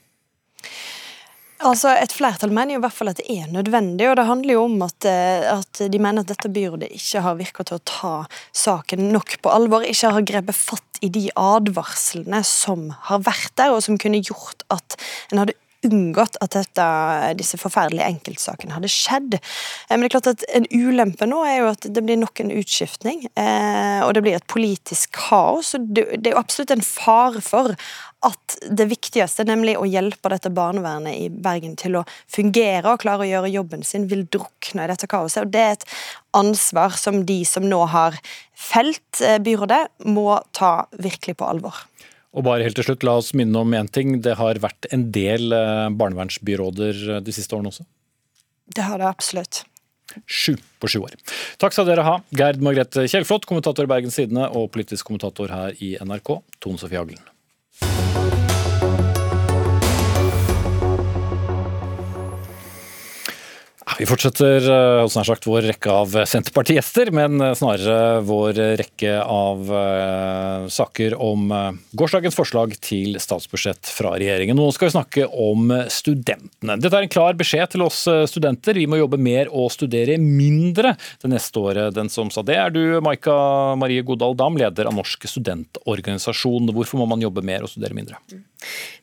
Altså, 1.66 1.90
Et 1.90 2.12
flertall 2.14 2.52
mener 2.54 2.76
jo 2.76 2.78
i 2.78 2.84
hvert 2.84 2.94
fall 2.94 3.10
at 3.10 3.18
det 3.18 3.26
er 3.34 3.48
nødvendig, 3.50 4.06
og 4.06 4.16
det 4.20 4.26
handler 4.28 4.54
jo 4.54 4.64
om 4.68 4.82
at, 4.86 5.06
eh, 5.10 5.46
at 5.50 5.80
de 5.90 5.98
mener 5.98 6.22
at 6.22 6.30
dette 6.30 6.50
byrådet 6.54 6.90
ikke 6.94 7.22
har 7.24 7.38
virka 7.38 7.66
til 7.66 7.80
å 7.80 7.84
ta 7.84 8.12
saken 8.54 9.08
nok 9.10 9.40
på 9.42 9.50
alvor, 9.50 9.82
ikke 9.82 10.12
har 10.14 10.26
grepet 10.28 10.54
fatt 10.54 11.02
i 11.02 11.10
de 11.10 11.26
advarslene 11.34 12.44
som 12.46 12.92
har 13.10 13.24
vært 13.26 13.56
der, 13.58 13.74
og 13.74 13.82
som 13.82 13.98
kunne 13.98 14.22
gjort 14.22 14.62
at 14.70 14.98
en 15.32 15.42
hadde 15.42 15.58
unngått 15.86 16.38
at 16.42 16.54
dette, 16.56 16.86
disse 17.38 17.58
forferdelige 17.60 18.06
enkeltsakene 18.06 18.74
hadde 18.74 18.90
skjedd. 18.90 19.36
Eh, 19.38 19.94
men 19.94 20.04
det 20.04 20.10
er 20.10 20.14
klart 20.16 20.30
at 20.32 20.46
en 20.58 20.66
ulempe 20.74 21.28
nå 21.28 21.42
er 21.46 21.60
jo 21.60 21.70
at 21.70 21.86
det 21.94 22.04
blir 22.04 22.18
nok 22.18 22.42
en 22.42 22.52
utskiftning, 22.54 23.26
eh, 23.38 24.00
og 24.06 24.14
det 24.16 24.24
blir 24.26 24.38
et 24.38 24.48
politisk 24.50 25.14
kaos. 25.18 25.74
og 25.78 25.90
Det 25.94 26.06
er 26.22 26.34
jo 26.34 26.42
absolutt 26.42 26.74
en 26.74 26.84
fare 26.86 27.42
for 27.44 27.74
at 28.26 28.56
det 28.74 28.88
viktigste, 28.90 29.44
nemlig 29.46 29.76
å 29.78 29.86
hjelpe 29.86 30.30
dette 30.32 30.50
barnevernet 30.50 31.14
i 31.14 31.28
Bergen 31.30 31.76
til 31.78 32.00
å 32.00 32.04
fungere 32.30 32.94
og 32.94 33.02
klare 33.04 33.22
å 33.22 33.28
gjøre 33.28 33.52
jobben 33.52 33.84
sin, 33.86 34.08
vil 34.10 34.24
drukne 34.26 34.86
i 34.86 34.90
dette 34.90 35.06
kaoset. 35.10 35.44
Og 35.46 35.52
Det 35.54 35.62
er 35.62 35.76
et 35.76 35.86
ansvar 36.38 36.96
som 36.98 37.22
de 37.28 37.38
som 37.46 37.66
nå 37.66 37.78
har 37.92 38.18
felt 38.58 39.22
eh, 39.22 39.38
byrådet, 39.38 39.84
må 40.10 40.40
ta 40.56 40.88
virkelig 40.98 41.38
på 41.38 41.46
alvor. 41.46 41.84
Og 42.34 42.44
bare 42.44 42.66
helt 42.66 42.76
til 42.78 42.88
slutt, 42.88 43.06
La 43.06 43.16
oss 43.20 43.32
minne 43.38 43.62
om 43.62 43.74
én 43.74 43.88
ting. 43.90 44.18
Det 44.24 44.34
har 44.40 44.60
vært 44.62 44.90
en 44.94 45.08
del 45.14 45.54
eh, 45.54 45.86
barnevernsbyråder 45.94 47.02
eh, 47.14 47.24
de 47.24 47.34
siste 47.34 47.54
årene 47.54 47.70
også? 47.70 47.86
Det 48.68 48.84
har 48.84 49.00
det 49.00 49.08
absolutt. 49.08 49.62
Sju 50.26 50.56
på 50.80 50.90
sju 50.90 51.00
år. 51.04 51.14
Takk 51.60 51.76
skal 51.76 51.88
dere 51.88 52.04
ha, 52.06 52.18
Gerd 52.34 52.62
Margrethe 52.64 53.06
Kjellflot, 53.08 53.46
kommentator 53.48 53.86
i 53.86 53.92
Bergens 53.94 54.18
Tidende, 54.18 54.48
og 54.50 54.72
politisk 54.74 55.08
kommentator 55.08 55.52
her 55.52 55.76
i 55.84 55.94
NRK, 56.00 56.38
Tone 56.64 56.80
Sofie 56.80 57.00
Haglen. 57.00 58.07
Vi 63.98 64.06
fortsetter 64.06 64.62
eh, 64.62 65.00
hos 65.02 65.16
nær 65.18 65.26
sagt 65.26 65.46
vår 65.48 65.64
rekke 65.72 65.90
av 65.90 66.12
Senterparti-gjester, 66.30 67.08
men 67.10 67.40
eh, 67.42 67.54
snarere 67.58 68.20
vår 68.22 68.60
rekke 68.78 69.16
av 69.24 69.72
saker 70.70 71.16
om 71.22 71.50
gårsdagens 71.98 72.36
forslag 72.38 72.76
til 72.84 73.16
statsbudsjett 73.20 73.90
fra 73.90 74.12
regjeringen. 74.14 74.54
Nå 74.58 74.68
skal 74.74 74.88
vi 74.88 74.94
snakke 74.94 75.26
om 75.26 75.72
studentene. 75.90 76.76
Dette 76.78 76.94
er 76.94 77.06
en 77.06 77.12
klar 77.12 77.34
beskjed 77.38 77.74
til 77.74 77.84
oss 77.86 78.04
studenter. 78.30 78.78
Vi 78.78 78.86
må 78.90 79.00
jobbe 79.00 79.18
mer 79.20 79.50
og 79.50 79.72
studere 79.74 80.18
mindre 80.22 80.94
det 81.22 81.32
neste 81.32 81.62
året. 81.62 81.96
Den 81.96 82.12
som 82.12 82.30
sa 82.34 82.44
det 82.46 82.58
er 82.60 82.74
du, 82.74 82.82
Maika 83.04 83.34
Marie 83.80 84.04
Godal 84.06 84.36
Dam, 84.38 84.58
leder 84.60 84.90
av 84.90 84.96
Norsk 84.98 85.26
studentorganisasjon. 85.30 86.70
Hvorfor 86.76 87.02
må 87.02 87.08
man 87.10 87.24
jobbe 87.24 87.44
mer 87.46 87.66
og 87.66 87.72
studere 87.72 87.98
mindre? 87.98 88.20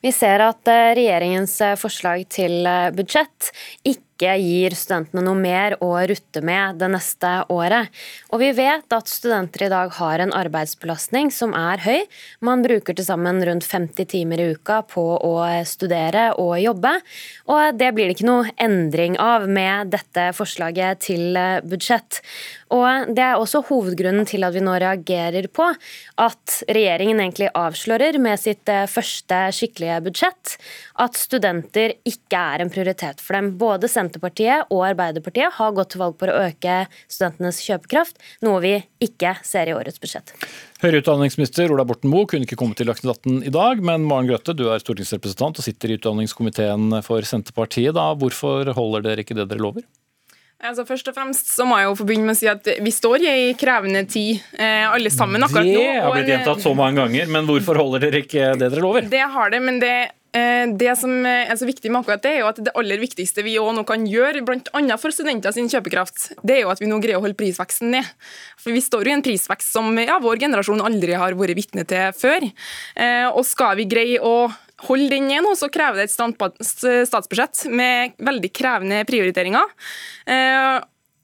Vi 0.04 0.12
ser 0.16 0.44
at 0.46 0.68
regjeringens 0.68 1.58
forslag 1.82 2.28
til 2.32 2.68
budsjett 2.96 3.52
ikke 3.88 4.15
ikke 4.16 4.36
gir 4.40 4.76
studentene 4.76 5.26
noe 5.26 5.36
mer 5.36 5.76
å 5.84 5.92
rutte 6.08 6.40
med 6.46 6.80
det 6.80 6.88
neste 6.94 7.32
året. 7.52 7.92
Og 8.32 8.40
vi 8.40 8.52
vet 8.56 8.96
at 8.96 9.12
studenter 9.12 9.66
i 9.68 9.72
dag 9.72 9.92
har 9.98 10.24
en 10.24 10.32
arbeidsbelastning 10.36 11.32
som 11.36 11.52
er 11.56 11.84
høy. 11.84 12.06
Man 12.40 12.64
bruker 12.64 12.96
til 12.96 13.08
sammen 13.08 13.44
rundt 13.44 13.68
50 13.68 14.08
timer 14.16 14.40
i 14.40 14.48
uka 14.56 14.82
på 14.88 15.04
å 15.20 15.36
studere 15.68 16.30
og 16.40 16.56
jobbe. 16.64 16.96
Og 17.52 17.76
det 17.76 17.92
blir 17.96 18.08
det 18.08 18.16
ikke 18.16 18.30
noe 18.30 18.56
endring 18.56 19.20
av 19.20 19.50
med 19.52 19.92
dette 19.92 20.30
forslaget 20.38 21.04
til 21.10 21.36
budsjett. 21.68 22.24
Og 22.74 23.12
Det 23.14 23.22
er 23.22 23.38
også 23.38 23.62
hovedgrunnen 23.68 24.26
til 24.26 24.46
at 24.46 24.56
vi 24.56 24.64
nå 24.64 24.74
reagerer 24.82 25.46
på 25.54 25.68
at 26.22 26.56
regjeringen 26.66 27.20
egentlig 27.22 27.52
avslører 27.54 28.18
med 28.22 28.42
sitt 28.42 28.70
eh, 28.72 28.88
første 28.90 29.42
skikkelige 29.54 30.00
budsjett 30.08 30.56
at 31.04 31.20
studenter 31.20 31.94
ikke 32.08 32.40
er 32.40 32.64
en 32.64 32.72
prioritet 32.74 33.22
for 33.22 33.38
dem. 33.38 33.52
Både 33.62 33.90
Senterpartiet 33.92 34.72
og 34.74 34.86
Arbeiderpartiet 34.88 35.54
har 35.60 35.76
gått 35.78 35.94
til 35.94 36.02
valg 36.02 36.18
på 36.18 36.30
å 36.32 36.40
øke 36.48 36.78
studentenes 37.06 37.62
kjøpekraft, 37.68 38.18
noe 38.46 38.64
vi 38.64 38.74
ikke 39.04 39.36
ser 39.46 39.70
i 39.70 39.76
årets 39.76 40.02
budsjett. 40.02 40.34
Høyere 40.82 41.04
utdanningsminister 41.04 41.72
Ola 41.74 41.86
Borten 41.88 42.10
Moe 42.12 42.26
kunne 42.30 42.50
ikke 42.50 42.58
komme 42.60 42.78
til 42.78 42.90
Dagsnytt 42.90 43.14
18 43.28 43.46
i 43.46 43.54
dag, 43.54 43.84
men 43.86 44.08
Maren 44.10 44.32
Grøtte, 44.32 44.58
du 44.58 44.66
er 44.72 44.82
stortingsrepresentant 44.82 45.62
og 45.62 45.68
sitter 45.68 45.94
i 45.94 46.00
utdanningskomiteen 46.00 46.98
for 47.06 47.26
Senterpartiet. 47.30 47.94
Da. 47.96 48.10
Hvorfor 48.18 48.74
holder 48.74 49.06
dere 49.06 49.26
ikke 49.26 49.38
det 49.38 49.48
dere 49.52 49.62
lover? 49.62 49.86
Altså, 50.66 50.86
først 50.88 51.10
og 51.12 51.16
fremst 51.18 51.52
så 51.54 51.66
må 51.68 51.78
jeg 51.80 51.90
jo 51.90 51.96
få 52.00 52.08
begynne 52.10 52.30
med 52.30 52.38
å 52.38 52.40
si 52.40 52.50
at 52.52 52.70
Vi 52.84 52.94
står 52.94 53.26
i 53.26 53.30
ei 53.32 53.48
krevende 53.60 54.04
tid, 54.10 54.42
eh, 54.58 54.86
alle 54.90 55.12
sammen 55.14 55.46
akkurat 55.46 55.68
nå. 55.68 55.80
Det 55.80 56.02
har 56.02 56.14
blitt 56.16 56.32
gjentatt 56.34 56.64
så 56.64 56.76
mange 56.78 57.04
ganger, 57.04 57.32
men 57.38 57.50
hvorfor 57.50 57.80
holder 57.82 58.08
dere 58.08 58.24
ikke 58.26 58.54
det 58.60 58.72
dere 58.74 58.84
lover? 58.84 59.10
Det 59.12 59.26
har 59.36 59.54
det, 59.54 59.62
men 59.64 59.80
det, 59.84 59.96
eh, 60.10 60.15
det 60.36 60.94
som 61.00 61.12
er 61.26 61.54
så 61.56 61.68
viktig 61.68 61.92
med 61.92 62.02
akkurat 62.02 62.24
det, 62.26 62.34
er 62.36 62.42
jo 62.44 62.50
at 62.50 62.60
det 62.60 62.74
aller 62.76 63.00
viktigste 63.00 63.44
vi 63.46 63.56
nå 63.56 63.86
kan 63.88 64.04
gjøre, 64.10 64.44
bl.a. 64.44 64.98
for 65.00 65.16
studenter 65.16 65.56
sin 65.56 65.70
kjøpekraft, 65.72 66.34
det 66.44 66.58
er 66.58 66.62
jo 66.66 66.74
at 66.74 66.82
vi 66.84 66.90
nå 66.92 67.00
greier 67.04 67.22
å 67.22 67.24
holde 67.24 67.38
prisveksten 67.40 67.94
ned. 67.96 68.10
For 68.60 68.76
Vi 68.76 68.84
står 68.84 69.08
jo 69.08 69.14
i 69.14 69.16
en 69.16 69.26
prisvekst 69.26 69.72
som 69.72 69.96
ja, 70.02 70.20
vår 70.22 70.42
generasjon 70.44 70.84
aldri 70.84 71.16
har 71.16 71.38
vært 71.40 71.56
vitne 71.58 71.86
til 71.88 72.12
før. 72.18 72.50
Eh, 73.00 73.28
og 73.30 73.46
skal 73.48 73.80
vi 73.80 73.88
greie 73.90 74.20
å 74.20 74.50
holde 74.90 75.12
den 75.14 75.30
ned 75.30 75.46
nå, 75.46 75.54
så 75.56 75.70
krever 75.72 76.02
det 76.02 76.10
et 76.10 77.08
statsbudsjett 77.08 77.68
med 77.72 78.18
veldig 78.20 78.52
krevende 78.56 79.06
prioriteringer. 79.08 79.72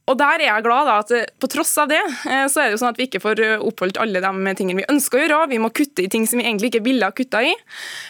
Eh, 0.02 0.12
Og 0.12 0.18
der 0.20 0.41
er 0.41 0.47
jeg 0.47 0.64
glad 0.66 0.89
da, 0.89 0.97
at 0.99 1.32
på 1.39 1.47
tross 1.47 1.72
av 1.80 1.88
det, 1.91 2.02
så 2.52 2.60
er 2.60 2.70
det 2.70 2.76
jo 2.76 2.80
sånn 2.82 2.91
at 2.91 2.97
vi 2.99 3.06
ikke 3.08 3.22
får 3.24 3.41
oppholdt 3.64 3.99
alle 4.02 4.20
de 4.24 4.54
tingene 4.58 4.82
vi 4.82 4.88
ønsker 4.91 5.20
å 5.20 5.22
gjøre. 5.24 5.49
Vi 5.52 5.60
må 5.62 5.70
kutte 5.72 6.04
i 6.04 6.10
ting 6.12 6.26
som 6.28 6.41
vi 6.41 6.45
egentlig 6.45 6.72
ikke 6.72 6.84
ville 6.84 7.08
ha 7.08 7.16
kutta 7.16 7.43
i. 7.45 7.54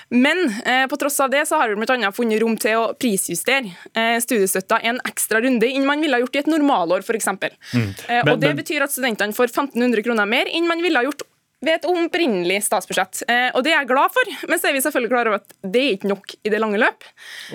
Men 0.09 0.49
på 0.89 0.97
tross 0.97 1.19
av 1.21 1.29
det 1.33 1.43
så 1.49 1.59
har 1.61 1.69
vi 1.69 1.77
bl.a. 1.77 2.11
funnet 2.15 2.41
rom 2.41 2.55
til 2.57 2.79
å 2.79 2.87
prisjustere 2.97 4.17
studiestøtta 4.23 4.79
en 4.87 5.01
ekstra 5.05 5.43
runde 5.43 5.69
enn 5.69 5.85
man 5.85 6.01
ville 6.01 6.17
ha 6.17 6.23
gjort 6.23 6.39
i 6.39 6.41
et 6.41 6.49
normalår, 6.49 7.05
f.eks. 7.05 7.29
Mm. 7.75 7.91
Og 8.31 8.37
det 8.41 8.55
betyr 8.63 8.87
at 8.87 8.95
studentene 8.95 9.35
får 9.37 9.51
1500 9.51 10.07
kroner 10.07 10.29
mer 10.29 10.49
enn 10.49 10.69
man 10.71 10.81
ville 10.81 10.97
ha 10.97 11.05
gjort 11.05 11.27
ved 11.61 11.75
et 11.75 11.87
opprinnelig 11.89 12.59
statsbudsjett. 12.65 13.23
Eh, 13.29 13.49
og 13.53 13.65
Det 13.65 13.73
er 13.73 13.81
jeg 13.81 13.91
glad 13.91 14.13
for, 14.13 14.31
men 14.49 14.61
så 14.61 14.69
er 14.69 14.75
vi 14.75 14.83
selvfølgelig 14.83 15.11
klar 15.13 15.29
over 15.29 15.41
at 15.41 15.53
det 15.61 15.81
er 15.81 15.97
ikke 15.97 16.09
nok 16.09 16.33
i 16.41 16.53
det 16.53 16.61
lange 16.61 16.79
løp. 16.81 17.05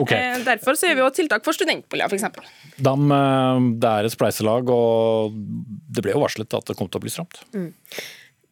Okay. 0.03 0.21
Eh, 0.21 0.45
derfor 0.47 0.79
så 0.79 0.91
gjør 0.91 1.01
vi 1.01 1.07
også 1.07 1.21
tiltak 1.23 1.47
for 1.47 1.57
studentboliger, 1.57 2.13
f.eks. 2.13 2.79
Dam, 2.79 3.11
eh, 3.11 3.65
det 3.83 3.91
er 3.91 4.07
et 4.07 4.15
spleiselag, 4.15 4.71
og 4.71 5.35
det 5.35 6.07
ble 6.07 6.15
jo 6.15 6.23
varslet 6.23 6.59
at 6.61 6.71
det 6.71 6.79
kom 6.79 6.91
til 6.91 7.03
å 7.03 7.07
bli 7.07 7.13
stramt. 7.13 7.43
Mm 7.57 7.73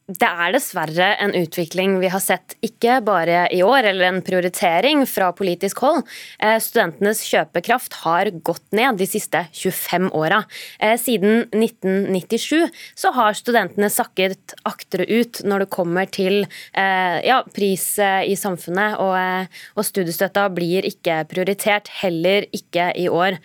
det 0.04 0.28
er 0.28 0.52
dessverre 0.52 1.06
en 1.16 1.32
utvikling 1.32 1.94
vi 2.02 2.10
har 2.12 2.20
sett 2.20 2.58
ikke 2.64 2.98
bare 3.06 3.46
i 3.54 3.62
år, 3.64 3.86
eller 3.88 4.10
en 4.10 4.20
prioritering 4.24 5.06
fra 5.08 5.30
politisk 5.32 5.80
hold. 5.80 6.02
Eh, 6.44 6.58
studentenes 6.60 7.22
kjøpekraft 7.24 7.96
har 8.02 8.28
gått 8.44 8.66
ned 8.76 8.98
de 9.00 9.06
siste 9.08 9.46
25 9.56 10.10
åra. 10.12 10.42
Eh, 10.76 10.98
siden 11.00 11.46
1997 11.56 12.68
så 13.00 13.14
har 13.16 13.38
studentene 13.38 13.88
sakket 13.88 14.52
akterut 14.68 15.40
når 15.48 15.64
det 15.64 15.70
kommer 15.72 16.12
til 16.12 16.42
eh, 16.44 17.24
ja, 17.24 17.40
pris 17.56 17.86
i 17.96 18.36
samfunnet, 18.36 18.98
og, 19.00 19.56
og 19.78 19.88
studiestøtta 19.88 20.50
blir 20.52 20.84
ikke 20.84 21.22
prioritert, 21.30 21.88
heller 22.02 22.44
ikke 22.52 22.90
i 23.00 23.06
år. 23.08 23.36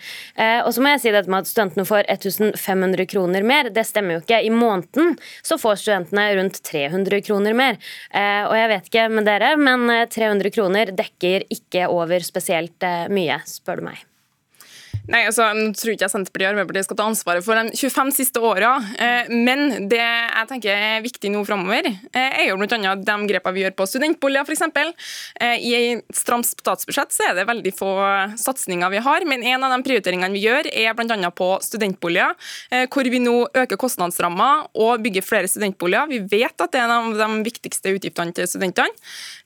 Og 0.66 0.70
så 0.74 0.82
må 0.82 0.92
jeg 0.92 1.02
si 1.02 1.12
dette 1.14 1.30
med 1.30 1.44
at 1.44 1.50
studentene 1.50 1.86
får 1.88 2.08
1500 2.10 3.06
kroner 3.10 3.46
mer, 3.46 3.70
det 3.72 3.86
stemmer 3.88 4.16
jo 4.16 4.22
ikke. 4.24 4.40
I 4.44 4.52
måneden 4.52 5.16
så 5.46 5.58
får 5.60 5.80
studentene 5.84 6.26
rundt 6.36 6.49
rundt 6.50 6.62
300 6.62 7.22
kroner 7.22 7.54
mer. 7.54 7.78
Eh, 8.10 8.44
og 8.46 8.56
jeg 8.56 8.68
vet 8.72 8.90
ikke 8.90 9.08
med 9.08 9.26
dere, 9.28 9.56
men 9.56 9.86
300 10.10 10.46
eh, 10.46 10.54
kroner 10.54 10.92
dekker 10.96 11.46
ikke 11.50 11.88
over 11.88 12.20
spesielt 12.20 12.82
eh, 12.82 13.08
mye, 13.10 13.40
spør 13.46 13.80
du 13.80 13.90
meg. 13.90 14.09
Nei, 15.10 15.24
altså, 15.26 15.48
Nå 15.56 15.72
tror 15.74 15.94
ikke 15.94 16.06
Senterpartiet 16.10 16.46
og 16.46 16.52
Arbeiderpartiet 16.54 16.86
skal 16.86 16.98
ta 17.00 17.06
ansvaret 17.10 17.42
for 17.42 17.58
de 17.58 17.74
25 17.74 18.12
siste 18.14 18.42
åra, 18.46 18.76
eh, 18.94 19.30
men 19.32 19.88
det 19.90 19.98
jeg 19.98 20.48
tenker 20.52 20.70
er 20.70 21.02
viktig 21.02 21.32
nå 21.34 21.42
framover, 21.48 21.88
eh, 21.90 22.36
er 22.44 22.46
jo 22.50 22.58
bl.a. 22.60 22.94
de 22.94 23.16
grepene 23.30 23.56
vi 23.56 23.64
gjør 23.64 23.74
på 23.80 23.86
studentboliger, 23.90 24.46
f.eks. 24.46 24.62
Eh, 25.40 25.56
I 25.66 25.72
et 25.80 26.14
stramt 26.14 26.46
statsbudsjett 26.46 27.14
så 27.14 27.26
er 27.26 27.40
det 27.40 27.46
veldig 27.48 27.72
få 27.74 27.90
satsinger 28.38 28.92
vi 28.94 29.02
har, 29.02 29.26
men 29.26 29.42
en 29.50 29.66
av 29.66 29.74
de 29.74 29.80
prioriteringene 29.88 30.36
vi 30.36 30.44
gjør, 30.44 30.70
er 30.70 30.94
bl.a. 30.94 31.32
på 31.34 31.50
studentboliger, 31.64 32.36
hvor 32.90 33.10
vi 33.10 33.22
nå 33.22 33.34
øker 33.48 33.78
kostnadsramma 33.80 34.48
og 34.78 35.02
bygger 35.02 35.26
flere 35.26 35.50
studentboliger. 35.50 36.10
Vi 36.10 36.20
vet 36.38 36.54
at 36.54 36.70
det 36.70 36.80
er 36.80 36.86
en 36.86 37.10
av 37.10 37.18
de 37.18 37.48
viktigste 37.48 37.96
utgiftene 37.96 38.34
til 38.36 38.46
studentene. 38.50 38.94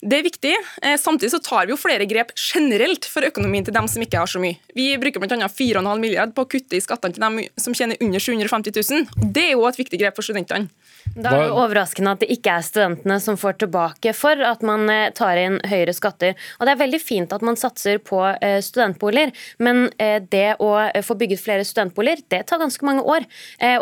Det 0.04 0.18
er 0.18 0.26
viktig. 0.26 0.52
Samtidig 1.00 1.32
så 1.32 1.40
tar 1.44 1.68
vi 1.68 1.74
jo 1.74 1.80
flere 1.80 2.06
grep 2.08 2.34
generelt 2.36 3.08
for 3.08 3.24
økonomien 3.26 3.64
til 3.64 3.74
dem 3.76 3.88
som 3.90 4.04
ikke 4.04 4.20
har 4.20 4.30
så 4.30 4.42
mye. 4.42 4.58
Vi 4.76 4.90
bruker 5.00 5.22
blant 5.22 5.36
annet 5.38 5.53
4,5 5.54 6.02
milliard 6.02 6.34
på 6.34 6.44
å 6.44 6.50
kutte 6.50 6.76
i 6.76 6.82
skattene 6.82 7.14
til 7.14 7.24
dem 7.24 7.40
som 7.60 7.76
tjener 7.76 8.00
under 8.02 8.22
750 8.22 8.74
000. 8.74 9.30
Det 9.34 9.48
er 9.50 9.54
jo 9.54 9.66
et 9.68 9.80
viktig 9.80 10.00
grep 10.00 10.18
for 10.18 10.26
studentene. 10.26 10.70
Da 11.14 11.30
er 11.30 11.44
det 11.44 11.54
overraskende 11.54 12.14
at 12.16 12.22
det 12.24 12.30
ikke 12.34 12.56
er 12.56 12.64
studentene 12.64 13.18
som 13.22 13.36
får 13.38 13.58
tilbake 13.62 14.14
for 14.16 14.40
at 14.42 14.64
man 14.66 14.88
eh, 14.90 15.12
tar 15.14 15.38
inn 15.38 15.60
høyere 15.68 15.94
skatter. 15.94 16.34
Og 16.58 16.66
Det 16.66 16.72
er 16.74 16.80
veldig 16.80 17.00
fint 17.02 17.34
at 17.34 17.44
man 17.44 17.58
satser 17.60 18.00
på 18.02 18.20
eh, 18.34 18.58
studentboliger, 18.64 19.34
men 19.62 19.86
eh, 20.02 20.18
det 20.18 20.56
å 20.64 20.72
få 21.06 21.16
bygget 21.20 21.42
flere 21.42 21.66
studentboliger, 21.66 22.24
det 22.32 22.42
tar 22.48 22.62
ganske 22.62 22.86
mange 22.86 23.04
år. 23.06 23.26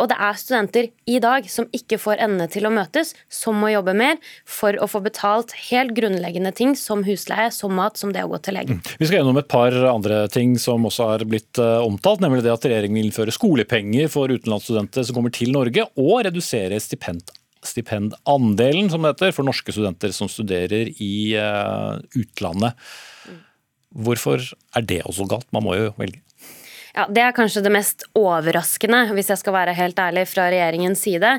Og 0.01 0.05
det 0.11 0.17
er 0.21 0.39
studenter 0.39 0.89
i 1.09 1.19
dag 1.23 1.47
som 1.51 1.67
ikke 1.75 1.99
får 2.01 2.21
endene 2.25 2.49
til 2.51 2.67
å 2.67 2.73
møtes, 2.73 3.13
som 3.33 3.57
må 3.59 3.71
jobbe 3.73 3.95
mer 3.97 4.19
for 4.49 4.77
å 4.83 4.89
få 4.91 5.03
betalt 5.05 5.55
helt 5.71 5.95
grunnleggende 5.97 6.53
ting 6.57 6.75
som 6.79 7.05
husleie, 7.07 7.51
som 7.55 7.75
mat, 7.77 7.99
som 8.01 8.13
det 8.15 8.25
å 8.25 8.31
gå 8.33 8.41
til 8.45 8.57
legen. 8.59 8.81
Vi 8.99 9.09
skal 9.09 9.21
gjennom 9.21 9.41
et 9.41 9.51
par 9.51 9.75
andre 9.89 10.25
ting 10.33 10.55
som 10.61 10.85
også 10.89 11.09
har 11.13 11.25
blitt 11.29 11.61
omtalt, 11.61 12.23
nemlig 12.25 12.45
det 12.47 12.55
at 12.55 12.67
regjeringen 12.69 13.01
vil 13.01 13.11
innføre 13.11 13.35
skolepenger 13.35 14.11
for 14.13 14.33
utenlandsstudenter 14.33 15.07
som 15.09 15.19
kommer 15.19 15.35
til 15.35 15.53
Norge, 15.55 15.87
og 16.01 16.25
redusere 16.29 16.81
stipend 16.83 17.12
stipendandelen 17.67 18.91
som 18.91 19.05
det 19.05 19.15
heter, 19.15 19.35
for 19.37 19.47
norske 19.47 19.75
studenter 19.75 20.15
som 20.15 20.31
studerer 20.31 20.91
i 21.03 21.15
uh, 21.39 21.99
utlandet. 22.19 22.79
Hvorfor 23.93 24.43
er 24.77 24.87
det 24.89 25.03
også 25.07 25.29
galt? 25.31 25.49
Man 25.55 25.67
må 25.67 25.77
jo 25.79 25.93
velge. 25.99 26.23
Ja, 26.93 27.07
Det 27.09 27.23
er 27.25 27.33
kanskje 27.33 27.63
det 27.65 27.73
mest 27.73 28.05
overraskende, 28.19 29.15
hvis 29.17 29.31
jeg 29.33 29.41
skal 29.41 29.55
være 29.55 29.73
helt 29.77 29.97
ærlig, 29.99 30.27
fra 30.29 30.51
regjeringens 30.53 31.01
side, 31.01 31.31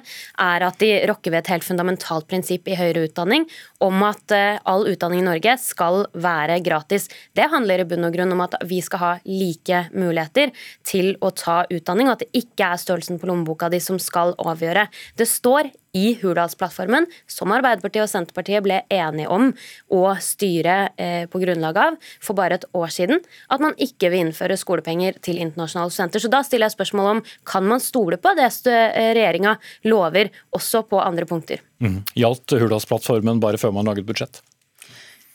er 0.41 0.65
at 0.65 0.79
de 0.81 0.89
rokker 1.09 1.29
ved 1.29 1.43
et 1.43 1.51
helt 1.53 1.67
fundamentalt 1.67 2.25
prinsipp 2.29 2.67
i 2.67 2.77
høyere 2.79 3.05
utdanning 3.05 3.45
om 3.85 4.01
at 4.07 4.33
eh, 4.33 4.57
all 4.65 4.87
utdanning 4.89 5.21
i 5.21 5.27
Norge 5.27 5.53
skal 5.61 6.07
være 6.17 6.57
gratis. 6.65 7.05
Det 7.37 7.51
handler 7.53 7.83
i 7.83 7.87
bunn 7.89 8.09
og 8.09 8.17
grunn 8.17 8.33
om 8.33 8.41
at 8.47 8.57
vi 8.65 8.81
skal 8.81 9.03
ha 9.03 9.13
like 9.29 9.85
muligheter 9.93 10.55
til 10.89 11.13
å 11.21 11.29
ta 11.37 11.61
utdanning, 11.69 12.09
og 12.09 12.17
at 12.17 12.25
det 12.25 12.43
ikke 12.43 12.73
er 12.73 12.81
størrelsen 12.81 13.21
på 13.21 13.29
lommeboka 13.29 13.69
di 13.69 13.81
som 13.83 14.01
skal 14.01 14.33
avgjøre. 14.41 14.87
Det 15.21 15.29
står 15.29 15.69
i 15.93 16.17
Hurdalsplattformen, 16.21 17.05
som 17.29 17.53
Arbeiderpartiet 17.53 18.03
og 18.05 18.11
Senterpartiet 18.11 18.65
ble 18.65 18.79
enige 18.93 19.29
om 19.33 19.51
å 19.93 20.03
styre 20.23 20.77
eh, 20.97 21.25
på 21.29 21.41
grunnlag 21.43 21.77
av 21.79 21.99
for 22.23 22.37
bare 22.37 22.57
et 22.57 22.65
år 22.73 22.93
siden, 22.93 23.21
at 23.53 23.63
man 23.63 23.77
ikke 23.81 24.09
vil 24.13 24.27
innføre 24.27 24.57
skolepenger 24.59 25.19
til 25.23 25.41
internasjonale 25.43 25.93
studenter. 25.93 26.23
Så 26.23 26.31
da 26.33 26.41
stiller 26.45 26.69
jeg 26.69 26.77
spørsmål 26.77 27.11
om 27.11 27.21
kan 27.49 27.67
man 27.69 27.83
stole 27.83 28.17
på 28.21 28.33
det 28.39 28.49
eh, 28.71 29.13
regjeringa 29.13 29.57
lover, 29.89 30.33
også 30.57 30.85
på 30.89 31.01
andre 31.03 31.29
punkter. 31.29 31.61
Mm. 31.83 32.01
Gjaldt 32.17 32.57
Hurdalsplattformen 32.57 33.41
bare 33.43 33.61
før 33.61 33.75
man 33.77 33.89
laget 33.89 34.09
budsjett? 34.09 34.41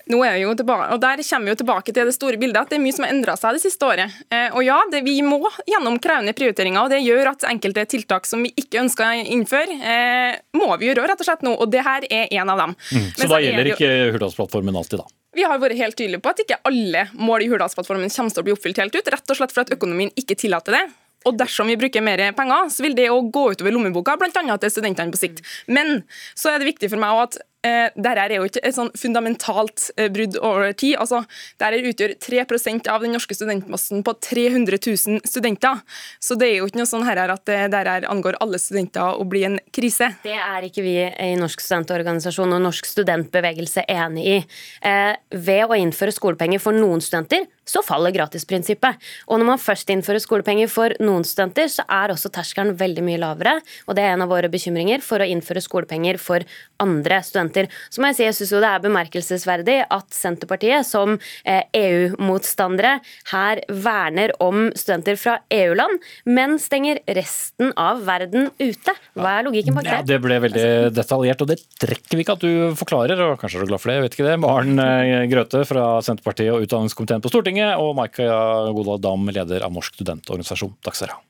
Nå 0.08 0.22
er 0.24 0.38
vi 0.38 0.44
jo 0.46 0.54
tilbake, 0.56 0.86
og 0.94 1.00
Der 1.02 1.20
kommer 1.20 1.44
vi 1.44 1.52
jo 1.52 1.58
tilbake 1.62 1.92
til 1.92 2.08
det 2.08 2.14
store 2.16 2.40
bildet, 2.40 2.62
at 2.62 2.72
det 2.72 2.78
er 2.78 2.84
mye 2.84 2.96
som 2.96 3.04
har 3.04 3.12
endra 3.12 3.34
seg 3.36 3.58
det 3.58 3.62
siste 3.64 3.84
året. 3.84 4.14
Eh, 4.32 4.48
og 4.56 4.64
ja, 4.64 4.78
det, 4.92 5.02
Vi 5.04 5.18
må 5.26 5.40
gjennom 5.68 5.98
krevende 6.02 6.34
prioriteringer, 6.36 6.80
og 6.80 6.92
det 6.94 7.02
gjør 7.04 7.32
at 7.34 7.44
enkelte 7.50 7.84
tiltak 7.92 8.28
som 8.28 8.42
vi 8.46 8.54
ikke 8.56 8.80
ønsker 8.84 9.04
å 9.04 9.26
innføre, 9.36 9.78
eh, 9.78 10.40
må 10.56 10.70
vi 10.80 10.88
gjøre 10.88 11.08
rett 11.10 11.20
og 11.20 11.28
slett 11.28 11.44
nå. 11.44 11.54
og 11.58 11.68
det 11.72 11.84
her 11.84 12.06
er 12.08 12.32
en 12.40 12.54
av 12.54 12.64
dem. 12.64 12.76
Mm. 12.92 13.08
Så, 13.12 13.22
så 13.22 13.32
da 13.34 13.40
gjelder 13.44 13.72
ikke 13.74 13.90
Hurdalsplattformen 14.16 14.80
alltid, 14.80 15.02
da? 15.04 15.12
Vi 15.36 15.44
har 15.44 15.60
vært 15.60 15.76
helt 15.78 15.98
tydelige 15.98 16.22
på 16.24 16.32
at 16.32 16.40
ikke 16.42 16.56
alle 16.66 17.04
mål 17.14 17.44
i 17.44 17.50
Hurdalsplattformen 17.52 18.10
kommer 18.10 18.32
til 18.32 18.42
å 18.42 18.46
bli 18.46 18.54
oppfylt 18.56 18.80
helt 18.80 18.96
ut, 18.96 19.12
rett 19.12 19.34
og 19.34 19.38
slett 19.38 19.52
for 19.54 19.66
at 19.66 19.74
økonomien 19.76 20.10
ikke 20.18 20.38
tillater 20.40 20.78
det. 20.78 20.86
Og 21.26 21.36
dersom 21.36 21.68
vi 21.68 21.76
bruker 21.78 22.02
mer 22.04 22.22
penger, 22.36 22.70
så 22.72 22.84
vil 22.84 22.94
det 22.96 23.08
å 23.10 23.20
gå 23.20 23.44
utover 23.52 23.74
lommeboka, 23.74 24.16
bl.a. 24.20 24.56
til 24.62 24.72
studentene 24.72 25.12
på 25.12 25.20
sikt. 25.20 25.42
Men 25.66 26.02
så 26.38 26.52
er 26.52 26.62
det 26.62 26.70
viktig 26.70 26.90
for 26.92 27.02
meg 27.02 27.24
at 27.26 27.40
eh, 27.66 27.88
dette 27.94 28.24
er 28.24 28.34
jo 28.36 28.46
ikke 28.48 28.62
et 28.62 28.76
sånn 28.76 28.90
fundamentalt 28.98 29.88
eh, 29.96 30.10
brudd 30.12 30.38
over 30.44 30.72
tid. 30.78 30.96
Altså, 31.00 31.22
dette 31.60 31.80
utgjør 31.90 32.14
3% 32.22 32.90
av 32.92 33.04
den 33.04 33.14
norske 33.16 33.36
studentmassen 33.36 34.04
på 34.06 34.14
300 34.28 34.78
000 34.78 35.22
studenter. 35.28 35.82
Så 36.22 36.38
det 36.38 36.50
er 36.50 36.56
jo 36.60 36.68
ikke 36.68 36.82
noe 36.82 36.90
sånn 36.90 37.06
her 37.08 37.20
at 37.32 37.44
dette 37.48 37.96
angår 38.08 38.38
alle 38.42 38.60
studenter 38.62 39.18
å 39.18 39.26
bli 39.28 39.44
en 39.48 39.58
krise. 39.74 40.10
Det 40.24 40.36
er 40.36 40.68
ikke 40.68 40.84
vi 40.84 40.96
i 41.08 41.34
Norsk 41.38 41.62
studentorganisasjon 41.64 42.56
og 42.56 42.64
Norsk 42.64 42.88
studentbevegelse 42.88 43.86
enig 43.88 44.26
i. 44.26 44.38
Eh, 44.86 45.14
ved 45.34 45.66
å 45.68 45.78
innføre 45.78 46.14
skolepenger 46.14 46.62
for 46.62 46.76
noen 46.76 47.02
studenter, 47.04 47.46
så 47.68 47.82
faller 47.84 48.14
gratisprinsippet. 48.14 48.96
Og 49.28 49.40
når 49.40 49.50
man 49.50 49.60
først 49.60 49.90
innfører 49.92 50.22
skolepenger 50.24 50.70
for 50.72 50.94
noen 51.04 51.26
studenter, 51.28 51.68
så 51.72 51.84
er 51.84 52.14
også 52.14 52.30
terskelen 52.32 52.76
veldig 52.78 53.04
mye 53.04 53.20
lavere. 53.20 53.58
Og 53.86 53.98
det 53.98 54.04
er 54.04 54.14
en 54.14 54.24
av 54.24 54.32
våre 54.32 54.48
bekymringer 54.52 55.04
for 55.04 55.20
å 55.20 55.28
innføre 55.28 55.62
skolepenger 55.64 56.20
for 56.22 56.46
andre 56.80 57.20
studenter. 57.26 57.47
Så 57.54 58.02
må 58.02 58.10
jeg 58.10 58.18
si 58.18 58.26
jeg 58.26 58.36
syns 58.38 58.54
det 58.58 58.70
er 58.70 58.84
bemerkelsesverdig 58.84 59.78
at 59.94 60.14
Senterpartiet 60.14 60.86
som 60.86 61.16
EU-motstandere 61.48 62.94
eh, 62.98 63.02
e 63.02 63.32
her 63.32 63.62
verner 63.68 64.34
om 64.42 64.68
studenter 64.78 65.18
fra 65.20 65.38
EU-land, 65.54 66.00
men 66.28 66.56
stenger 66.62 67.02
resten 67.18 67.72
av 67.76 68.04
verden 68.06 68.50
ute. 68.58 68.94
Hva 69.18 69.38
er 69.38 69.48
logikken 69.48 69.76
bak 69.76 69.88
det? 69.88 69.96
Ja, 69.96 70.06
det 70.12 70.20
ble 70.24 70.40
veldig 70.44 70.68
detaljert, 70.96 71.42
og 71.44 71.52
det 71.52 71.58
trekker 71.80 72.18
vi 72.18 72.24
ikke 72.26 72.38
at 72.38 72.44
du 72.44 72.78
forklarer, 72.78 73.24
og 73.26 73.36
kanskje 73.40 73.60
er 73.60 73.66
du 73.66 73.72
glad 73.72 73.82
for 73.82 73.92
det, 73.92 73.98
jeg 73.98 74.06
vet 74.06 74.18
ikke 74.18 74.28
det. 74.30 74.38
Maren 74.42 74.84
eh, 74.84 75.26
Grøthe 75.30 75.64
fra 75.68 75.88
Senterpartiet 76.04 76.54
og 76.54 76.64
utdanningskomiteen 76.66 77.24
på 77.24 77.32
Stortinget 77.32 77.48
Stortinget, 77.48 77.78
og 77.78 77.96
Maika 77.96 78.72
Godal 78.76 79.00
Dam, 79.00 79.28
leder 79.32 79.64
av 79.64 79.72
Norsk 79.72 79.94
studentorganisasjon. 79.94 80.76
Takk 80.82 80.98
skal 80.98 81.08
dere 81.08 81.18
ha. 81.18 81.27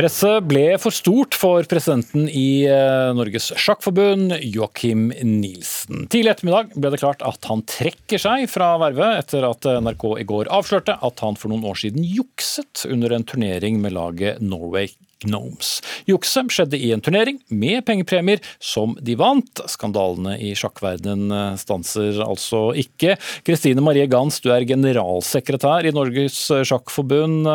Presset 0.00 0.46
ble 0.48 0.78
for 0.80 0.94
stort 0.96 1.36
for 1.36 1.66
presidenten 1.68 2.22
i 2.32 2.62
eh, 2.64 3.10
Norges 3.12 3.50
Sjakkforbund, 3.52 4.32
Joakim 4.40 5.10
Nielsen. 5.12 6.06
Tidlig 6.08 6.30
ettermiddag 6.32 6.70
ble 6.72 6.94
det 6.94 7.02
klart 7.02 7.20
at 7.28 7.44
han 7.50 7.60
trekker 7.68 8.22
seg 8.22 8.46
fra 8.48 8.70
vervet, 8.80 9.26
etter 9.26 9.44
at 9.44 9.68
NRK 9.84 10.06
i 10.22 10.26
går 10.30 10.48
avslørte 10.56 10.96
at 11.04 11.20
han 11.20 11.36
for 11.36 11.52
noen 11.52 11.68
år 11.68 11.82
siden 11.82 12.06
jukset 12.06 12.86
under 12.88 13.12
en 13.12 13.28
turnering 13.28 13.76
med 13.84 13.92
laget 13.98 14.40
Norway 14.40 14.88
Gnomes. 15.26 15.80
Jukset 16.08 16.50
skjedde 16.54 16.78
i 16.80 16.92
en 16.94 17.02
turnering 17.04 17.40
med 17.52 17.84
pengepremier 17.88 18.40
som 18.56 18.96
de 19.04 19.16
vant. 19.20 19.62
Skandalene 19.68 20.38
i 20.40 20.54
sjakkverdenen 20.58 21.58
stanser 21.60 22.22
altså 22.24 22.70
ikke. 22.78 23.18
Kristine 23.46 23.84
Marie 23.84 24.08
Gans, 24.10 24.40
du 24.40 24.48
er 24.54 24.64
generalsekretær 24.68 25.86
i 25.88 25.94
Norges 25.96 26.40
Sjakkforbund. 26.48 27.46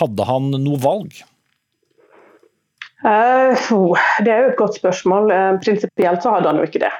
Hadde 0.00 0.28
han 0.32 0.50
noe 0.56 0.82
valg? 0.82 1.22
Det 3.06 4.32
er 4.32 4.40
jo 4.42 4.50
et 4.50 4.58
godt 4.58 4.80
spørsmål. 4.80 5.30
Prinsipielt 5.62 6.24
så 6.24 6.34
hadde 6.34 6.50
han 6.50 6.58
jo 6.58 6.66
ikke 6.66 6.82
det. 6.82 6.94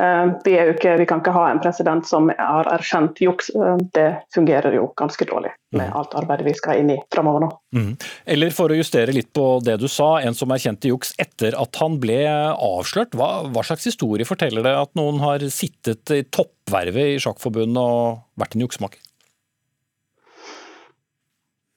Eh, 0.00 0.32
vi, 0.44 0.54
ikke, 0.58 0.96
vi, 0.98 1.06
kan 1.06 1.20
ikke 1.22 1.32
ha 1.36 1.44
en 1.52 1.60
president 1.62 2.06
som 2.08 2.26
har 2.34 2.66
erkjent 2.72 3.20
juks. 3.22 3.52
Eh, 3.54 3.76
det 3.94 4.08
fungerer 4.34 4.74
jo 4.74 4.88
ganske 4.98 5.26
dårlig 5.28 5.52
med 5.74 5.86
mm. 5.86 5.94
alt 6.00 6.16
arbeidet 6.18 6.48
vi 6.48 6.54
skal 6.58 6.82
inn 6.82 6.90
i 6.96 6.98
framover 7.14 7.44
nå. 7.46 7.50
Mm. 7.76 7.92
Eller 8.34 8.54
for 8.54 8.74
å 8.74 8.78
justere 8.78 9.14
litt 9.14 9.30
på 9.36 9.46
det 9.62 9.78
du 9.82 9.86
sa, 9.90 10.16
en 10.22 10.34
som 10.34 10.50
erkjente 10.54 10.90
juks 10.90 11.14
etter 11.22 11.54
at 11.58 11.78
han 11.82 12.00
ble 12.02 12.18
avslørt. 12.26 13.14
Hva, 13.14 13.46
hva 13.54 13.66
slags 13.66 13.86
historie 13.86 14.26
forteller 14.26 14.66
det 14.66 14.74
at 14.82 14.94
noen 14.98 15.22
har 15.22 15.46
sittet 15.54 16.10
i 16.14 16.24
toppvervet 16.26 17.14
i 17.14 17.22
Sjakkforbundet 17.22 17.78
og 17.78 18.24
vært 18.40 18.58
en 18.58 18.66
juksemaker? 18.66 19.02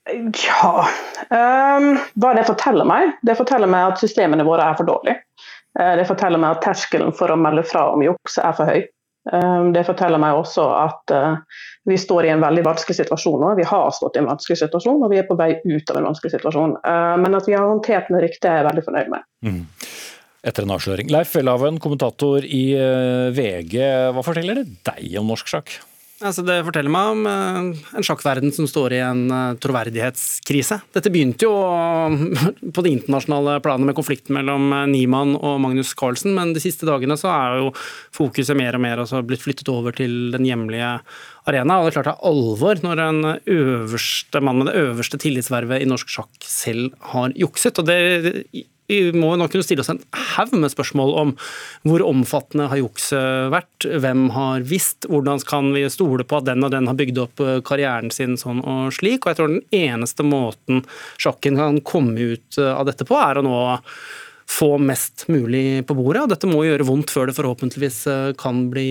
Ja 0.07 0.87
um, 0.87 1.97
Hva 2.15 2.29
det 2.37 2.45
forteller 2.47 2.87
meg? 2.87 3.17
Det 3.27 3.35
forteller 3.35 3.67
meg 3.67 3.91
at 3.91 4.01
systemene 4.01 4.45
våre 4.47 4.63
er 4.63 4.77
for 4.79 4.87
dårlige. 4.87 5.19
Eh, 5.79 5.95
det 5.99 6.07
forteller 6.09 6.41
meg 6.41 6.57
at 6.57 6.63
terskelen 6.65 7.13
for 7.15 7.31
å 7.31 7.39
melde 7.39 7.65
fra 7.67 7.89
om 7.93 8.03
juks 8.05 8.39
er 8.41 8.55
for 8.57 8.69
høy. 8.69 8.85
Eh, 9.27 9.63
det 9.75 9.83
forteller 9.87 10.21
meg 10.21 10.39
også 10.39 10.65
at 10.73 11.13
eh, 11.13 11.59
vi 11.89 11.97
står 12.01 12.27
i 12.27 12.33
en 12.33 12.43
veldig 12.43 12.63
vanskelig 12.65 12.97
situasjon 13.01 13.41
nå. 13.43 13.53
Vi 13.59 13.67
har 13.67 13.91
stått 13.95 14.17
i 14.17 14.23
en 14.23 14.29
vanskelig 14.29 14.59
situasjon, 14.63 15.03
og 15.03 15.13
vi 15.13 15.21
er 15.21 15.27
på 15.29 15.37
vei 15.39 15.53
ut 15.63 15.93
av 15.93 16.01
en 16.01 16.09
vanskelig 16.09 16.33
situasjon. 16.35 16.77
Men 17.23 17.37
at 17.37 17.47
vi 17.47 17.55
har 17.55 17.67
håndtert 17.67 18.09
den 18.11 18.19
riktig, 18.23 18.49
er 18.49 18.61
jeg 18.61 18.69
veldig 18.71 18.85
fornøyd 18.89 19.13
med. 19.13 19.27
Mm. 19.47 19.61
Etter 20.47 20.67
en 20.67 20.73
avsløring. 20.75 21.11
Leif 21.11 21.31
Welhaven, 21.35 21.79
kommentator 21.83 22.43
i 22.43 22.63
VG. 23.35 23.77
Hva 24.15 24.23
forteller 24.25 24.59
det 24.59 24.81
deg 24.87 25.15
om 25.21 25.31
norsk 25.31 25.47
sjakk? 25.51 25.77
Altså, 26.17 26.41
det 26.41 26.63
forteller 26.65 26.89
meg 26.89 27.11
om 27.13 27.27
uh, 27.29 27.97
en 27.99 28.05
sjakkverden 28.05 28.49
som 28.55 28.65
står 28.65 28.95
i 28.97 29.01
en 29.05 29.19
uh, 29.29 29.57
troverdighetskrise. 29.61 30.79
Dette 30.95 31.11
begynte 31.13 31.45
jo 31.45 31.51
på 32.75 32.83
det 32.85 32.93
internasjonale 32.95 33.59
planet 33.61 33.91
med 33.91 33.97
konflikten 33.97 34.33
mellom 34.39 34.73
Niemann 34.89 35.35
og 35.37 35.59
Magnus 35.61 35.93
Carlsen, 35.97 36.33
men 36.33 36.55
de 36.55 36.63
siste 36.63 36.89
dagene 36.89 37.19
så 37.21 37.29
er 37.35 37.59
jo 37.61 37.73
fokuset 38.17 38.57
mer 38.57 38.79
og 38.79 38.81
mer 38.87 39.03
altså, 39.03 39.21
blitt 39.21 39.45
flyttet 39.45 39.69
over 39.69 39.93
til 39.97 40.31
den 40.33 40.47
hjemlige 40.47 40.95
arena. 41.47 41.77
Og 41.77 41.85
det 41.85 41.93
er 41.93 41.99
klart 41.99 42.09
det 42.09 42.15
er 42.15 42.31
alvor 42.31 42.81
når 42.87 43.03
en 43.03 43.21
øverste 43.59 44.41
mann 44.41 44.63
med 44.63 44.71
det 44.71 44.79
øverste 44.81 45.21
tillitsvervet 45.21 45.85
i 45.85 45.91
norsk 45.91 46.17
sjakk 46.17 46.49
selv 46.49 46.97
har 47.13 47.37
jukset. 47.37 47.77
og 47.77 47.85
det 47.91 48.65
vi 48.87 49.11
må 49.11 49.33
nok 49.35 49.51
kunne 49.51 49.65
stille 49.65 49.83
oss 49.83 49.91
en 49.91 49.99
haug 50.15 50.53
med 50.55 50.71
spørsmål 50.71 51.13
om 51.19 51.33
hvor 51.87 52.03
omfattende 52.07 52.69
har 52.71 52.79
jukset 52.79 53.49
vært, 53.51 53.87
hvem 53.87 54.29
har 54.35 54.63
visst, 54.67 55.09
hvordan 55.11 55.43
kan 55.47 55.73
vi 55.75 55.83
stole 55.91 56.23
på 56.27 56.39
at 56.39 56.47
den 56.47 56.63
og 56.63 56.71
den 56.71 56.87
har 56.87 56.97
bygd 56.99 57.19
opp 57.25 57.43
eh, 57.43 57.57
karrieren 57.67 58.13
sin 58.15 58.37
sånn 58.39 58.63
og 58.63 58.95
slik. 58.95 59.25
Og 59.25 59.33
jeg 59.33 59.39
tror 59.41 59.51
den 59.51 59.65
eneste 59.75 60.23
måten 60.27 60.85
sjakken 61.19 61.59
kan 61.59 61.81
komme 61.83 62.31
ut 62.33 62.61
eh, 62.61 62.71
av 62.71 62.87
dette 62.87 63.07
på, 63.07 63.19
er 63.19 63.41
å 63.41 63.45
nå 63.45 63.59
få 64.47 64.77
mest 64.79 65.25
mulig 65.27 65.83
på 65.83 65.95
bordet. 65.97 66.23
og 66.23 66.31
Dette 66.31 66.47
må 66.47 66.63
gjøre 66.63 66.87
vondt 66.87 67.11
før 67.11 67.27
det 67.27 67.35
forhåpentligvis 67.35 68.01
eh, 68.07 68.33
kan 68.39 68.69
bli 68.71 68.89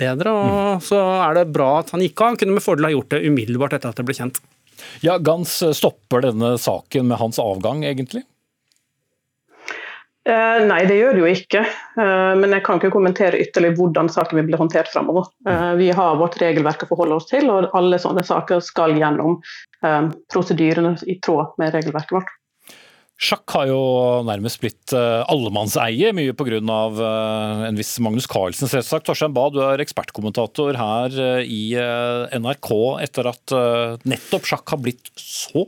bedre. 0.00 0.32
og 0.32 0.52
mm. 0.80 0.84
Så 0.88 1.04
er 1.28 1.42
det 1.42 1.50
bra 1.52 1.74
at 1.82 1.92
han 1.92 2.04
gikk 2.04 2.22
av. 2.22 2.32
Han 2.32 2.40
kunne 2.40 2.56
med 2.56 2.64
fordel 2.64 2.88
ha 2.88 2.96
gjort 2.96 3.12
det 3.12 3.26
umiddelbart 3.28 3.76
etter 3.76 3.92
at 3.92 4.00
det 4.00 4.08
ble 4.08 4.16
kjent. 4.16 4.40
Ja, 5.04 5.18
Gans 5.20 5.60
stopper 5.76 6.24
denne 6.24 6.56
saken 6.60 7.10
med 7.10 7.20
hans 7.20 7.36
avgang, 7.42 7.84
egentlig? 7.84 8.24
Eh, 10.24 10.58
nei, 10.64 10.78
det 10.88 10.96
gjør 10.96 11.18
det 11.18 11.20
jo 11.20 11.32
ikke. 11.36 11.60
Eh, 12.00 12.30
men 12.40 12.54
jeg 12.56 12.64
kan 12.64 12.78
ikke 12.80 12.94
kommentere 12.94 13.40
ytterligere 13.44 13.76
hvordan 13.76 14.08
saken 14.12 14.38
vil 14.40 14.46
bli 14.48 14.60
håndtert 14.60 14.88
fremover. 14.92 15.28
Eh, 15.48 15.72
vi 15.76 15.90
har 15.92 16.16
vårt 16.20 16.38
regelverk 16.40 16.86
å 16.86 16.88
forholde 16.94 17.18
oss 17.18 17.28
til, 17.28 17.50
og 17.52 17.74
alle 17.76 18.00
sånne 18.00 18.24
saker 18.24 18.62
skal 18.64 18.96
gjennom 18.96 19.36
eh, 19.84 20.08
prosedyrene 20.32 20.96
i 21.12 21.18
tråd 21.24 21.58
med 21.60 21.76
regelverket 21.76 22.16
vårt. 22.16 22.32
Sjakk 23.24 23.52
har 23.54 23.68
jo 23.68 23.82
nærmest 24.26 24.58
blitt 24.58 24.90
allemannseie, 24.90 26.08
mye 26.16 26.32
pga. 26.34 26.56
En 27.68 27.78
viss 27.78 27.92
Magnus 28.02 28.26
Carlsen, 28.28 28.66
selvsagt. 28.68 29.06
Torstein 29.06 29.36
Bae, 29.36 29.52
du 29.54 29.60
er 29.62 29.84
ekspertkommentator 29.84 30.74
her 30.74 31.14
i 31.46 31.60
NRK 32.34 32.72
etter 33.06 33.30
at 33.30 33.54
nettopp 34.02 34.50
sjakk 34.50 34.74
har 34.74 34.82
blitt 34.82 35.12
så 35.14 35.62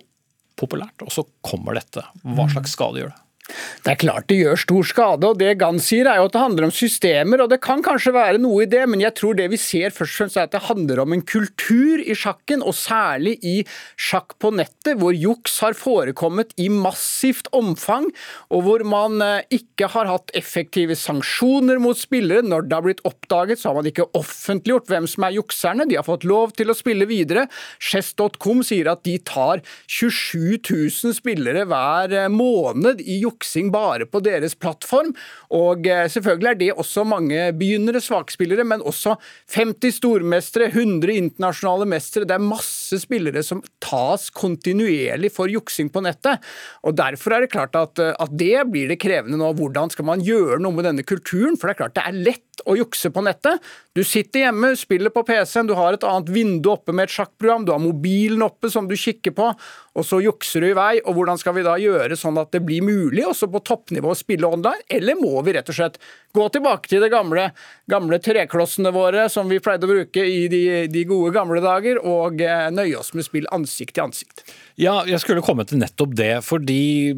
populært, 0.59 1.07
og 1.07 1.15
så 1.15 1.23
kommer 1.47 1.79
dette. 1.79 2.03
Hva 2.27 2.49
slags 2.51 2.75
skade 2.75 3.05
gjør 3.05 3.15
det? 3.15 3.23
Det 3.47 3.93
er 3.93 4.01
klart 4.01 4.27
det 4.31 4.41
gjør 4.41 4.59
stor 4.59 4.87
skade, 4.89 5.29
og 5.29 5.39
det 5.39 5.53
Gann 5.61 5.79
sier 5.83 6.09
er 6.11 6.19
jo 6.19 6.27
at 6.27 6.35
det 6.35 6.43
handler 6.43 6.67
om 6.67 6.75
systemer, 6.75 7.43
og 7.45 7.51
det 7.53 7.61
kan 7.63 7.83
kanskje 7.85 8.15
være 8.17 8.41
noe 8.43 8.65
i 8.65 8.71
det, 8.71 8.83
men 8.91 9.03
jeg 9.03 9.15
tror 9.19 9.37
det 9.39 9.47
vi 9.53 9.61
ser 9.61 9.95
først 9.95 10.17
og 10.17 10.19
fremst 10.19 10.39
er 10.41 10.49
at 10.49 10.57
det 10.57 10.65
handler 10.67 11.03
om 11.05 11.15
en 11.15 11.23
kultur 11.23 12.03
i 12.03 12.17
sjakken, 12.19 12.65
og 12.67 12.75
særlig 12.75 13.37
i 13.47 13.57
sjakk 13.95 14.35
på 14.43 14.51
nettet, 14.59 14.99
hvor 14.99 15.15
juks 15.15 15.61
har 15.63 15.79
forekommet 15.79 16.51
i 16.59 16.67
massivt 16.73 17.47
omfang, 17.57 18.09
og 18.51 18.67
hvor 18.67 18.85
man 18.89 19.23
eh, 19.23 19.47
ikke 19.61 19.93
har 19.95 20.11
hatt 20.11 20.35
effektive 20.39 20.99
sanksjoner 20.99 21.79
mot 21.83 21.99
spillere. 21.99 22.43
Når 22.47 22.67
det 22.67 22.77
har 22.77 22.87
blitt 22.89 23.05
oppdaget, 23.07 23.63
så 23.63 23.71
har 23.71 23.79
man 23.79 23.91
ikke 23.93 24.09
offentliggjort 24.19 24.91
hvem 24.91 25.07
som 25.11 25.29
er 25.29 25.37
jukserne, 25.39 25.87
de 25.87 26.01
har 26.01 26.07
fått 26.07 26.27
lov 26.27 26.57
til 26.59 26.73
å 26.73 26.77
spille 26.77 27.07
videre. 27.09 27.47
Chess.com 27.79 28.65
sier 28.67 28.91
at 28.91 29.07
de 29.07 29.17
tar 29.23 29.63
27 29.87 30.59
000 30.59 31.17
spillere 31.17 31.67
hver 31.71 32.19
eh, 32.25 32.31
måned 32.33 33.05
i 33.07 33.21
juks 33.23 33.36
juksing 33.37 33.70
bare 33.72 34.07
på 34.09 34.20
deres 34.24 34.55
plattform. 34.57 35.12
Og 35.55 35.87
eh, 35.87 36.07
selvfølgelig 36.09 36.51
er 36.51 36.61
det 36.61 36.72
også 36.76 37.05
mange 37.05 37.53
begynnere, 37.57 38.01
svakspillere, 38.01 38.64
men 38.64 38.82
også 38.82 39.16
50 39.55 39.99
stormestere, 40.01 40.70
100 40.72 41.12
internasjonale 41.12 41.87
mestere. 41.87 42.26
Det 42.26 42.37
er 42.37 42.45
masse 42.45 42.99
spillere 43.03 43.43
som 43.45 43.62
tas 43.80 44.30
kontinuerlig 44.30 45.32
for 45.34 45.53
juksing 45.53 45.91
på 45.93 46.03
nettet. 46.05 46.43
Og 46.84 46.97
Derfor 46.97 47.37
er 47.37 47.45
det 47.45 47.53
klart 47.53 47.76
at, 47.76 47.99
eh, 47.99 48.14
at 48.18 48.32
det 48.37 48.66
blir 48.72 48.89
det 48.89 49.01
krevende 49.01 49.39
nå. 49.39 49.53
Hvordan 49.57 49.93
skal 49.93 50.09
man 50.09 50.24
gjøre 50.24 50.61
noe 50.62 50.72
med 50.72 50.89
denne 50.89 51.07
kulturen? 51.07 51.57
For 51.57 51.68
det 51.68 51.76
er 51.76 51.82
klart 51.84 51.97
det 51.97 52.07
er 52.07 52.22
lett 52.30 52.64
å 52.64 52.76
jukse 52.78 53.11
på 53.12 53.22
nettet. 53.24 53.61
Du 53.97 54.03
sitter 54.05 54.47
hjemme, 54.47 54.72
spiller 54.78 55.12
på 55.12 55.24
PC-en, 55.26 55.68
du 55.68 55.74
har 55.76 55.97
et 55.97 56.07
annet 56.07 56.30
vindu 56.32 56.70
oppe 56.72 56.95
med 56.95 57.07
et 57.07 57.14
sjakkprogram, 57.14 57.66
du 57.66 57.72
har 57.74 57.82
mobilen 57.82 58.45
oppe 58.47 58.70
som 58.72 58.89
du 58.89 58.97
kikker 58.99 59.34
på, 59.37 59.51
og 59.97 60.05
så 60.05 60.21
jukser 60.21 60.63
du 60.63 60.69
i 60.71 60.77
vei. 60.77 60.93
Og 61.05 61.17
hvordan 61.17 61.41
skal 61.41 61.57
vi 61.57 61.65
da 61.67 61.77
gjøre 61.81 62.19
sånn 62.19 62.37
at 62.41 62.53
det 62.55 62.63
blir 62.67 62.85
mulig 62.85 63.25
også 63.27 63.49
på 63.53 63.63
toppnivå 63.65 64.13
å 64.13 64.19
spille 64.19 64.49
online, 64.49 64.85
eller 64.93 65.19
må 65.19 65.41
vi 65.47 65.57
rett 65.57 65.73
og 65.73 65.79
slett 65.79 65.99
gå 66.37 66.47
tilbake 66.53 66.91
til 66.91 67.01
de 67.01 67.11
gamle, 67.13 67.49
gamle 67.89 68.21
treklossene 68.23 68.93
våre 68.95 69.27
som 69.33 69.49
vi 69.49 69.61
pleide 69.65 69.89
å 69.89 69.93
bruke 69.93 70.25
i 70.27 70.47
de, 70.53 70.63
de 70.93 71.07
gode 71.09 71.33
gamle 71.37 71.63
dager, 71.65 72.01
og 72.05 72.45
eh, 72.45 72.69
nøye 72.75 73.01
oss 73.01 73.15
med 73.17 73.27
spill 73.27 73.49
ansikt 73.57 73.97
til 73.97 74.07
ansikt? 74.09 74.45
Ja, 74.77 75.01
jeg 75.09 75.23
skulle 75.23 75.45
komme 75.45 75.65
til 75.69 75.81
nettopp 75.81 76.13
det, 76.19 76.35
fordi 76.45 77.17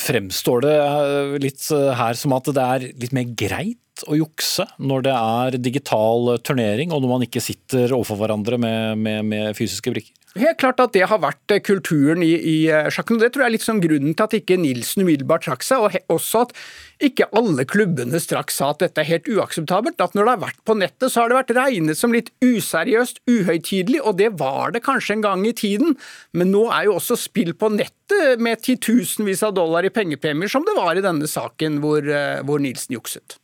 fremstår 0.00 0.64
det 0.64 0.76
eh, 0.80 1.38
litt 1.44 1.68
eh, 1.74 1.92
her 1.98 2.16
som 2.18 2.34
at 2.36 2.48
det 2.48 2.68
er 2.76 2.90
litt 3.04 3.16
mer 3.16 3.28
greit 3.36 3.80
å 4.10 4.16
jukse 4.18 4.64
når 4.82 5.04
det 5.06 5.14
er 5.14 5.56
digital 5.62 6.34
turnering, 6.42 6.90
og 6.90 7.04
når 7.04 7.12
man 7.12 7.28
ikke 7.28 7.44
sitter 7.44 7.92
overfor 7.92 8.18
hverandre 8.24 8.58
med, 8.58 9.04
med, 9.04 9.24
med 9.28 9.58
fysiske 9.58 9.92
brikker? 9.92 10.23
Helt 10.34 10.58
klart 10.58 10.80
at 10.82 10.90
det 10.96 11.04
har 11.06 11.20
vært 11.22 11.52
eh, 11.54 11.60
kulturen 11.62 12.22
i, 12.26 12.32
i 12.34 12.54
eh, 12.66 12.88
sjakken. 12.90 13.20
og 13.20 13.22
Det 13.22 13.28
tror 13.34 13.44
jeg 13.44 13.52
er 13.52 13.54
litt 13.54 13.66
sånn 13.66 13.82
grunnen 13.82 14.16
til 14.18 14.26
at 14.26 14.32
ikke 14.34 14.56
Nilsen 14.58 15.04
umiddelbart 15.04 15.44
trakk 15.46 15.62
seg, 15.62 15.84
og 15.84 16.10
også 16.10 16.40
at 16.48 16.54
ikke 17.06 17.28
alle 17.38 17.62
klubbene 17.70 18.18
straks 18.22 18.58
sa 18.58 18.72
at 18.72 18.82
dette 18.82 18.98
er 18.98 19.06
helt 19.12 19.30
uakseptabelt. 19.30 20.02
At 20.02 20.16
når 20.18 20.26
det 20.26 20.32
har 20.32 20.42
vært 20.42 20.58
på 20.66 20.76
nettet, 20.80 21.06
så 21.12 21.22
har 21.22 21.30
det 21.30 21.38
vært 21.38 21.54
regnet 21.54 22.00
som 22.00 22.14
litt 22.14 22.32
useriøst, 22.42 23.22
uhøytidelig, 23.30 24.02
og 24.02 24.18
det 24.18 24.32
var 24.40 24.74
det 24.74 24.82
kanskje 24.88 25.20
en 25.20 25.24
gang 25.28 25.46
i 25.46 25.54
tiden. 25.54 25.94
Men 26.34 26.50
nå 26.50 26.66
er 26.66 26.88
jo 26.88 26.98
også 26.98 27.18
spill 27.28 27.54
på 27.54 27.70
nettet 27.76 28.42
med 28.42 28.62
titusenvis 28.66 29.46
av 29.46 29.54
dollar 29.54 29.86
i 29.86 29.94
pengepremier, 29.94 30.50
som 30.50 30.66
det 30.66 30.74
var 30.74 30.98
i 30.98 31.06
denne 31.06 31.30
saken 31.30 31.78
hvor, 31.84 32.02
eh, 32.02 32.42
hvor 32.42 32.58
Nilsen 32.58 32.98
jukset. 32.98 33.38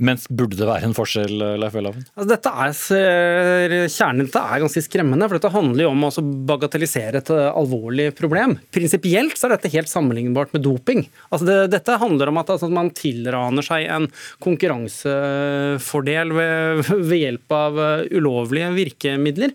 Men 0.00 0.20
burde 0.32 0.56
det 0.56 0.68
være 0.68 0.88
en 0.88 0.94
forskjell, 0.96 1.34
Leif 1.60 1.74
Welhaven? 1.76 2.06
Altså, 2.14 2.28
dette 2.32 2.52
er, 2.64 3.74
kjernen 3.92 4.24
dette 4.24 4.40
er 4.40 4.62
ganske 4.62 4.82
skremmende. 4.86 5.28
for 5.28 5.36
Dette 5.36 5.52
handler 5.52 5.84
jo 5.84 5.90
om 5.92 6.06
å 6.08 6.24
bagatellisere 6.48 7.20
et 7.20 7.32
eh, 7.34 7.48
alvorlig 7.50 8.08
problem. 8.16 8.56
Prinsipielt 8.72 9.36
så 9.36 9.48
er 9.48 9.56
dette 9.56 9.72
helt 9.74 9.90
sammenlignbart 9.92 10.54
med 10.56 10.64
doping. 10.64 11.04
Altså 11.28 11.48
det, 11.48 11.58
dette 11.76 11.98
handler 12.00 12.32
om 12.32 12.40
at 12.40 12.54
altså, 12.56 12.70
man 12.72 12.92
tilraner 12.96 13.66
seg 13.66 13.88
en 13.92 14.08
konkurransefordel 14.44 16.34
ved, 16.38 16.84
ved 17.10 17.20
hjelp 17.20 17.56
av 17.60 17.84
eh, 17.84 18.08
ulovlige 18.16 18.72
virkemidler. 18.78 19.54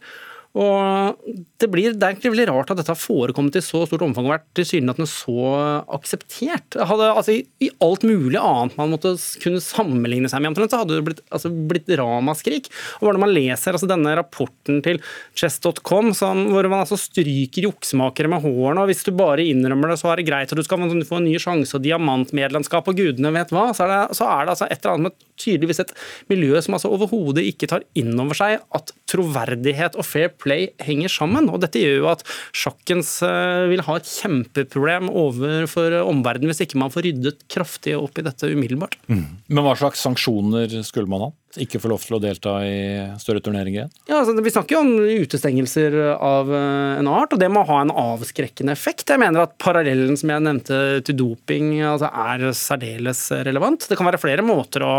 Og 0.56 1.20
det, 1.60 1.68
blir, 1.68 1.92
det 1.92 2.00
er 2.00 2.14
egentlig 2.14 2.32
veldig 2.32 2.48
rart 2.48 2.70
at 2.72 2.80
dette 2.80 2.94
har 2.94 3.00
forekommet 3.00 3.58
i 3.60 3.64
så 3.64 3.82
stort 3.84 4.06
omfang 4.06 4.28
og 4.30 4.36
vært 4.38 4.46
tilsynelatende 4.56 5.08
så 5.12 5.50
akseptert. 5.98 6.78
Hadde, 6.80 7.10
altså, 7.12 7.36
i, 7.36 7.70
alt 7.84 8.06
mulig 8.08 8.40
annet 8.40 8.78
man 8.80 8.94
måtte 8.94 9.12
kunne 9.44 9.60
sammenligne 9.64 10.32
seg 10.32 10.46
med, 10.46 10.56
så 10.56 10.80
hadde 10.80 10.96
det 10.96 11.06
blitt, 11.10 11.20
altså, 11.28 11.52
blitt 11.52 11.92
ramaskrik. 12.00 12.70
Og 13.02 13.10
når 13.10 13.20
man 13.26 13.34
leser 13.36 13.76
altså, 13.76 13.90
denne 13.92 14.16
rapporten 14.16 14.80
til 14.86 15.02
chess.com 15.36 16.14
hvor 16.16 16.70
man 16.72 16.86
altså 16.86 16.98
stryker 17.00 17.68
juksemakere 17.68 18.32
med 18.32 18.46
hårene, 18.46 18.86
og 18.86 18.92
hvis 18.92 19.04
du 19.04 19.12
bare 19.16 19.44
innrømmer 19.44 19.92
det, 19.92 20.00
så 20.00 20.14
er 20.14 20.22
det 20.22 20.28
greit, 20.30 20.56
og 20.56 20.62
du 20.62 20.64
skal 20.64 20.88
få 21.10 21.20
en 21.20 21.28
ny 21.28 21.36
sjanse 21.42 21.76
og 21.76 21.84
diamantmedlemskap 21.84 22.88
og 22.88 23.00
gudene 23.02 23.34
vet 23.36 23.52
hva, 23.52 23.68
så 23.76 23.90
er 23.90 23.92
det, 23.92 24.02
så 24.16 24.32
er 24.32 24.48
det 24.48 24.56
altså 24.56 24.70
et 24.70 24.80
eller 24.80 24.96
annet 24.96 25.12
med 25.12 25.30
tydeligvis 25.36 25.84
et 25.84 25.94
miljø 26.32 26.64
som 26.64 26.78
altså 26.78 26.94
overhodet 26.96 27.44
ikke 27.44 27.68
tar 27.68 27.84
inn 28.00 28.14
over 28.22 28.38
seg 28.38 28.62
at 28.78 28.94
troverdighet 29.12 29.98
og 30.00 30.08
fair 30.08 30.32
play 30.32 30.45
henger 30.84 31.12
sammen. 31.12 31.50
og 31.50 31.62
Dette 31.64 31.82
gjør 31.82 31.98
jo 32.00 32.10
at 32.12 32.26
sjakkens 32.56 33.18
eh, 33.26 33.66
vil 33.72 33.84
ha 33.88 33.98
et 34.00 34.10
kjempeproblem 34.10 35.10
overfor 35.12 36.00
omverdenen 36.04 36.54
hvis 36.54 36.64
ikke 36.66 36.82
man 36.82 36.94
får 36.94 37.08
ryddet 37.10 37.46
kraftig 37.52 37.98
opp 37.98 38.20
i 38.22 38.26
dette 38.26 38.52
umiddelbart. 38.52 39.00
Mm. 39.10 39.26
Men 39.50 39.66
hva 39.66 39.76
slags 39.80 40.04
sanksjoner 40.06 40.80
skulle 40.86 41.12
man 41.12 41.28
ha? 41.28 41.32
Ikke 41.62 41.80
får 41.82 41.92
lov 41.92 42.04
til 42.06 42.18
å 42.18 42.22
delta 42.24 42.56
i 42.66 42.78
større 43.22 43.42
turneringer 43.44 43.86
igjen? 43.86 43.94
Ja, 44.10 44.22
altså, 44.22 44.36
Vi 44.44 44.54
snakker 44.54 44.78
jo 44.78 44.82
om 44.84 44.92
utestengelser 45.26 45.98
av 46.16 46.52
eh, 46.54 47.00
en 47.00 47.10
art, 47.12 47.36
og 47.36 47.42
det 47.42 47.50
må 47.52 47.66
ha 47.68 47.82
en 47.84 47.94
avskrekkende 47.94 48.76
effekt. 48.76 49.08
Jeg 49.10 49.22
mener 49.22 49.46
at 49.46 49.56
parallellen 49.62 50.18
som 50.20 50.34
jeg 50.34 50.46
nevnte 50.46 50.82
til 51.08 51.20
doping 51.20 51.72
altså, 51.86 52.10
er 52.10 52.48
særdeles 52.58 53.24
relevant. 53.48 53.88
Det 53.90 54.00
kan 54.00 54.10
være 54.10 54.22
flere 54.22 54.46
måter 54.46 54.86
å 54.86 54.94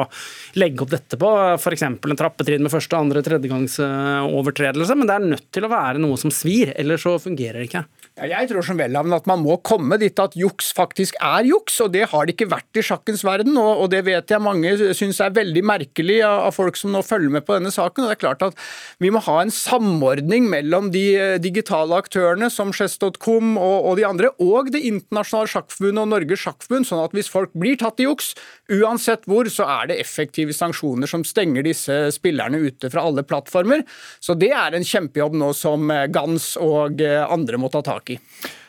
legge 0.59 0.85
opp 0.85 0.95
dette 0.95 1.21
på, 1.21 1.33
f.eks. 1.57 1.87
en 1.87 2.01
trappetrinn 2.19 2.65
med 2.65 2.73
første, 2.73 2.99
andre, 2.99 3.25
tredjegangsovertredelse, 3.27 4.97
men 4.99 5.09
det 5.11 5.17
er 5.17 5.31
nødt 5.35 5.49
til 5.55 5.67
å 5.67 5.73
være 5.73 6.03
noe 6.03 6.21
som 6.21 6.35
svir, 6.35 6.75
ellers 6.79 7.07
så 7.07 7.17
fungerer 7.23 7.61
det 7.61 7.71
ikke. 7.71 7.87
Ja, 8.17 8.39
jeg 8.39 8.49
tror 8.49 8.65
som 8.65 8.79
Welhaven 8.81 9.13
at 9.13 9.27
man 9.29 9.43
må 9.45 9.59
komme 9.61 9.99
dit 10.01 10.17
at 10.23 10.33
juks 10.41 10.71
faktisk 10.77 11.19
er 11.21 11.45
juks, 11.45 11.75
og 11.85 11.91
det 11.93 12.07
har 12.09 12.25
det 12.25 12.33
ikke 12.33 12.49
vært 12.49 12.79
i 12.81 12.85
sjakkens 12.87 13.21
verden. 13.27 13.59
Og, 13.61 13.83
og 13.85 13.91
det 13.93 14.01
vet 14.07 14.33
jeg 14.33 14.41
mange 14.41 14.73
syns 14.97 15.21
er 15.21 15.35
veldig 15.37 15.63
merkelig 15.69 16.23
av, 16.47 16.55
folk 16.57 16.79
som 16.79 16.95
nå 16.95 17.03
følger 17.07 17.33
med 17.35 17.47
på 17.47 17.57
denne 17.57 17.73
saken. 17.75 18.05
og 18.05 18.11
det 18.11 18.17
er 18.17 18.23
klart 18.23 18.45
at 18.47 18.59
Vi 19.03 19.11
må 19.13 19.21
ha 19.27 19.41
en 19.43 19.53
samordning 19.53 20.49
mellom 20.51 20.91
de 20.95 21.05
eh, 21.17 21.37
digitale 21.43 21.99
aktørene 21.99 22.51
som 22.53 22.73
Chess.com 22.73 23.57
og, 23.59 23.79
og, 23.91 23.97
de 23.99 24.07
andre, 24.09 24.33
og 24.39 24.73
Det 24.73 24.83
internasjonale 24.87 25.53
sjakkforbundet 25.53 26.03
og 26.05 26.13
Norges 26.15 26.45
sjakkforbund, 26.45 26.89
sånn 26.89 27.05
at 27.05 27.17
hvis 27.17 27.31
folk 27.33 27.55
blir 27.57 27.79
tatt 27.81 28.01
i 28.01 28.09
juks, 28.09 28.35
uansett 28.73 29.27
hvor, 29.27 29.49
så 29.53 29.69
er 29.81 29.91
det 29.91 30.01
effektive 30.03 30.55
sanksjoner 30.57 31.11
som 31.11 31.25
stenger 31.27 31.67
disse 31.67 31.99
spillerne 32.15 32.61
ute 32.63 32.91
fra 32.93 33.07
alle 33.07 33.27
plattformer. 33.27 33.85
Så 34.21 34.37
det 34.39 34.53
er 34.55 34.77
en 34.77 34.87
kjempejobb 34.87 35.37
nå 35.39 35.53
som 35.57 35.91
eh, 35.91 36.07
Gans 36.13 36.55
og 36.63 37.03
eh, 37.03 37.23
andre 37.25 37.61
må 37.61 37.73
ta 37.73 37.83
tak 37.87 38.17
i. 38.17 38.21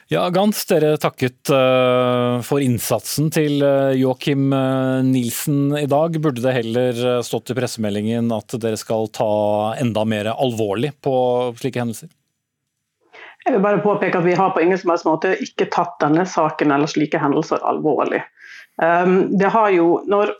Ja, 0.09 0.29
Gans, 0.29 0.61
dere 0.69 0.93
takket 1.03 1.49
uh, 1.51 2.39
for 2.47 2.63
innsatsen 2.63 3.27
til 3.35 3.59
uh, 3.59 3.91
Joakim 3.91 4.53
uh, 4.55 5.03
Nilsen 5.03 5.73
i 5.75 5.83
dag. 5.91 6.15
Burde 6.23 6.39
det 6.39 6.53
heller 6.55 7.01
stått 7.27 7.51
i 7.51 7.57
pressemeldingen 7.57 8.31
at 8.31 8.55
dere 8.63 8.79
skal 8.79 9.09
ta 9.11 9.27
enda 9.75 10.05
mer 10.07 10.29
alvorlig 10.31 10.93
på 11.03 11.11
slike 11.59 11.83
hendelser? 11.83 12.13
Jeg 13.43 13.57
vil 13.57 13.65
bare 13.65 13.83
påpeke 13.83 14.21
at 14.21 14.27
Vi 14.29 14.37
har 14.39 14.55
på 14.55 14.63
ingen 14.63 14.79
som 14.79 14.93
helst 14.93 15.07
måte 15.07 15.33
ikke 15.43 15.67
tatt 15.75 15.99
denne 15.99 16.23
saken 16.23 16.71
eller 16.71 16.87
slike 16.87 17.19
hendelser 17.19 17.59
alvorlig. 17.67 18.23
Um, 18.79 19.35
det 19.35 19.51
har 19.51 19.75
jo, 19.75 20.05
når 20.07 20.37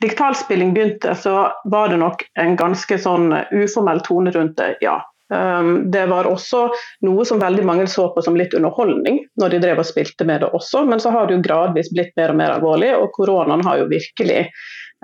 digitalspilling 0.00 0.72
begynte, 0.72 1.12
så 1.12 1.50
var 1.68 1.92
det 1.92 2.00
nok 2.00 2.24
en 2.40 2.56
ganske 2.56 2.96
sånn 3.04 3.34
uformell 3.52 4.00
tone 4.08 4.32
rundt 4.32 4.56
det, 4.56 4.78
ja. 4.80 4.96
Um, 5.30 5.90
det 5.90 6.06
var 6.10 6.26
også 6.26 6.64
noe 7.06 7.24
som 7.26 7.38
veldig 7.38 7.62
mange 7.66 7.86
så 7.86 8.08
på 8.14 8.22
som 8.26 8.34
litt 8.38 8.54
underholdning 8.58 9.20
når 9.38 9.52
de 9.52 9.60
drev 9.62 9.78
og 9.78 9.86
spilte 9.86 10.26
med 10.26 10.42
det 10.42 10.50
også, 10.56 10.82
men 10.90 11.02
så 11.02 11.12
har 11.14 11.28
det 11.28 11.36
jo 11.36 11.44
gradvis 11.44 11.92
blitt 11.94 12.16
mer 12.18 12.32
og 12.32 12.40
mer 12.40 12.54
alvorlig, 12.56 12.90
og 12.98 13.12
koronaen 13.14 13.62
har 13.66 13.78
jo 13.78 13.86
virkelig 13.92 14.40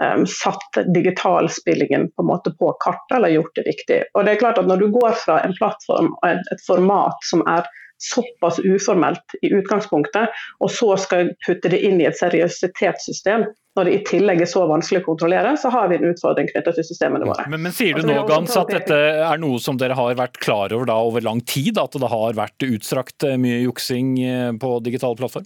um, 0.02 0.26
satt 0.26 0.80
digitalspillingen 0.94 2.08
på 2.10 2.24
en 2.24 2.30
måte 2.32 2.54
på 2.58 2.72
kartet, 2.82 3.18
eller 3.20 3.36
gjort 3.36 3.54
det 3.54 3.66
viktig. 3.68 4.00
Og 4.14 4.26
det 4.26 4.34
er 4.34 4.42
klart 4.42 4.58
at 4.58 4.66
Når 4.66 4.82
du 4.82 4.88
går 4.98 5.14
fra 5.22 5.40
en 5.46 5.54
plattform 5.58 6.10
og 6.16 6.30
et 6.30 6.66
format 6.66 7.30
som 7.30 7.46
er 7.46 7.68
såpass 8.02 8.58
uformelt 8.58 9.38
i 9.42 9.52
utgangspunktet, 9.54 10.34
og 10.60 10.70
så 10.70 10.96
skal 11.00 11.30
putte 11.46 11.70
det 11.72 11.80
inn 11.86 12.02
i 12.02 12.08
et 12.10 12.18
seriøsitetssystem, 12.18 13.46
når 13.76 13.88
det 13.88 13.92
i 13.92 14.02
tillegg 14.08 14.40
er 14.40 14.48
så 14.48 14.62
vanskelig 14.68 15.02
å 15.02 15.06
kontrollere, 15.10 15.52
så 15.60 15.70
har 15.72 15.90
vi 15.90 15.98
en 15.98 16.08
utfordring 16.08 16.48
knyttet 16.48 16.78
til 16.78 16.86
systemene 16.88 17.28
våre. 17.28 17.44
Men, 17.52 17.62
men 17.66 17.74
sier 17.76 17.92
du 17.92 18.00
altså, 18.00 18.14
nå 18.14 18.24
Gans, 18.30 18.56
at 18.56 18.72
dette 18.72 19.00
er 19.28 19.42
noe 19.42 19.60
som 19.62 19.80
dere 19.80 19.98
har 19.98 20.16
vært 20.16 20.40
klar 20.40 20.72
over 20.72 20.88
da 20.88 20.96
over 21.04 21.24
lang 21.24 21.42
tid? 21.44 21.76
At 21.80 21.96
det 22.00 22.10
har 22.12 22.38
vært 22.38 22.66
utstrakt 22.66 23.26
eh, 23.28 23.36
mye 23.40 23.60
juksing 23.66 24.14
eh, 24.24 24.50
på 24.60 24.78
digital 24.86 25.18
plattform? 25.18 25.44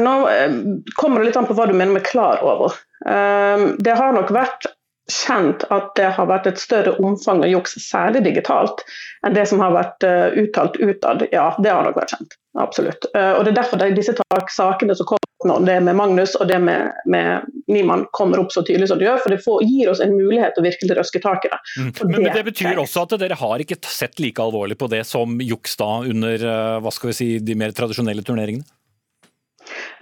Nå 0.00 0.14
eh, 0.32 0.56
kommer 0.96 1.20
det 1.20 1.28
litt 1.28 1.40
an 1.42 1.48
på 1.50 1.58
hva 1.58 1.68
du 1.68 1.74
mener 1.76 1.98
med 1.98 2.08
klar 2.08 2.40
over. 2.46 2.78
Det 3.02 3.94
har 3.98 4.12
nok 4.14 4.28
vært 4.30 4.68
kjent 5.12 5.66
at 5.74 5.92
det 5.98 6.10
har 6.16 6.28
vært 6.30 6.48
et 6.50 6.60
større 6.60 6.96
omfang 7.04 7.44
av 7.44 7.52
juks, 7.52 7.76
særlig 7.84 8.24
digitalt, 8.26 8.84
enn 9.26 9.36
det 9.36 9.46
som 9.50 9.60
har 9.62 9.74
vært 9.74 10.06
uttalt 10.40 10.78
utad. 10.80 11.26
Ja, 11.34 11.52
det 11.62 11.72
har 11.72 11.84
nok 11.86 12.00
vært 12.00 12.16
kjent. 12.16 12.38
Absolutt. 12.60 13.06
Og 13.14 13.44
Det 13.46 13.52
er 13.52 13.56
derfor 13.56 13.80
disse 13.96 14.12
sakene 14.52 14.96
som 14.96 15.08
kommer 15.08 15.22
det 15.66 15.80
med 15.80 15.96
Magnus 15.96 16.34
og 16.38 16.48
det 16.48 16.58
med, 16.62 16.92
med 17.06 17.46
Niemann 17.66 18.06
kommer 18.12 18.40
opp 18.42 18.52
så 18.52 18.62
tydelig 18.62 18.88
som 18.88 19.00
det 19.00 19.08
gjør. 19.08 19.22
For 19.24 19.34
det 19.34 19.40
får, 19.44 19.62
gir 19.66 19.90
oss 19.90 20.02
en 20.04 20.14
mulighet 20.16 20.54
til 20.54 20.62
å 20.62 20.66
virkelig 20.68 20.98
røske 20.98 21.22
tak 21.22 21.46
i 21.46 21.52
det. 21.52 21.60
Mm. 21.78 21.88
Men, 21.88 22.12
det, 22.12 22.20
men, 22.20 22.36
det 22.36 22.44
betyr 22.50 22.82
også 22.82 23.06
at 23.06 23.16
dere 23.22 23.38
har 23.40 23.64
ikke 23.64 23.80
sett 23.86 24.22
like 24.22 24.42
alvorlig 24.42 24.78
på 24.78 24.90
det 24.92 25.02
som 25.08 25.40
juks 25.42 25.76
da 25.80 25.90
under 26.06 26.46
eh, 26.52 26.78
hva 26.82 26.94
skal 26.94 27.12
vi 27.12 27.18
si, 27.18 27.28
de 27.42 27.58
mer 27.58 27.74
tradisjonelle 27.76 28.24
turneringene? 28.26 28.68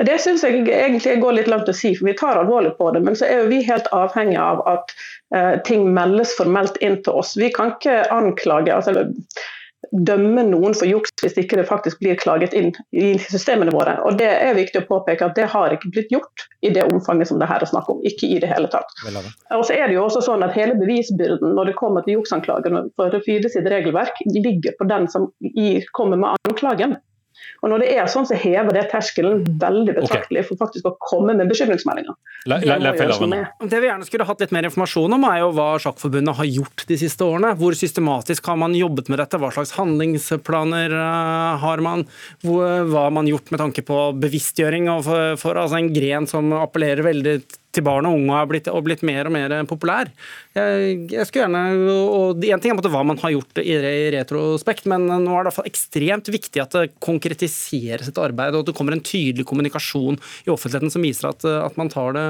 Det 0.06 0.16
syns 0.22 0.44
jeg 0.46 0.64
egentlig 0.64 1.18
går 1.22 1.38
litt 1.38 1.50
langt 1.52 1.68
å 1.68 1.76
si, 1.76 1.94
for 1.98 2.10
vi 2.10 2.16
tar 2.18 2.40
alvorlig 2.40 2.74
på 2.78 2.90
det. 2.94 3.04
Men 3.06 3.18
så 3.18 3.28
er 3.28 3.42
jo 3.42 3.52
vi 3.52 3.62
helt 3.66 3.88
avhengig 3.96 4.38
av 4.40 4.64
at 4.70 4.94
uh, 5.36 5.54
ting 5.66 5.88
meldes 5.94 6.34
formelt 6.38 6.80
inn 6.84 7.00
til 7.04 7.22
oss. 7.22 7.36
Vi 7.38 7.52
kan 7.54 7.74
ikke 7.76 8.02
anklage 8.14 8.74
altså, 8.74 9.06
dømme 10.06 10.42
noen 10.46 10.74
for 10.76 10.88
juks 10.88 11.10
hvis 11.22 11.36
ikke 11.40 11.58
det 11.58 11.66
faktisk 11.68 12.00
blir 12.02 12.18
klaget 12.20 12.54
inn 12.56 12.70
i 12.92 13.12
systemene 13.22 13.72
våre. 13.74 13.96
Og 14.06 14.18
Det 14.20 14.28
er 14.28 14.56
viktig 14.58 14.82
å 14.82 14.88
påpeke 14.88 15.26
at 15.26 15.36
det 15.38 15.48
har 15.50 15.74
ikke 15.74 15.90
blitt 15.94 16.12
gjort 16.14 16.46
i 16.66 16.72
det 16.74 16.84
omfanget 16.90 17.30
som 17.30 17.40
det 17.40 17.48
her 17.50 17.64
er 17.64 17.70
snakk 17.70 17.88
om. 17.92 18.02
Ikke 18.06 18.28
i 18.28 18.38
det 18.42 18.50
hele 18.50 18.70
tatt. 18.72 18.92
Og 19.56 19.64
så 19.66 19.76
er 19.76 19.88
det 19.88 19.96
jo 19.96 20.06
også 20.06 20.24
sånn 20.28 20.44
at 20.46 20.56
Hele 20.60 20.74
bevisbyrden 20.76 21.54
når 21.56 21.70
det 21.70 21.78
kommer 21.78 22.04
til 22.04 22.18
juksanklagene 22.18 22.82
for 22.98 23.14
fyde 23.24 23.48
sitt 23.52 23.68
regelverk, 23.70 24.18
ligger 24.34 24.74
på 24.76 24.88
den 24.90 25.06
som 25.08 25.30
kommer 25.96 26.20
med 26.20 26.50
anklagen. 26.50 26.98
Og 27.60 27.68
Når 27.72 27.82
det 27.84 27.88
er 27.92 28.08
sånn, 28.10 28.26
så 28.28 28.38
hever 28.40 28.72
det 28.76 28.86
terskelen 28.92 29.42
veldig 29.60 29.94
betraktelig 29.98 30.46
for 30.48 30.60
faktisk 30.60 30.88
å 30.88 30.94
komme 31.02 31.34
med 31.36 31.50
bekymringsmeldinger. 31.50 32.16
Det 32.46 33.80
vi 33.82 33.90
gjerne 33.90 34.08
skulle 34.08 34.26
hatt 34.28 34.40
litt 34.40 34.54
mer 34.56 34.68
informasjon 34.70 35.16
om, 35.16 35.26
er 35.28 35.42
jo 35.42 35.50
hva 35.58 35.68
Sjakkforbundet 35.82 36.38
har 36.38 36.48
gjort 36.48 36.86
de 36.88 36.98
siste 37.02 37.26
årene. 37.26 37.52
Hvor 37.60 37.76
systematisk 37.76 38.48
har 38.48 38.60
man 38.62 38.76
jobbet 38.78 39.12
med 39.12 39.20
dette? 39.20 39.40
Hva 39.40 39.52
slags 39.52 39.74
handlingsplaner 39.76 40.96
eh, 40.96 41.64
har 41.64 41.84
man? 41.84 42.06
Hva 42.46 43.06
har 43.06 43.12
man 43.14 43.28
gjort 43.28 43.52
med 43.52 43.60
tanke 43.60 43.84
på 43.84 44.02
bevisstgjøring 44.22 44.88
for, 45.04 45.36
for 45.40 45.60
altså 45.60 45.82
en 45.82 45.92
gren 45.92 46.28
som 46.30 46.54
appellerer 46.56 47.04
veldig 47.06 47.40
til 47.74 47.84
barn 47.86 48.08
og 48.08 48.18
unge 48.18 48.36
og 48.36 48.50
blitt, 48.50 48.68
og 48.70 48.84
blitt 48.86 49.04
mer 49.06 49.28
og 49.28 49.34
mer 49.34 49.54
populær. 49.70 50.10
Jeg, 50.56 50.96
jeg 51.12 51.26
skulle 51.28 51.46
gjerne, 51.46 51.62
og 51.90 52.44
En 52.50 52.62
ting 52.62 52.74
er 52.74 52.90
hva 52.90 53.02
man 53.06 53.20
har 53.22 53.34
gjort 53.34 53.60
i, 53.62 53.76
i 53.76 54.10
retrospekt, 54.14 54.88
men 54.90 55.06
nå 55.06 55.16
er 55.16 55.24
det 55.24 55.30
i 55.30 55.48
hvert 55.50 55.58
fall 55.60 55.70
ekstremt 55.70 56.30
viktig 56.34 56.62
at 56.62 56.76
det 56.76 56.86
konkretiseres 57.02 58.10
et 58.10 58.20
arbeid, 58.20 58.56
og 58.56 58.64
at 58.64 58.70
det 58.72 58.76
kommer 58.78 58.96
en 58.96 59.04
tydelig 59.04 59.46
kommunikasjon 59.48 60.18
i 60.46 60.52
offentligheten 60.52 60.92
som 60.92 61.06
viser 61.06 61.30
at, 61.30 61.46
at 61.46 61.78
man 61.80 61.92
tar 61.92 62.16
det 62.18 62.28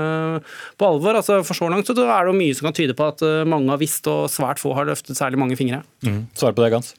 på 0.81 0.89
alvor. 0.89 1.21
Altså, 1.21 1.41
for 1.47 1.57
så 1.57 1.71
langt 1.73 1.89
så 1.89 1.97
er 2.05 2.29
det 2.29 2.39
mye 2.39 2.57
som 2.57 2.69
kan 2.69 2.77
tyde 2.77 2.97
på 2.97 3.09
at 3.09 3.25
mange 3.49 3.73
har 3.73 3.81
visst, 3.81 4.09
og 4.11 4.29
svært 4.33 4.61
få 4.61 4.75
har 4.77 4.91
løftet 4.91 5.19
særlig 5.19 5.41
mange 5.41 5.57
fingre. 5.61 5.85
Mm. 6.05 6.27
Svar 6.37 6.57
på 6.57 6.67
det, 6.67 6.75
Gans. 6.77 6.93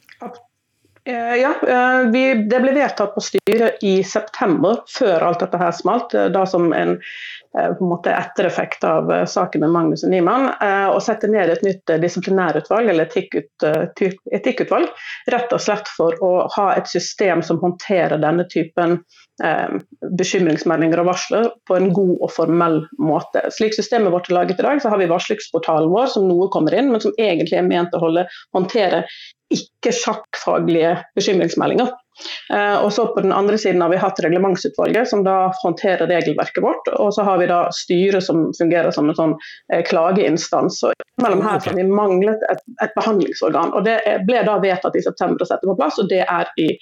Eh, 1.04 1.36
ja, 1.40 1.50
eh, 1.66 2.00
vi, 2.14 2.22
Det 2.46 2.60
ble 2.62 2.74
vedtatt 2.76 3.14
på 3.14 3.22
styret 3.24 3.82
i 3.82 4.02
september, 4.06 4.84
før 4.86 5.26
alt 5.26 5.42
dette 5.42 5.58
her 5.58 5.72
smalt. 5.74 6.14
Eh, 6.14 6.28
da 6.30 6.44
som 6.46 6.70
en 6.76 6.98
Eh, 7.02 7.41
på 7.52 7.84
en 7.84 7.88
måte 7.90 8.12
ettereffekt 8.16 8.84
av 8.84 9.12
eh, 9.12 9.24
saken 9.28 9.60
med 9.60 9.72
Magnus 9.74 10.04
og 10.06 10.12
Niemann, 10.12 10.48
eh, 10.64 10.88
å 10.88 11.00
sette 11.04 11.28
ned 11.30 11.52
et 11.52 11.64
nytt 11.66 11.92
disiplinærutvalg, 12.00 12.88
eller 12.88 13.10
etikkutvalg, 14.32 14.88
rett 15.34 15.52
og 15.52 15.60
slett 15.60 15.90
for 15.96 16.16
å 16.24 16.32
ha 16.56 16.68
et 16.76 16.88
system 16.88 17.44
som 17.44 17.60
håndterer 17.62 18.20
denne 18.22 18.48
typen 18.52 19.02
bekymringsmeldinger 20.20 21.00
og 21.00 21.06
varsler 21.08 21.46
på 21.66 21.74
en 21.74 21.88
god 21.96 22.12
og 22.22 22.30
formell 22.30 22.76
måte. 23.02 23.40
Slik 23.50 23.74
systemet 23.74 24.12
vårt 24.14 24.28
er 24.30 24.36
laget 24.36 24.60
i 24.60 24.66
dag, 24.66 24.82
så 24.84 24.92
har 24.92 25.00
vi 25.00 25.08
varslingsportalen 25.10 25.90
vår 25.90 26.12
som 26.12 26.28
noe 26.28 26.50
kommer 26.52 26.76
inn, 26.76 26.92
men 26.92 27.02
som 27.02 27.16
egentlig 27.18 27.58
er 27.58 27.66
ment 27.66 27.96
å 27.96 28.02
holde, 28.04 28.26
håndtere 28.54 29.02
ikke 29.52 29.92
sjakkfaglige 29.96 30.94
bekymringsmeldinger. 31.18 31.90
Eh, 32.52 32.76
og 32.84 32.92
så 32.92 33.06
På 33.14 33.20
den 33.20 33.32
andre 33.32 33.58
siden 33.58 33.82
har 33.82 33.90
vi 33.92 34.00
hatt 34.00 34.20
reglementsutvalget, 34.24 35.08
som 35.08 35.24
da 35.24 35.52
håndterer 35.62 36.06
regelverket 36.06 36.62
vårt. 36.62 36.88
Og 36.98 37.14
så 37.14 37.26
har 37.26 37.38
vi 37.38 37.48
da 37.50 37.64
styret 37.74 38.24
som 38.24 38.50
fungerer 38.58 38.90
som 38.94 39.08
en 39.10 39.18
sånn 39.18 39.36
eh, 39.72 39.82
klageinstans. 39.88 40.82
Og 40.88 41.22
mellom 41.22 41.44
her 41.44 41.60
har 41.60 41.78
vi 41.78 41.86
manglet 41.88 42.44
et, 42.50 42.62
et 42.84 42.94
behandlingsorgan. 42.98 43.72
og 43.76 43.88
Det 43.88 43.98
ble 44.28 44.44
da 44.48 44.58
vedtatt 44.62 44.98
i 44.98 45.04
september 45.04 45.42
å 45.42 45.48
sette 45.48 45.68
på 45.68 45.78
plass, 45.78 46.00
og 46.02 46.10
det 46.12 46.24
er 46.26 46.52
i 46.60 46.72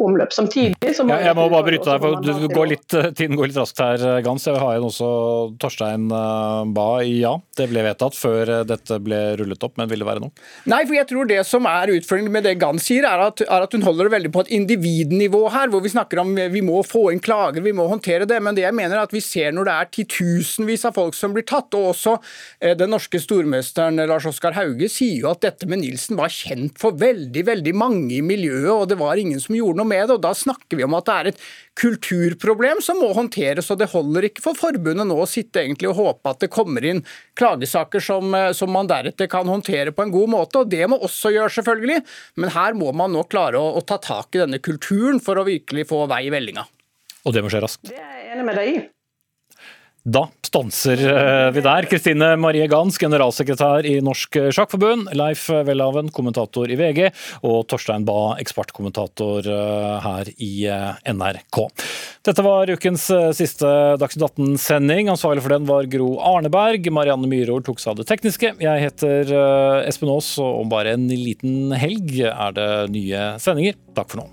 omløp. 0.00 0.32
Samtidig 0.34 0.94
så 0.96 1.04
må 1.06 1.14
ja, 1.14 1.30
Jeg 1.30 1.38
må 1.38 1.46
bare 1.52 1.66
bryte 1.68 1.88
deg, 1.88 2.02
for 2.02 2.22
du 2.24 2.48
går 2.50 2.70
litt, 2.72 2.96
tiden 3.16 3.38
går 3.38 3.50
litt 3.50 3.60
raskt 3.60 3.82
her, 3.82 4.04
Gans. 4.24 4.46
Jeg 4.46 4.60
har 4.60 4.78
en 4.78 4.88
også 4.88 5.10
Torstein 5.62 6.08
ba 6.74 6.88
ja, 7.04 7.34
det 7.58 7.68
ble 7.70 7.84
vedtatt 7.86 8.16
før 8.18 8.52
dette 8.66 8.98
ble 9.02 9.20
rullet 9.40 9.66
opp, 9.66 9.76
men 9.80 9.90
vil 9.90 10.02
det 10.02 10.08
være 10.08 10.24
noe? 10.24 10.34
Nei, 10.70 10.82
for 10.86 10.96
jeg 10.98 11.08
tror 11.10 11.28
det 11.30 11.40
som 11.48 11.68
er 11.70 11.94
utfordringen 11.94 12.34
med 12.34 12.46
det 12.46 12.56
Gans 12.60 12.84
sier, 12.84 13.06
er 13.08 13.22
at, 13.28 13.42
er 13.44 13.64
at 13.64 13.74
hun 13.74 13.84
holder 13.86 14.08
det 14.08 14.14
veldig 14.16 14.32
på 14.34 14.44
et 14.44 14.52
individnivå 14.58 15.42
her, 15.54 15.70
hvor 15.72 15.82
vi 15.84 15.92
snakker 15.92 16.20
om 16.22 16.34
vi 16.34 16.62
må 16.64 16.82
få 16.86 17.08
inn 17.12 17.22
klager, 17.24 17.64
vi 17.64 17.74
må 17.76 17.86
håndtere 17.90 18.28
det. 18.28 18.40
Men 18.44 18.56
det 18.56 18.66
jeg 18.66 18.76
mener 18.76 18.98
er 18.98 19.06
at 19.06 19.14
vi 19.14 19.22
ser 19.24 19.54
når 19.54 19.68
det 19.68 19.74
er 19.74 19.92
titusenvis 19.98 20.86
av 20.88 20.96
folk 20.98 21.16
som 21.16 21.34
blir 21.36 21.46
tatt, 21.48 21.74
og 21.78 21.92
også 21.94 22.16
eh, 22.60 22.74
den 22.78 22.92
norske 22.94 23.20
stormesteren 23.22 24.02
Lars 24.10 24.28
Oskar 24.28 24.56
Hauge 24.58 24.90
sier 24.92 25.24
jo 25.24 25.30
at 25.32 25.42
dette 25.44 25.68
med 25.70 25.82
Nilsen 25.82 26.18
var 26.20 26.32
kjent 26.32 26.78
for 26.80 26.96
veldig, 27.00 27.46
veldig 27.48 27.74
mange 27.76 28.18
i 28.18 28.22
miljøet, 28.24 28.72
og 28.74 28.88
det 28.90 29.00
var 29.00 29.20
ingen 29.20 29.40
som 29.42 29.56
gjorde 29.56 29.80
noe 29.80 29.83
med 29.88 30.08
det. 30.08 30.16
og 30.16 30.22
Da 30.24 30.32
snakker 30.36 30.78
vi 30.78 30.86
om 30.86 30.96
at 30.98 31.08
det 31.08 31.14
er 31.14 31.30
et 31.30 31.42
kulturproblem 31.80 32.80
som 32.84 33.00
må 33.02 33.12
håndteres. 33.16 33.70
og 33.70 33.78
Det 33.80 33.90
holder 33.92 34.28
ikke 34.28 34.44
for 34.44 34.58
forbundet 34.58 35.06
nå 35.08 35.18
å 35.20 35.28
sitte 35.28 35.62
egentlig 35.62 35.90
og 35.92 36.00
håpe 36.00 36.34
at 36.34 36.40
det 36.44 36.52
kommer 36.54 36.84
inn 36.84 37.04
klagesaker 37.38 38.02
som, 38.02 38.34
eh, 38.34 38.52
som, 38.52 38.72
man 38.74 38.90
deretter 38.90 39.30
kan 39.30 39.48
håndtere 39.48 39.92
på 39.92 40.06
en 40.06 40.14
god 40.14 40.28
måte. 40.36 40.62
og 40.62 40.70
Det 40.70 40.86
må 40.88 40.98
også 40.98 41.34
gjøres, 41.34 41.58
selvfølgelig. 41.60 42.02
Men 42.36 42.50
her 42.50 42.74
må 42.74 42.92
man 42.92 43.12
nå 43.12 43.24
klare 43.28 43.60
å, 43.60 43.76
å 43.78 43.84
ta 43.84 43.98
tak 43.98 44.34
i 44.34 44.44
denne 44.44 44.58
kulturen 44.58 45.20
for 45.20 45.38
å 45.38 45.46
virkelig 45.46 45.88
få 45.90 46.06
vei 46.10 46.26
i 46.26 46.34
vellinga. 46.34 46.66
Og 47.24 47.32
det 47.32 47.44
må 47.44 47.52
skje 47.52 47.64
raskt. 47.64 47.88
Det 47.88 48.00
er 48.00 48.20
jeg 48.20 48.34
enig 48.34 48.50
med 48.50 48.60
deg 48.60 48.74
i. 48.74 48.82
Da 50.04 50.26
stanser 50.44 51.00
eh, 51.00 51.50
vi 51.56 51.62
der. 51.64 51.86
Kristine 51.88 52.34
Marie 52.36 52.66
Gans, 52.68 52.98
generalsekretær 53.00 53.86
i 53.88 53.94
Norsk 54.04 54.36
Sjakkforbund. 54.52 55.08
Leif 55.16 55.46
Welhaven, 55.48 56.10
kommentator 56.12 56.68
i 56.68 56.76
VG. 56.76 57.06
Og 57.48 57.62
Torstein 57.72 58.04
Bae, 58.04 58.34
ekspertkommentator 58.44 59.48
eh, 59.48 60.04
her 60.04 60.30
i 60.36 60.50
eh, 60.68 61.00
NRK. 61.08 61.62
Dette 62.28 62.44
var 62.44 62.68
ukens 62.68 63.08
siste 63.36 63.72
Dagsnytt 64.00 64.28
18-sending. 64.28 65.08
Ansvarlig 65.14 65.46
for 65.46 65.56
den 65.56 65.72
var 65.72 65.88
Gro 65.88 66.12
Arneberg. 66.20 66.92
Marianne 66.92 67.30
Myhrol 67.30 67.64
tok 67.64 67.80
seg 67.80 67.94
av 67.94 68.02
det 68.02 68.08
tekniske. 68.12 68.54
Jeg 68.60 68.86
heter 68.86 69.34
Espen 69.88 70.12
Aas, 70.12 70.34
og 70.36 70.62
om 70.62 70.72
bare 70.72 70.98
en 70.98 71.08
liten 71.08 71.72
helg 71.80 72.18
er 72.28 72.56
det 72.56 72.72
nye 72.92 73.28
sendinger. 73.40 73.80
Takk 73.96 74.12
for 74.12 74.26
nå. 74.26 74.32